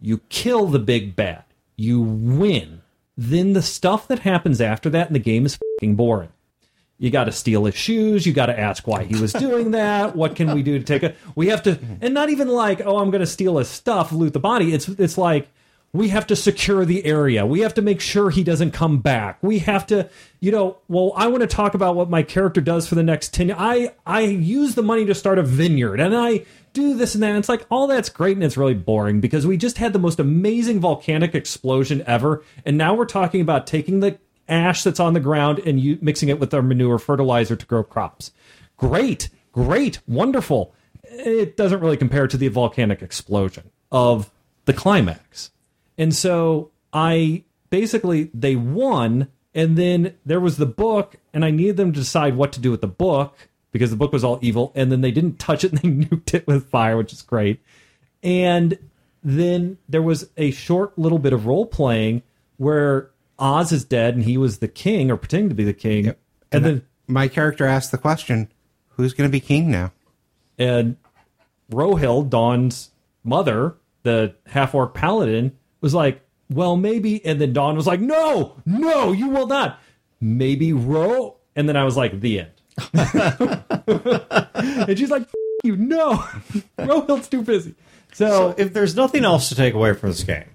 You 0.00 0.18
kill 0.28 0.66
the 0.66 0.80
big 0.80 1.14
bad. 1.14 1.44
You 1.76 2.00
win. 2.00 2.82
Then 3.16 3.52
the 3.52 3.62
stuff 3.62 4.08
that 4.08 4.20
happens 4.20 4.60
after 4.60 4.90
that 4.90 5.06
in 5.06 5.12
the 5.12 5.20
game 5.20 5.46
is 5.46 5.58
boring. 5.82 6.30
You 6.98 7.10
got 7.10 7.24
to 7.24 7.32
steal 7.32 7.66
his 7.66 7.74
shoes. 7.74 8.26
You 8.26 8.32
got 8.32 8.46
to 8.46 8.58
ask 8.58 8.86
why 8.86 9.04
he 9.04 9.20
was 9.20 9.32
doing 9.32 9.72
that. 9.72 10.16
What 10.16 10.34
can 10.34 10.54
we 10.54 10.62
do 10.62 10.78
to 10.78 10.84
take 10.84 11.02
a? 11.02 11.14
We 11.34 11.48
have 11.48 11.62
to, 11.64 11.78
and 12.00 12.14
not 12.14 12.30
even 12.30 12.48
like, 12.48 12.80
oh, 12.80 12.98
I'm 12.98 13.10
going 13.10 13.20
to 13.20 13.26
steal 13.26 13.58
his 13.58 13.68
stuff, 13.68 14.12
loot 14.12 14.32
the 14.32 14.40
body. 14.40 14.72
It's 14.72 14.88
it's 14.88 15.18
like 15.18 15.48
we 15.92 16.08
have 16.08 16.26
to 16.28 16.36
secure 16.36 16.84
the 16.84 17.04
area. 17.04 17.44
We 17.46 17.60
have 17.60 17.74
to 17.74 17.82
make 17.82 18.00
sure 18.00 18.30
he 18.30 18.44
doesn't 18.44 18.72
come 18.72 19.00
back. 19.00 19.38
We 19.42 19.60
have 19.60 19.86
to, 19.88 20.08
you 20.40 20.52
know, 20.52 20.78
well, 20.88 21.12
I 21.16 21.26
want 21.26 21.42
to 21.42 21.46
talk 21.46 21.74
about 21.74 21.96
what 21.96 22.10
my 22.10 22.22
character 22.22 22.60
does 22.60 22.88
for 22.88 22.94
the 22.94 23.02
next 23.02 23.34
ten. 23.34 23.52
I 23.52 23.92
I 24.06 24.20
use 24.20 24.74
the 24.74 24.82
money 24.82 25.04
to 25.06 25.14
start 25.14 25.38
a 25.38 25.42
vineyard, 25.42 26.00
and 26.00 26.16
I 26.16 26.46
do 26.72 26.94
this 26.94 27.14
and 27.14 27.22
that. 27.22 27.30
And 27.30 27.38
it's 27.38 27.48
like 27.48 27.66
all 27.70 27.86
that's 27.86 28.08
great, 28.08 28.36
and 28.36 28.44
it's 28.44 28.56
really 28.56 28.74
boring 28.74 29.20
because 29.20 29.46
we 29.46 29.56
just 29.56 29.78
had 29.78 29.92
the 29.92 29.98
most 29.98 30.18
amazing 30.18 30.80
volcanic 30.80 31.34
explosion 31.34 32.02
ever, 32.06 32.42
and 32.64 32.78
now 32.78 32.94
we're 32.94 33.04
talking 33.04 33.40
about 33.42 33.66
taking 33.66 34.00
the 34.00 34.18
ash 34.48 34.82
that's 34.82 35.00
on 35.00 35.14
the 35.14 35.20
ground 35.20 35.60
and 35.60 35.80
you 35.80 35.98
mixing 36.00 36.28
it 36.28 36.38
with 36.38 36.52
our 36.54 36.62
manure 36.62 36.98
fertilizer 36.98 37.56
to 37.56 37.66
grow 37.66 37.82
crops. 37.82 38.32
Great, 38.76 39.28
great, 39.52 40.00
wonderful. 40.06 40.74
It 41.04 41.56
doesn't 41.56 41.80
really 41.80 41.96
compare 41.96 42.26
to 42.26 42.36
the 42.36 42.48
volcanic 42.48 43.02
explosion 43.02 43.70
of 43.90 44.30
the 44.64 44.72
climax. 44.72 45.50
And 45.96 46.14
so 46.14 46.70
I 46.92 47.44
basically 47.70 48.30
they 48.34 48.56
won 48.56 49.28
and 49.54 49.78
then 49.78 50.14
there 50.26 50.40
was 50.40 50.58
the 50.58 50.66
book 50.66 51.16
and 51.32 51.44
I 51.44 51.50
needed 51.50 51.78
them 51.78 51.92
to 51.92 52.00
decide 52.00 52.36
what 52.36 52.52
to 52.52 52.60
do 52.60 52.70
with 52.70 52.82
the 52.82 52.86
book 52.86 53.48
because 53.72 53.90
the 53.90 53.96
book 53.96 54.12
was 54.12 54.22
all 54.22 54.38
evil 54.42 54.72
and 54.74 54.92
then 54.92 55.00
they 55.00 55.10
didn't 55.10 55.38
touch 55.38 55.64
it 55.64 55.72
and 55.72 55.80
they 55.80 56.06
nuked 56.06 56.34
it 56.34 56.46
with 56.46 56.68
fire, 56.68 56.96
which 56.96 57.12
is 57.12 57.22
great. 57.22 57.60
And 58.22 58.78
then 59.22 59.78
there 59.88 60.02
was 60.02 60.28
a 60.36 60.50
short 60.50 60.98
little 60.98 61.18
bit 61.18 61.32
of 61.32 61.46
role 61.46 61.66
playing 61.66 62.22
where 62.58 63.10
Oz 63.38 63.72
is 63.72 63.84
dead 63.84 64.14
and 64.14 64.24
he 64.24 64.36
was 64.36 64.58
the 64.58 64.68
king 64.68 65.10
or 65.10 65.16
pretending 65.16 65.48
to 65.50 65.54
be 65.54 65.64
the 65.64 65.72
king. 65.72 66.14
And 66.52 66.64
then 66.64 66.82
My 67.06 67.28
character 67.28 67.66
asked 67.66 67.90
the 67.92 67.98
question, 67.98 68.50
"Who's 68.90 69.12
going 69.12 69.28
to 69.28 69.32
be 69.32 69.40
king 69.40 69.70
now?" 69.70 69.92
and 70.58 70.96
Rohild, 71.70 72.30
Dawn's 72.30 72.90
mother, 73.24 73.74
the 74.02 74.34
half 74.46 74.74
orc 74.74 74.94
paladin, 74.94 75.56
was 75.80 75.94
like, 75.94 76.22
Well, 76.48 76.76
maybe 76.76 77.24
and 77.24 77.40
then 77.40 77.52
Dawn 77.52 77.76
was 77.76 77.86
like, 77.86 78.00
No, 78.00 78.56
no, 78.64 79.12
you 79.12 79.28
will 79.28 79.46
not. 79.46 79.80
Maybe 80.20 80.72
Ro 80.72 81.36
and 81.56 81.68
then 81.68 81.76
I 81.76 81.84
was 81.84 81.96
like, 81.96 82.20
the 82.20 82.40
end. 82.40 82.50
and 84.88 84.98
she's 84.98 85.10
like, 85.10 85.22
"F- 85.22 85.34
you 85.64 85.76
no. 85.76 86.16
Rohild's 86.78 87.28
too 87.28 87.42
busy. 87.42 87.74
So, 88.12 88.54
if 88.56 88.72
there's 88.72 88.94
nothing 88.94 89.24
else 89.24 89.48
to 89.48 89.54
take 89.54 89.74
away 89.74 89.94
from 89.94 90.10
this 90.10 90.22
game, 90.22 90.48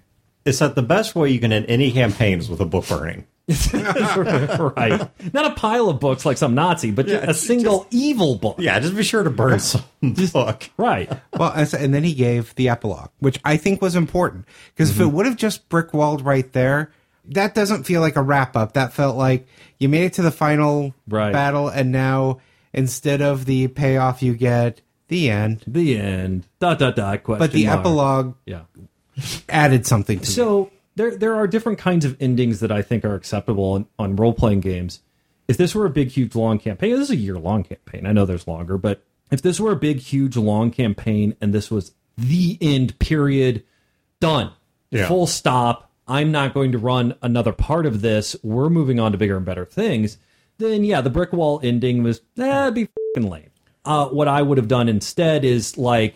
it's 0.45 0.59
that 0.59 0.75
the 0.75 0.81
best 0.81 1.15
way 1.15 1.29
you 1.29 1.39
can 1.39 1.51
end 1.51 1.65
any 1.67 1.91
campaign 1.91 2.39
is 2.39 2.49
with 2.49 2.59
a 2.59 2.65
book 2.65 2.87
burning. 2.87 3.27
right. 3.73 5.09
Not 5.33 5.45
a 5.45 5.55
pile 5.55 5.89
of 5.89 5.99
books 5.99 6.25
like 6.25 6.37
some 6.37 6.55
Nazi, 6.55 6.91
but 6.91 7.07
Yeah, 7.07 7.29
a 7.29 7.33
single 7.33 7.87
evil 7.91 8.35
book. 8.35 8.57
Yeah, 8.59 8.79
just 8.79 8.95
be 8.95 9.03
sure 9.03 9.23
to 9.23 9.29
burn 9.29 9.59
some 9.59 9.83
book. 10.01 10.69
Right. 10.77 11.11
Well, 11.37 11.51
and 11.53 11.93
then 11.93 12.03
he 12.03 12.13
gave 12.13 12.55
the 12.55 12.69
epilogue, 12.69 13.09
which 13.19 13.39
I 13.43 13.57
think 13.57 13.81
was 13.81 13.95
important 13.95 14.45
because 14.73 14.91
if 14.91 14.99
it 14.99 15.03
mm-hmm. 15.03 15.15
would 15.15 15.25
have 15.25 15.35
just 15.35 15.67
brick 15.69 15.93
walled 15.93 16.23
right 16.23 16.51
there, 16.53 16.91
that 17.25 17.53
doesn't 17.53 17.83
feel 17.83 18.01
like 18.01 18.15
a 18.15 18.21
wrap 18.21 18.55
up. 18.55 18.73
That 18.73 18.93
felt 18.93 19.17
like 19.17 19.47
you 19.79 19.89
made 19.89 20.05
it 20.05 20.13
to 20.13 20.21
the 20.21 20.31
final 20.31 20.93
Right. 21.07 21.33
battle, 21.33 21.67
and 21.67 21.91
now 21.91 22.39
instead 22.73 23.21
of 23.21 23.45
the 23.45 23.67
payoff 23.67 24.23
you 24.23 24.35
get 24.35 24.81
the 25.07 25.29
end. 25.29 25.63
The 25.67 25.97
end. 25.99 26.47
Dot 26.59 26.79
dot 26.79 26.95
dot. 26.95 27.23
Question. 27.23 27.39
But 27.39 27.51
the 27.51 27.65
mark. 27.65 27.79
epilogue 27.79 28.35
Yeah. 28.45 28.61
Added 29.49 29.86
something 29.86 30.19
to 30.19 30.24
it. 30.24 30.28
So 30.28 30.72
there 30.95 31.15
there 31.15 31.36
are 31.36 31.47
different 31.47 31.80
kinds 31.80 32.05
of 32.05 32.17
endings 32.22 32.59
that 32.59 32.72
I 32.72 32.82
think 32.82 33.05
are 33.05 33.15
acceptable 33.15 33.74
on, 33.74 33.86
on 33.97 34.15
role 34.15 34.34
playing 34.34 34.61
games. 34.61 34.99
If 35.47 35.57
this 35.57 35.74
were 35.76 35.86
a 35.86 35.89
big, 35.89 36.09
huge, 36.09 36.36
long 36.36 36.59
campaign, 36.59 36.91
this 36.91 37.01
is 37.01 37.09
a 37.11 37.15
year 37.15 37.36
long 37.36 37.63
campaign. 37.63 38.05
I 38.05 38.13
know 38.13 38.26
there's 38.26 38.47
longer, 38.47 38.78
but 38.78 39.03
if 39.32 39.41
this 39.41 39.59
were 39.59 39.72
a 39.72 39.76
big, 39.78 39.99
huge, 39.99 40.38
long 40.38 40.72
campaign 40.72 41.36
and 41.41 41.53
this 41.53 41.69
was 41.72 41.91
the 42.17 42.57
end 42.61 42.97
period, 42.99 43.63
done, 44.19 44.51
Yeah. 44.91 45.07
full 45.07 45.28
stop. 45.28 45.89
I'm 46.07 46.32
not 46.32 46.53
going 46.53 46.72
to 46.74 46.78
run 46.78 47.15
another 47.22 47.53
part 47.53 47.86
of 47.86 48.01
this. 48.01 48.36
We're 48.43 48.69
moving 48.69 48.99
on 48.99 49.11
to 49.13 49.17
bigger 49.17 49.38
and 49.38 49.45
better 49.45 49.65
things. 49.65 50.17
Then 50.57 50.84
yeah, 50.84 51.01
the 51.01 51.09
brick 51.09 51.32
wall 51.34 51.59
ending 51.63 52.03
was 52.03 52.22
that'd 52.36 52.74
be 52.76 52.88
fucking 53.15 53.30
lame. 53.30 53.49
Uh, 53.84 54.07
what 54.07 54.28
I 54.28 54.41
would 54.41 54.57
have 54.57 54.67
done 54.67 54.88
instead 54.89 55.43
is 55.43 55.78
like 55.78 56.15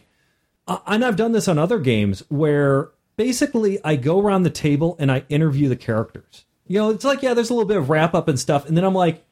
uh, 0.67 0.79
and 0.85 1.03
I've 1.03 1.15
done 1.15 1.31
this 1.31 1.47
on 1.47 1.57
other 1.57 1.79
games 1.79 2.23
where 2.29 2.89
basically 3.15 3.79
I 3.83 3.95
go 3.95 4.19
around 4.19 4.43
the 4.43 4.49
table 4.49 4.95
and 4.99 5.11
I 5.11 5.23
interview 5.29 5.69
the 5.69 5.75
characters. 5.75 6.45
You 6.67 6.79
know, 6.79 6.89
it's 6.89 7.05
like 7.05 7.21
yeah, 7.21 7.33
there's 7.33 7.49
a 7.49 7.53
little 7.53 7.67
bit 7.67 7.77
of 7.77 7.89
wrap 7.89 8.13
up 8.13 8.27
and 8.27 8.39
stuff, 8.39 8.67
and 8.67 8.75
then 8.75 8.83
I'm 8.83 8.95
like, 8.95 9.23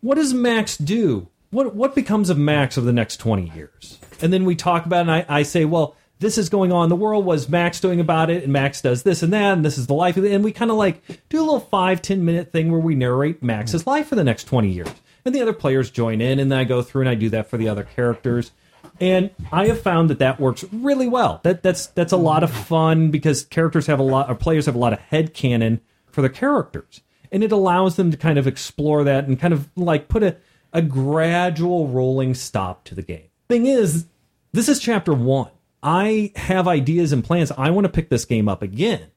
what 0.00 0.14
does 0.14 0.32
Max 0.32 0.76
do? 0.76 1.28
What 1.50 1.74
what 1.74 1.94
becomes 1.94 2.30
of 2.30 2.38
Max 2.38 2.78
over 2.78 2.86
the 2.86 2.92
next 2.92 3.18
20 3.18 3.50
years? 3.54 3.98
And 4.20 4.32
then 4.32 4.44
we 4.44 4.56
talk 4.56 4.86
about 4.86 4.98
it, 4.98 5.00
and 5.02 5.10
I, 5.10 5.26
I 5.28 5.42
say, 5.42 5.64
well, 5.64 5.96
this 6.18 6.38
is 6.38 6.48
going 6.48 6.72
on 6.72 6.84
in 6.84 6.88
the 6.88 6.96
world. 6.96 7.24
Was 7.24 7.48
Max 7.48 7.80
doing 7.80 8.00
about 8.00 8.30
it? 8.30 8.42
And 8.42 8.52
Max 8.52 8.80
does 8.80 9.02
this 9.02 9.22
and 9.22 9.32
that, 9.32 9.54
and 9.54 9.64
this 9.64 9.78
is 9.78 9.86
the 9.86 9.94
life 9.94 10.16
of 10.16 10.24
it. 10.24 10.32
And 10.32 10.42
we 10.42 10.52
kind 10.52 10.70
of 10.70 10.76
like 10.76 11.02
do 11.28 11.38
a 11.38 11.44
little 11.44 11.60
five 11.60 12.02
ten 12.02 12.24
minute 12.24 12.50
thing 12.52 12.70
where 12.70 12.80
we 12.80 12.94
narrate 12.94 13.42
Max's 13.42 13.86
life 13.86 14.08
for 14.08 14.16
the 14.16 14.24
next 14.24 14.44
20 14.44 14.68
years, 14.68 14.88
and 15.24 15.34
the 15.34 15.42
other 15.42 15.52
players 15.52 15.90
join 15.90 16.20
in, 16.20 16.38
and 16.38 16.50
then 16.50 16.58
I 16.58 16.64
go 16.64 16.82
through 16.82 17.02
and 17.02 17.10
I 17.10 17.14
do 17.14 17.28
that 17.30 17.48
for 17.48 17.56
the 17.56 17.68
other 17.68 17.84
characters. 17.84 18.52
And 19.00 19.30
I 19.52 19.66
have 19.66 19.80
found 19.80 20.10
that 20.10 20.18
that 20.18 20.40
works 20.40 20.64
really 20.72 21.08
well. 21.08 21.40
That 21.44 21.62
that's 21.62 21.86
that's 21.88 22.12
a 22.12 22.16
lot 22.16 22.42
of 22.42 22.50
fun 22.50 23.10
because 23.10 23.44
characters 23.44 23.86
have 23.86 24.00
a 24.00 24.02
lot, 24.02 24.28
or 24.28 24.34
players 24.34 24.66
have 24.66 24.74
a 24.74 24.78
lot 24.78 24.92
of 24.92 24.98
head 24.98 25.34
canon 25.34 25.80
for 26.10 26.20
their 26.20 26.30
characters, 26.30 27.00
and 27.30 27.44
it 27.44 27.52
allows 27.52 27.96
them 27.96 28.10
to 28.10 28.16
kind 28.16 28.38
of 28.38 28.46
explore 28.46 29.04
that 29.04 29.26
and 29.26 29.38
kind 29.38 29.54
of 29.54 29.68
like 29.76 30.08
put 30.08 30.22
a 30.22 30.36
a 30.72 30.82
gradual 30.82 31.88
rolling 31.88 32.34
stop 32.34 32.84
to 32.84 32.94
the 32.94 33.02
game. 33.02 33.28
Thing 33.48 33.66
is, 33.66 34.06
this 34.52 34.68
is 34.68 34.80
chapter 34.80 35.14
one. 35.14 35.50
I 35.82 36.32
have 36.36 36.66
ideas 36.66 37.12
and 37.12 37.24
plans. 37.24 37.52
I 37.56 37.70
want 37.70 37.84
to 37.84 37.92
pick 37.92 38.08
this 38.08 38.24
game 38.24 38.48
up 38.48 38.62
again. 38.62 39.10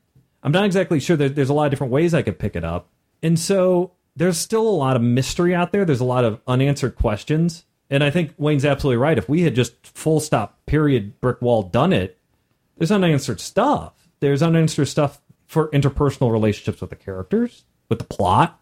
I'm 0.44 0.52
not 0.52 0.66
exactly 0.66 1.00
sure 1.00 1.18
there's 1.18 1.50
a 1.50 1.54
lot 1.54 1.66
of 1.66 1.72
different 1.72 1.94
ways 1.94 2.14
I 2.14 2.22
could 2.22 2.40
pick 2.40 2.56
it 2.56 2.64
up. 2.64 2.90
And 3.22 3.38
so 3.38 3.92
there's 4.16 4.38
still 4.38 4.68
a 4.68 4.70
lot 4.70 4.96
of 4.96 5.02
mystery 5.02 5.54
out 5.54 5.72
there. 5.72 5.86
There's 5.86 6.00
a 6.00 6.06
lot 6.06 6.24
of 6.24 6.40
unanswered 6.48 6.96
questions. 6.96 7.66
And 7.92 8.04
I 8.04 8.10
think 8.10 8.34
Wayne's 8.38 8.66
absolutely 8.66 8.98
right. 8.98 9.18
If 9.18 9.28
we 9.28 9.42
had 9.42 9.54
just 9.54 9.86
full 9.86 10.22
stop, 10.22 10.66
period, 10.66 11.20
brick 11.20 11.42
wall 11.42 11.62
done 11.62 11.92
it, 11.92 12.18
there's 12.78 12.92
unanswered 12.92 13.42
stuff. 13.42 13.94
There's 14.22 14.42
unanswered 14.42 14.88
stuff 14.88 15.22
for 15.46 15.70
interpersonal 15.72 16.32
relationships 16.32 16.80
with 16.80 16.90
the 16.90 16.96
characters, 16.96 17.66
with 17.90 18.00
the 18.00 18.06
plot. 18.06 18.60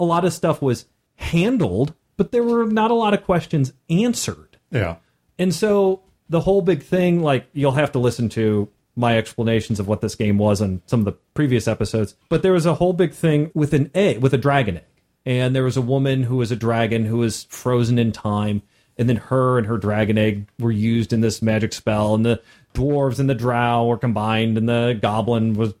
A 0.00 0.04
lot 0.04 0.24
of 0.24 0.32
stuff 0.32 0.62
was 0.62 0.86
handled, 1.16 1.92
but 2.16 2.32
there 2.32 2.42
were 2.42 2.64
not 2.64 2.90
a 2.90 2.94
lot 2.94 3.12
of 3.12 3.22
questions 3.22 3.74
answered. 3.90 4.56
Yeah. 4.70 4.96
And 5.38 5.54
so 5.54 6.02
the 6.30 6.40
whole 6.40 6.62
big 6.62 6.82
thing, 6.82 7.22
like 7.22 7.46
you'll 7.52 7.72
have 7.72 7.92
to 7.92 7.98
listen 7.98 8.30
to 8.30 8.70
my 8.96 9.18
explanations 9.18 9.78
of 9.78 9.88
what 9.88 10.00
this 10.00 10.14
game 10.14 10.38
was 10.38 10.62
on 10.62 10.80
some 10.86 11.00
of 11.00 11.04
the 11.04 11.16
previous 11.34 11.68
episodes. 11.68 12.14
But 12.30 12.42
there 12.42 12.52
was 12.52 12.66
a 12.66 12.74
whole 12.74 12.92
big 12.94 13.12
thing 13.12 13.50
with 13.54 13.74
an 13.74 13.90
egg, 13.94 14.22
with 14.22 14.32
a 14.32 14.38
dragon 14.38 14.78
egg. 14.78 14.84
And 15.26 15.54
there 15.54 15.64
was 15.64 15.76
a 15.76 15.82
woman 15.82 16.22
who 16.22 16.36
was 16.36 16.50
a 16.50 16.56
dragon 16.56 17.04
who 17.04 17.18
was 17.18 17.44
frozen 17.44 17.98
in 17.98 18.12
time. 18.12 18.62
And 18.98 19.08
then 19.08 19.16
her 19.16 19.58
and 19.58 19.66
her 19.66 19.78
dragon 19.78 20.18
egg 20.18 20.46
were 20.58 20.70
used 20.70 21.12
in 21.12 21.20
this 21.20 21.40
magic 21.40 21.72
spell. 21.72 22.14
And 22.14 22.24
the 22.24 22.42
dwarves 22.74 23.18
and 23.18 23.30
the 23.30 23.34
drow 23.34 23.86
were 23.86 23.98
combined. 23.98 24.58
And 24.58 24.68
the 24.68 24.98
goblin 25.00 25.54
was 25.54 25.74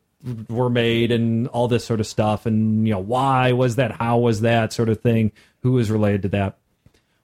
were 0.48 0.70
made 0.70 1.10
and 1.10 1.48
all 1.48 1.68
this 1.68 1.84
sort 1.84 2.00
of 2.00 2.06
stuff. 2.06 2.46
And, 2.46 2.86
you 2.86 2.92
know, 2.92 3.00
why 3.00 3.52
was 3.52 3.76
that? 3.76 3.92
How 3.92 4.18
was 4.18 4.42
that 4.42 4.72
sort 4.72 4.88
of 4.88 5.00
thing? 5.00 5.32
Who 5.62 5.72
was 5.72 5.90
related 5.90 6.22
to 6.22 6.28
that? 6.30 6.58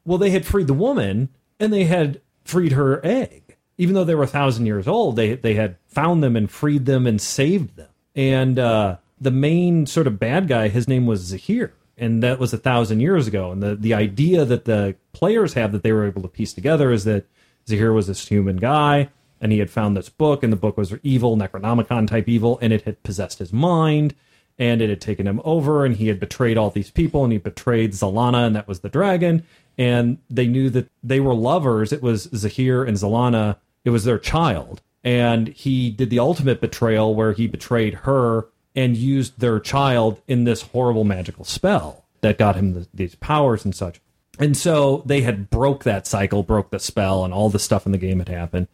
Well, 0.04 0.18
they 0.18 0.30
had 0.30 0.46
freed 0.46 0.66
the 0.66 0.74
woman 0.74 1.28
and 1.58 1.72
they 1.72 1.84
had 1.84 2.20
freed 2.44 2.72
her 2.72 3.04
egg. 3.04 3.56
Even 3.78 3.94
though 3.94 4.04
they 4.04 4.14
were 4.14 4.24
a 4.24 4.28
thousand 4.28 4.64
years 4.64 4.88
old, 4.88 5.16
they 5.16 5.34
they 5.34 5.52
had 5.54 5.76
found 5.86 6.22
them 6.22 6.34
and 6.34 6.50
freed 6.50 6.86
them 6.86 7.06
and 7.06 7.20
saved 7.20 7.76
them. 7.76 7.90
And 8.14 8.58
uh, 8.58 8.96
the 9.20 9.30
main 9.30 9.84
sort 9.84 10.06
of 10.06 10.18
bad 10.18 10.48
guy, 10.48 10.68
his 10.68 10.88
name 10.88 11.04
was 11.06 11.20
Zahir, 11.20 11.74
and 11.96 12.22
that 12.22 12.38
was 12.38 12.52
a 12.52 12.58
thousand 12.58 13.00
years 13.00 13.26
ago. 13.26 13.52
And 13.52 13.62
the 13.62 13.74
the 13.74 13.94
idea 13.94 14.44
that 14.44 14.64
the 14.64 14.96
players 15.12 15.54
have 15.54 15.72
that 15.72 15.82
they 15.82 15.92
were 15.92 16.06
able 16.06 16.22
to 16.22 16.28
piece 16.28 16.52
together 16.52 16.92
is 16.92 17.04
that 17.04 17.26
Zahir 17.68 17.92
was 17.92 18.06
this 18.06 18.28
human 18.28 18.56
guy, 18.56 19.08
and 19.40 19.52
he 19.52 19.58
had 19.58 19.70
found 19.70 19.96
this 19.96 20.08
book, 20.08 20.42
and 20.42 20.52
the 20.52 20.56
book 20.56 20.76
was 20.76 20.94
evil, 21.02 21.36
Necronomicon 21.36 22.06
type 22.06 22.28
evil, 22.28 22.58
and 22.60 22.72
it 22.72 22.82
had 22.82 23.02
possessed 23.02 23.38
his 23.38 23.52
mind, 23.52 24.14
and 24.58 24.80
it 24.80 24.88
had 24.88 25.00
taken 25.00 25.26
him 25.26 25.40
over, 25.44 25.84
and 25.84 25.96
he 25.96 26.08
had 26.08 26.20
betrayed 26.20 26.56
all 26.56 26.70
these 26.70 26.90
people, 26.90 27.24
and 27.24 27.32
he 27.32 27.38
betrayed 27.38 27.92
Zalana, 27.92 28.46
and 28.46 28.56
that 28.56 28.68
was 28.68 28.80
the 28.80 28.88
dragon. 28.88 29.44
And 29.78 30.18
they 30.30 30.46
knew 30.46 30.70
that 30.70 30.88
they 31.02 31.20
were 31.20 31.34
lovers. 31.34 31.92
It 31.92 32.02
was 32.02 32.30
Zahir 32.34 32.84
and 32.84 32.96
Zalana. 32.96 33.56
It 33.84 33.90
was 33.90 34.04
their 34.04 34.18
child, 34.18 34.80
and 35.04 35.48
he 35.48 35.90
did 35.90 36.10
the 36.10 36.18
ultimate 36.18 36.60
betrayal, 36.60 37.14
where 37.14 37.32
he 37.32 37.46
betrayed 37.46 37.94
her 37.94 38.46
and 38.76 38.96
used 38.96 39.40
their 39.40 39.58
child 39.58 40.20
in 40.28 40.44
this 40.44 40.62
horrible 40.62 41.04
magical 41.04 41.44
spell 41.44 42.04
that 42.20 42.38
got 42.38 42.54
him 42.54 42.74
the, 42.74 42.88
these 42.94 43.16
powers 43.16 43.64
and 43.64 43.74
such. 43.74 44.00
And 44.38 44.56
so 44.56 45.02
they 45.06 45.22
had 45.22 45.50
broke 45.50 45.84
that 45.84 46.06
cycle, 46.06 46.42
broke 46.42 46.70
the 46.70 46.78
spell, 46.78 47.24
and 47.24 47.32
all 47.32 47.48
the 47.48 47.58
stuff 47.58 47.86
in 47.86 47.92
the 47.92 47.98
game 47.98 48.18
had 48.18 48.28
happened 48.28 48.68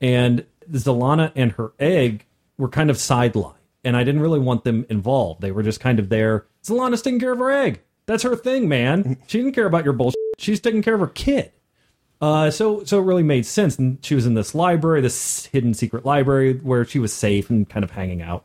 and 0.00 0.44
Zalana 0.70 1.32
and 1.34 1.52
her 1.52 1.72
egg 1.78 2.26
were 2.56 2.68
kind 2.68 2.90
of 2.90 2.96
sidelined, 2.96 3.54
and 3.84 3.96
I 3.96 4.04
didn't 4.04 4.20
really 4.20 4.38
want 4.38 4.64
them 4.64 4.86
involved. 4.88 5.40
They 5.40 5.52
were 5.52 5.62
just 5.62 5.80
kind 5.80 5.98
of 5.98 6.08
there. 6.08 6.46
Zalana's 6.64 7.02
taking 7.02 7.20
care 7.20 7.32
of 7.32 7.38
her 7.38 7.50
egg. 7.50 7.80
That's 8.06 8.22
her 8.22 8.36
thing, 8.36 8.68
man. 8.68 9.18
She 9.26 9.38
didn't 9.38 9.54
care 9.54 9.66
about 9.66 9.84
your 9.84 9.92
bullshit. 9.92 10.16
She's 10.38 10.60
taking 10.60 10.82
care 10.82 10.94
of 10.94 11.00
her 11.00 11.08
kid. 11.08 11.52
Uh, 12.20 12.50
so 12.50 12.82
so 12.84 12.98
it 12.98 13.04
really 13.04 13.22
made 13.22 13.46
sense. 13.46 13.78
And 13.78 14.04
she 14.04 14.14
was 14.14 14.26
in 14.26 14.34
this 14.34 14.54
library, 14.54 15.00
this 15.00 15.46
hidden 15.46 15.74
secret 15.74 16.04
library 16.04 16.54
where 16.54 16.84
she 16.84 16.98
was 16.98 17.12
safe 17.12 17.48
and 17.50 17.68
kind 17.68 17.84
of 17.84 17.92
hanging 17.92 18.22
out. 18.22 18.44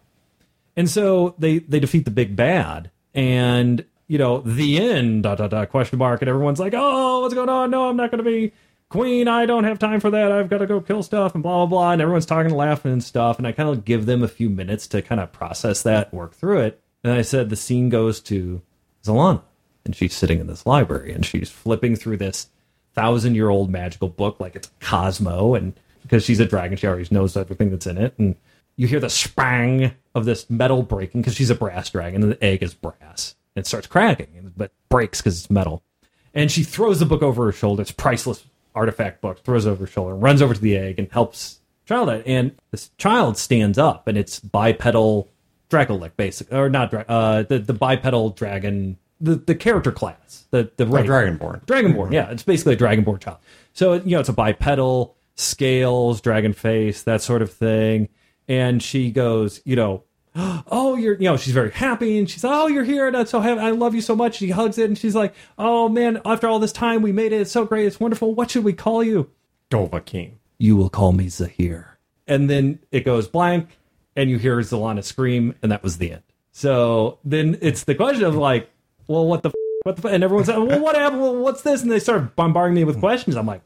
And 0.75 0.89
so 0.89 1.35
they 1.37 1.59
they 1.59 1.79
defeat 1.79 2.05
the 2.05 2.11
big 2.11 2.35
bad, 2.35 2.89
and 3.13 3.85
you 4.07 4.17
know 4.17 4.39
the 4.41 4.77
end. 4.77 5.23
Dot 5.23 5.37
dot 5.37 5.51
dot 5.51 5.69
question 5.69 5.99
mark, 5.99 6.21
and 6.21 6.29
everyone's 6.29 6.59
like, 6.59 6.73
"Oh, 6.75 7.21
what's 7.21 7.33
going 7.33 7.49
on? 7.49 7.69
No, 7.69 7.89
I'm 7.89 7.97
not 7.97 8.11
going 8.11 8.23
to 8.23 8.29
be 8.29 8.53
queen. 8.89 9.27
I 9.27 9.45
don't 9.45 9.63
have 9.63 9.79
time 9.79 9.99
for 9.99 10.09
that. 10.11 10.31
I've 10.31 10.49
got 10.49 10.59
to 10.59 10.65
go 10.65 10.81
kill 10.81 11.03
stuff 11.03 11.35
and 11.35 11.43
blah 11.43 11.57
blah 11.57 11.65
blah." 11.65 11.91
And 11.91 12.01
everyone's 12.01 12.25
talking, 12.25 12.47
and 12.47 12.55
laughing, 12.55 12.91
and 12.91 13.03
stuff. 13.03 13.37
And 13.37 13.45
I 13.45 13.51
kind 13.51 13.69
of 13.69 13.85
give 13.85 14.05
them 14.05 14.23
a 14.23 14.27
few 14.27 14.49
minutes 14.49 14.87
to 14.87 15.01
kind 15.01 15.21
of 15.21 15.31
process 15.31 15.83
that, 15.83 16.13
work 16.13 16.33
through 16.33 16.61
it. 16.61 16.81
And 17.03 17.13
I 17.13 17.21
said 17.21 17.49
the 17.49 17.55
scene 17.55 17.89
goes 17.89 18.19
to 18.21 18.61
Zalana, 19.03 19.43
and 19.85 19.95
she's 19.95 20.15
sitting 20.15 20.39
in 20.39 20.47
this 20.47 20.65
library, 20.65 21.13
and 21.13 21.25
she's 21.25 21.49
flipping 21.49 21.95
through 21.95 22.17
this 22.17 22.47
thousand 22.95 23.35
year 23.35 23.49
old 23.49 23.69
magical 23.69 24.09
book 24.09 24.39
like 24.39 24.55
it's 24.55 24.71
Cosmo, 24.79 25.53
and 25.53 25.73
because 26.01 26.23
she's 26.23 26.39
a 26.39 26.45
dragon, 26.45 26.77
she 26.77 26.87
already 26.87 27.07
knows 27.11 27.37
everything 27.37 27.69
that's 27.69 27.87
in 27.87 27.97
it, 27.97 28.13
and 28.17 28.35
you 28.75 28.87
hear 28.87 28.99
the 28.99 29.09
spang 29.09 29.93
of 30.15 30.25
this 30.25 30.49
metal 30.49 30.83
breaking 30.83 31.21
because 31.21 31.35
she's 31.35 31.49
a 31.49 31.55
brass 31.55 31.89
dragon 31.89 32.23
and 32.23 32.31
the 32.31 32.43
egg 32.43 32.63
is 32.63 32.73
brass. 32.73 33.35
And 33.55 33.63
it 33.63 33.67
starts 33.67 33.87
cracking, 33.87 34.53
but 34.55 34.71
breaks 34.89 35.21
because 35.21 35.39
it's 35.39 35.49
metal. 35.49 35.83
And 36.33 36.51
she 36.51 36.63
throws 36.63 36.99
the 36.99 37.05
book 37.05 37.21
over 37.21 37.45
her 37.45 37.51
shoulder. 37.51 37.81
It's 37.81 37.91
priceless 37.91 38.45
artifact 38.75 39.21
book. 39.21 39.43
Throws 39.43 39.65
it 39.65 39.69
over 39.69 39.85
her 39.85 39.91
shoulder, 39.91 40.15
runs 40.15 40.41
over 40.41 40.53
to 40.53 40.59
the 40.61 40.77
egg, 40.77 40.97
and 40.97 41.11
helps 41.11 41.59
child 41.85 42.09
out. 42.09 42.23
And 42.25 42.55
this 42.71 42.89
child 42.97 43.37
stands 43.37 43.77
up, 43.77 44.07
and 44.07 44.17
it's 44.17 44.39
bipedal 44.39 45.29
Dracolic, 45.69 46.11
basically, 46.17 46.55
or 46.57 46.69
not 46.69 46.91
dra- 46.91 47.05
uh, 47.07 47.43
the 47.43 47.59
the 47.59 47.73
bipedal 47.73 48.29
dragon, 48.31 48.97
the 49.19 49.35
the 49.35 49.55
character 49.55 49.91
class, 49.91 50.45
the 50.51 50.71
the 50.77 50.85
race. 50.85 51.07
Dragonborn. 51.07 51.65
Dragonborn, 51.65 52.11
yeah, 52.11 52.29
it's 52.29 52.43
basically 52.43 52.73
a 52.73 52.77
Dragonborn 52.77 53.19
child. 53.19 53.37
So 53.73 53.93
you 53.93 54.11
know, 54.11 54.19
it's 54.19 54.29
a 54.29 54.33
bipedal, 54.33 55.15
scales, 55.35 56.21
dragon 56.21 56.53
face, 56.53 57.03
that 57.03 57.21
sort 57.21 57.41
of 57.41 57.51
thing. 57.51 58.09
And 58.47 58.81
she 58.83 59.11
goes, 59.11 59.61
you 59.65 59.75
know, 59.75 60.03
oh, 60.35 60.95
you're, 60.95 61.15
you 61.15 61.25
know, 61.25 61.37
she's 61.37 61.53
very 61.53 61.71
happy, 61.71 62.17
and 62.17 62.29
she's, 62.29 62.43
oh, 62.43 62.67
you're 62.67 62.83
here, 62.83 63.07
and 63.07 63.15
I'm 63.15 63.25
so 63.25 63.39
happy, 63.39 63.59
I 63.59 63.71
love 63.71 63.93
you 63.95 64.01
so 64.01 64.15
much. 64.15 64.37
She 64.37 64.49
hugs 64.49 64.77
it, 64.77 64.85
and 64.85 64.97
she's 64.97 65.15
like, 65.15 65.33
oh 65.57 65.89
man, 65.89 66.21
after 66.25 66.47
all 66.47 66.59
this 66.59 66.71
time, 66.71 67.01
we 67.01 67.11
made 67.11 67.33
it. 67.33 67.41
It's 67.41 67.51
so 67.51 67.65
great, 67.65 67.85
it's 67.85 67.99
wonderful. 67.99 68.33
What 68.33 68.51
should 68.51 68.63
we 68.63 68.73
call 68.73 69.03
you? 69.03 69.29
Dovahkiin. 69.69 70.33
You 70.57 70.75
will 70.75 70.89
call 70.89 71.11
me 71.11 71.29
Zahir. 71.29 71.97
And 72.27 72.49
then 72.49 72.79
it 72.91 73.05
goes 73.05 73.27
blank, 73.27 73.69
and 74.15 74.29
you 74.29 74.37
hear 74.37 74.57
Zalana 74.59 75.03
scream, 75.03 75.55
and 75.61 75.71
that 75.71 75.83
was 75.83 75.97
the 75.97 76.11
end. 76.13 76.23
So 76.51 77.19
then 77.23 77.57
it's 77.61 77.83
the 77.83 77.95
question 77.95 78.23
of 78.23 78.35
like, 78.35 78.69
well, 79.07 79.25
what 79.27 79.43
the, 79.43 79.49
f- 79.49 79.55
what 79.83 79.97
the, 79.97 80.07
f-? 80.07 80.13
and 80.13 80.23
everyone's 80.23 80.47
like, 80.47 80.57
well, 80.57 80.79
what 80.79 80.95
happened? 80.95 81.21
Well, 81.21 81.35
what's 81.35 81.63
this? 81.63 81.81
And 81.81 81.91
they 81.91 81.99
start 81.99 82.35
bombarding 82.35 82.75
me 82.75 82.83
with 82.83 82.99
questions. 82.99 83.35
I'm 83.35 83.47
like, 83.47 83.61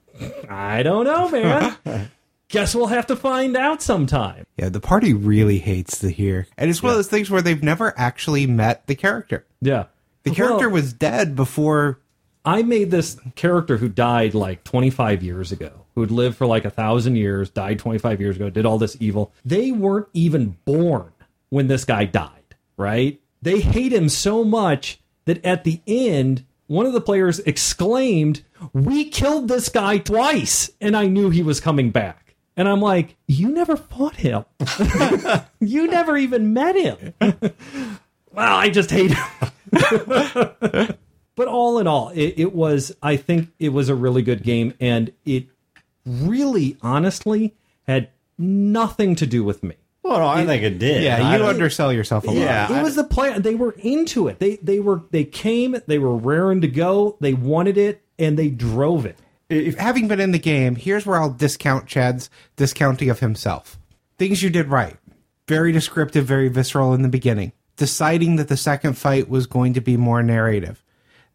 I 0.49 0.84
don't 0.84 1.05
know, 1.05 1.30
man. 1.30 2.09
Guess 2.50 2.74
we'll 2.76 2.88
have 2.88 3.08
to 3.08 3.16
find 3.16 3.58
out 3.58 3.82
sometime. 3.82 4.45
Yeah, 4.58 4.70
the 4.70 4.80
party 4.80 5.14
really 5.14 5.58
hates 5.60 6.00
the 6.00 6.10
here. 6.12 6.48
And 6.58 6.70
it's 6.70 6.82
one 6.82 6.91
Yeah. 6.91 6.93
of 6.93 6.98
those 7.00 7.10
things 7.10 7.30
where 7.30 7.41
they've 7.41 7.62
never 7.62 7.93
actually 7.98 8.48
met 8.48 8.88
the 8.88 8.95
character. 8.95 9.45
Yeah. 9.62 9.86
The 10.24 10.32
character 10.32 10.68
Well, 10.70 10.76
was 10.82 10.93
dead 10.93 11.36
before 11.36 12.00
I 12.45 12.64
made 12.64 12.89
this 12.91 13.18
character 13.36 13.78
who 13.78 13.89
died 13.89 14.34
like 14.34 14.64
25 14.64 15.22
years 15.24 15.52
ago, 15.52 15.72
who 15.95 16.02
had 16.02 16.12
lived 16.12 16.38
for 16.38 16.45
like 16.48 16.64
a 16.64 16.70
thousand 16.70 17.18
years, 17.18 17.50
died 17.50 17.80
25 17.80 18.22
years 18.22 18.38
ago, 18.38 18.50
did 18.50 18.66
all 18.66 18.78
this 18.78 18.95
evil. 19.02 19.34
They 19.43 19.72
weren't 19.74 20.08
even 20.14 20.56
born 20.64 21.12
when 21.50 21.68
this 21.68 21.84
guy 21.84 22.06
died, 22.06 22.56
right? 22.78 23.20
They 23.41 23.60
hate 23.60 23.91
him 23.91 24.08
so 24.08 24.45
much 24.45 25.02
that 25.26 25.43
at 25.45 25.66
the 25.66 25.82
end, 25.86 26.45
one 26.68 26.86
of 26.86 26.93
the 26.93 27.02
players 27.02 27.39
exclaimed, 27.39 28.41
We 28.74 29.06
killed 29.06 29.50
this 29.50 29.68
guy 29.70 29.98
twice. 29.98 30.72
And 30.80 30.95
I 30.95 31.08
knew 31.08 31.30
he 31.30 31.43
was 31.43 31.60
coming 31.60 31.91
back. 31.91 32.26
And 32.58 32.68
I'm 32.68 32.82
like, 32.82 33.16
You 33.28 33.49
never 33.49 33.78
fought 33.78 34.16
him. 34.16 34.43
you 35.62 35.88
never 35.88 36.18
even 36.18 36.53
met 36.53 36.76
him. 36.76 37.14
well, 37.22 38.55
I 38.58 38.70
just 38.70 38.89
hate 38.91 39.12
him. 39.12 39.28
but 41.36 41.47
all 41.47 41.78
in 41.80 41.88
all, 41.88 42.10
it, 42.10 42.34
it 42.38 42.53
was, 42.53 42.95
I 43.01 43.16
think 43.16 43.49
it 43.60 43.70
was 43.70 43.89
a 43.89 43.95
really 43.95 44.24
good 44.24 44.43
game. 44.43 44.74
And 44.80 45.14
it 45.26 45.47
really, 46.05 46.78
honestly, 46.82 47.53
had 47.86 48.10
nothing 48.38 49.16
to 49.16 49.28
do 49.28 49.43
with 49.43 49.64
me. 49.64 49.76
Well, 50.03 50.20
no, 50.20 50.28
I 50.28 50.45
think 50.45 50.64
it 50.64 50.80
did. 50.80 51.03
Yeah, 51.03 51.34
you 51.34 51.38
don't- 51.38 51.49
undersell 51.49 51.91
yourself 51.91 52.24
a 52.24 52.28
lot. 52.28 52.38
Yeah. 52.38 52.80
it 52.80 52.82
was 52.82 52.95
the 52.95 53.03
plan. 53.03 53.41
They 53.41 53.55
were 53.55 53.74
into 53.80 54.30
it. 54.30 54.39
They 54.39 54.55
they 54.58 54.80
were 54.80 55.01
they 55.12 55.26
came. 55.26 55.76
They 55.86 55.99
were 55.99 56.16
raring 56.16 56.62
to 56.62 56.68
go. 56.70 57.18
They 57.20 57.34
wanted 57.34 57.78
it, 57.78 58.01
and 58.18 58.39
they 58.39 58.47
drove 58.47 59.05
it. 59.05 59.18
If 59.50 59.78
having 59.78 60.08
been 60.08 60.20
in 60.20 60.32
the 60.32 60.39
game, 60.39 60.76
here's 60.76 61.06
where 61.06 61.20
I'll 61.20 61.32
discount 61.32 61.88
Chad's 61.88 62.30
discounting 62.56 63.10
of 63.10 63.20
himself. 63.20 63.80
Things 64.18 64.43
you 64.43 64.50
did 64.50 64.68
right. 64.68 64.98
Very 65.48 65.72
descriptive, 65.72 66.26
very 66.26 66.50
visceral 66.50 66.93
in 66.93 67.02
the 67.02 67.10
beginning. 67.10 67.54
Deciding 67.78 68.38
that 68.38 68.48
the 68.48 68.58
second 68.58 68.98
fight 68.98 69.30
was 69.30 69.45
going 69.45 69.74
to 69.76 69.82
be 69.82 69.95
more 69.95 70.24
narrative. 70.24 70.84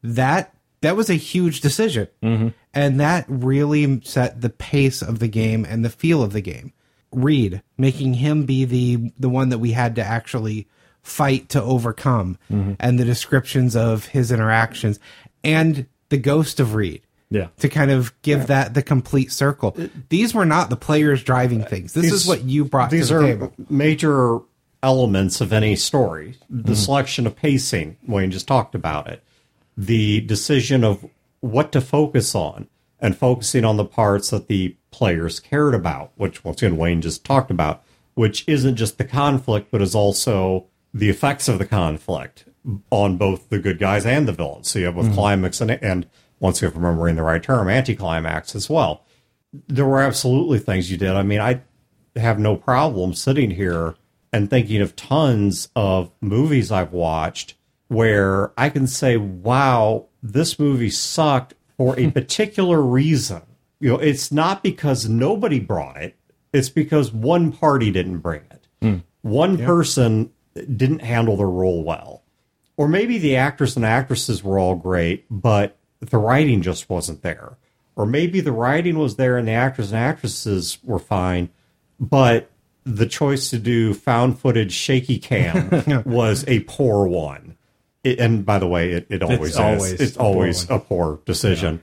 That 0.03 0.55
that 0.81 0.97
was 0.97 1.09
a 1.09 1.15
huge 1.15 1.61
decision. 1.61 2.09
Mm-hmm. 2.23 2.49
And 2.75 3.01
that 3.01 3.25
really 3.29 4.01
set 4.03 4.41
the 4.41 4.51
pace 4.51 5.01
of 5.01 5.21
the 5.21 5.29
game 5.29 5.65
and 5.65 5.85
the 5.85 5.91
feel 5.91 6.23
of 6.23 6.33
the 6.33 6.41
game. 6.41 6.73
Reed, 7.13 7.63
making 7.79 8.15
him 8.15 8.45
be 8.45 8.65
the 8.65 9.13
the 9.19 9.29
one 9.29 9.51
that 9.51 9.59
we 9.59 9.73
had 9.73 9.95
to 9.97 10.05
actually 10.05 10.67
fight 11.03 11.49
to 11.51 11.63
overcome 11.63 12.39
mm-hmm. 12.51 12.75
and 12.79 12.99
the 12.99 13.05
descriptions 13.05 13.75
of 13.75 14.07
his 14.07 14.31
interactions 14.31 15.01
and 15.43 15.87
the 16.11 16.17
ghost 16.17 16.61
of 16.61 16.75
Reed 16.75 17.03
Yeah. 17.33 17.49
to 17.61 17.69
kind 17.69 17.91
of 17.91 18.13
give 18.23 18.49
that 18.49 18.75
the 18.75 18.83
complete 18.83 19.33
circle. 19.33 19.77
These 20.11 20.35
were 20.35 20.45
not 20.45 20.71
the 20.71 20.77
players 20.77 21.23
driving 21.23 21.65
things. 21.65 21.93
This 21.95 22.13
is 22.13 22.27
what 22.27 22.45
you 22.45 22.65
brought 22.65 22.91
These 22.91 23.09
to 23.09 23.15
the 23.15 23.21
are 23.21 23.27
table. 23.27 23.53
major 23.71 24.41
elements 24.83 25.41
of 25.41 25.53
any 25.53 25.77
story. 25.77 26.37
Mm-hmm. 26.53 26.63
The 26.69 26.77
selection 26.77 27.27
of 27.27 27.35
pacing, 27.37 27.97
Wayne 28.07 28.31
just 28.31 28.47
talked 28.47 28.75
about 28.75 29.09
it. 29.09 29.23
The 29.77 30.21
decision 30.21 30.85
of 30.85 31.05
what 31.41 31.73
to 31.73 31.81
focus 31.81 32.35
on 32.35 32.69
and 33.01 33.17
focusing 33.17 33.65
on 33.65 33.77
the 33.77 33.85
parts 33.85 34.31
that 34.31 34.49
the 34.49 34.77
players 34.91 35.41
cared 35.41 35.75
about, 35.75 36.13
which 36.17 36.45
once 36.45 36.63
again 36.63 36.77
Wayne 36.77 37.01
just 37.01 37.25
talked 37.25 37.51
about, 37.51 37.83
which 38.15 38.45
isn't 38.47 38.77
just 38.77 38.99
the 38.99 39.05
conflict, 39.05 39.69
but 39.71 39.81
is 39.81 39.95
also 39.95 40.67
the 40.93 41.09
effects 41.09 41.49
of 41.49 41.59
the 41.59 41.67
conflict 41.67 42.45
on 42.91 43.17
both 43.17 43.49
the 43.49 43.59
good 43.59 43.79
guys 43.79 44.05
and 44.07 44.29
the 44.29 44.33
villains. 44.33 44.71
So 44.71 44.79
you 44.79 44.85
have 44.87 44.95
with 44.95 45.15
climax 45.15 45.61
and, 45.61 45.71
and 45.71 46.07
once 46.43 46.63
I'm 46.63 46.75
remembering 46.75 47.17
the 47.17 47.23
right 47.23 47.43
term, 47.43 47.71
anticlimax 47.71 48.55
as 48.55 48.69
well 48.69 49.07
there 49.69 49.87
were 49.87 50.01
absolutely 50.01 50.59
things 50.59 50.91
you 50.91 50.97
did. 50.97 51.11
I 51.11 51.23
mean, 51.23 51.41
I 51.41 51.63
have 52.17 52.39
no 52.39 52.57
problem 52.57 53.15
sitting 53.15 53.51
here 53.51 53.95
and 54.33 54.49
thinking 54.49 54.81
of 54.81 54.97
tons 54.97 55.69
of 55.77 56.11
movies 56.21 56.73
I've 56.73 56.93
watched 56.93 57.55
where 57.89 58.53
I 58.57 58.71
can 58.71 58.87
say, 58.87 59.19
wow, 59.19 60.07
this 60.23 60.59
movie 60.59 60.91
sucked 60.91 61.55
for 61.77 61.99
a 61.99 62.11
particular 62.13 62.81
reason. 62.81 63.43
You 63.81 63.91
know, 63.91 63.99
it's 63.99 64.33
not 64.33 64.63
because 64.63 65.09
nobody 65.09 65.61
brought 65.61 65.99
it, 65.99 66.17
it's 66.53 66.71
because 66.71 67.13
one 67.13 67.53
party 67.53 67.91
didn't 67.91 68.19
bring 68.19 68.43
it. 68.51 68.67
Hmm. 68.81 68.97
One 69.23 69.59
person 69.59 70.33
didn't 70.55 71.01
handle 71.01 71.37
their 71.37 71.49
role 71.49 71.85
well. 71.85 72.23
Or 72.77 72.89
maybe 72.89 73.19
the 73.19 73.37
actors 73.37 73.77
and 73.77 73.85
actresses 73.85 74.43
were 74.43 74.59
all 74.59 74.75
great, 74.75 75.27
but 75.31 75.79
the 76.11 76.19
writing 76.19 76.63
just 76.63 76.91
wasn't 76.91 77.23
there. 77.23 77.57
Or 77.95 78.07
maybe 78.07 78.41
the 78.41 78.53
writing 78.53 78.99
was 78.99 79.17
there 79.17 79.37
and 79.37 79.47
the 79.47 79.53
actors 79.53 79.93
and 79.93 80.01
actresses 80.01 80.79
were 80.83 80.99
fine, 80.99 81.51
but 82.01 82.51
the 82.85 83.07
choice 83.07 83.51
to 83.51 83.59
do 83.59 83.95
found 83.95 84.39
footage 84.39 84.73
shaky 84.73 85.19
cam 85.19 86.03
was 86.07 86.45
a 86.49 86.61
poor 86.61 87.07
one. 87.07 87.57
It, 88.03 88.19
and 88.19 88.45
by 88.45 88.59
the 88.59 88.67
way, 88.67 88.93
it, 88.93 89.07
it 89.09 89.23
always 89.23 89.53
is. 89.53 89.59
always 89.59 89.93
it's 89.93 90.17
poor 90.17 90.27
always 90.27 90.69
one. 90.69 90.79
a 90.79 90.81
poor 90.81 91.21
decision. 91.25 91.83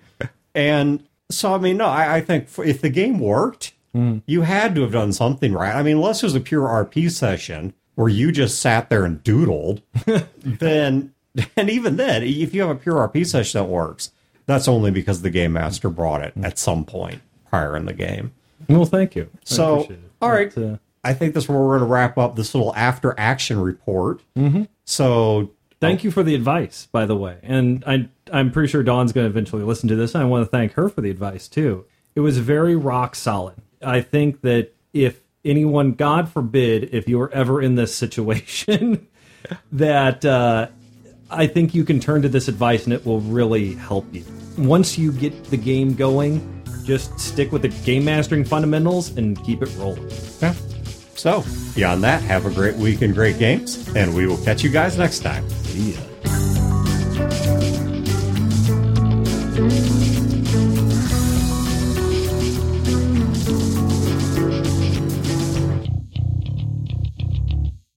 And 0.54 1.08
so, 1.30 1.54
I 1.54 1.58
mean, 1.60 1.78
no, 1.78 1.86
I, 1.86 2.18
I 2.18 2.22
think 2.22 2.50
for, 2.50 2.66
if 2.66 2.82
the 2.82 2.90
game 2.90 3.20
worked, 3.20 3.74
hmm. 3.94 4.18
you 4.26 4.42
had 4.42 4.76
to 4.76 4.82
have 4.82 4.92
done 4.92 5.14
something 5.14 5.54
right. 5.54 5.74
I 5.74 5.84
mean, 5.84 5.98
unless 5.98 6.24
it 6.24 6.26
was 6.26 6.36
a 6.36 6.42
pure 6.42 6.68
RP 6.68 7.10
session 7.12 7.74
where 7.96 8.10
you 8.10 8.32
just 8.32 8.60
sat 8.60 8.90
there 8.90 9.06
and 9.06 9.24
doodled, 9.24 9.82
then, 10.44 11.14
and 11.56 11.70
even 11.70 11.98
then, 11.98 12.24
if 12.24 12.54
you 12.54 12.62
have 12.62 12.70
a 12.70 12.76
pure 12.76 13.08
RP 13.08 13.26
session 13.26 13.62
that 13.62 13.70
works, 13.70 14.12
that's 14.46 14.68
only 14.68 14.92
because 14.92 15.22
the 15.22 15.30
game 15.30 15.54
master 15.54 15.90
brought 15.90 16.24
it 16.24 16.34
at 16.42 16.58
some 16.58 16.86
point 16.86 17.22
prior 17.50 17.76
in 17.76 17.86
the 17.86 17.94
game. 17.94 18.34
Well, 18.68 18.86
thank 18.86 19.16
you. 19.16 19.30
So, 19.44 19.88
all 20.22 20.30
right. 20.30 20.54
But, 20.54 20.64
uh, 20.64 20.78
I 21.04 21.14
think 21.14 21.34
that's 21.34 21.48
where 21.48 21.58
we're 21.58 21.78
going 21.78 21.88
to 21.88 21.94
wrap 21.94 22.18
up 22.18 22.36
this 22.36 22.54
little 22.54 22.76
after 22.76 23.16
action 23.18 23.60
report. 23.60 24.22
Mm-hmm. 24.36 24.64
So, 24.86 25.52
Thank 25.80 26.04
you 26.04 26.12
for 26.12 26.24
the 26.24 26.36
advice, 26.36 26.88
by 26.92 27.06
the 27.06 27.16
way. 27.16 27.38
And 27.42 27.84
I, 27.88 28.10
I'm 28.34 28.52
pretty 28.52 28.68
sure 28.68 28.84
Dawn's 28.84 29.14
going 29.14 29.26
to 29.26 29.30
eventually 29.30 29.64
listen 29.64 29.88
to 29.90 29.96
this. 29.96 30.14
And 30.14 30.22
I 30.22 30.26
want 30.26 30.46
to 30.46 30.50
thank 30.50 30.74
her 30.74 30.90
for 30.90 31.00
the 31.02 31.10
advice, 31.10 31.48
too. 31.48 31.86
It 32.16 32.20
was 32.20 32.38
very 32.38 32.76
rock 32.76 33.16
solid. 33.16 33.56
I 33.82 34.02
think 34.02 34.42
that 34.42 34.74
if 34.94 35.22
anyone, 35.46 35.94
God 35.94 36.28
forbid, 36.28 36.90
if 36.94 37.08
you 37.08 37.18
were 37.18 37.32
ever 37.32 37.62
in 37.62 37.76
this 37.76 37.96
situation, 37.96 39.08
that 39.72 40.26
uh, 40.26 40.68
I 41.32 41.48
think 41.48 41.76
you 41.76 41.84
can 41.84 42.00
turn 42.00 42.22
to 42.24 42.30
this 42.30 42.48
advice 42.48 42.86
and 42.86 42.94
it 42.94 43.06
will 43.06 43.22
really 43.22 43.76
help 43.76 44.06
you. 44.14 44.24
Once 44.58 44.98
you 44.98 45.12
get 45.12 45.44
the 45.46 45.58
game 45.58 45.94
going, 45.94 46.64
just 46.84 47.20
stick 47.20 47.52
with 47.52 47.62
the 47.62 47.68
game 47.68 48.06
mastering 48.06 48.44
fundamentals 48.44 49.16
and 49.16 49.42
keep 49.44 49.62
it 49.62 49.70
rolling. 49.78 50.10
yeah. 50.42 50.54
So, 51.16 51.44
beyond 51.76 52.04
that, 52.04 52.24
have 52.24 52.46
a 52.46 52.50
great 52.50 52.76
week 52.78 53.02
and 53.02 53.14
great 53.14 53.38
games, 53.38 53.94
and 53.94 54.16
we 54.16 54.26
will 54.26 54.38
catch 54.38 54.64
you 54.64 54.70
guys 54.70 54.98
next 54.98 55.20
time. 55.20 55.48
See 55.50 55.92
ya. 55.92 56.00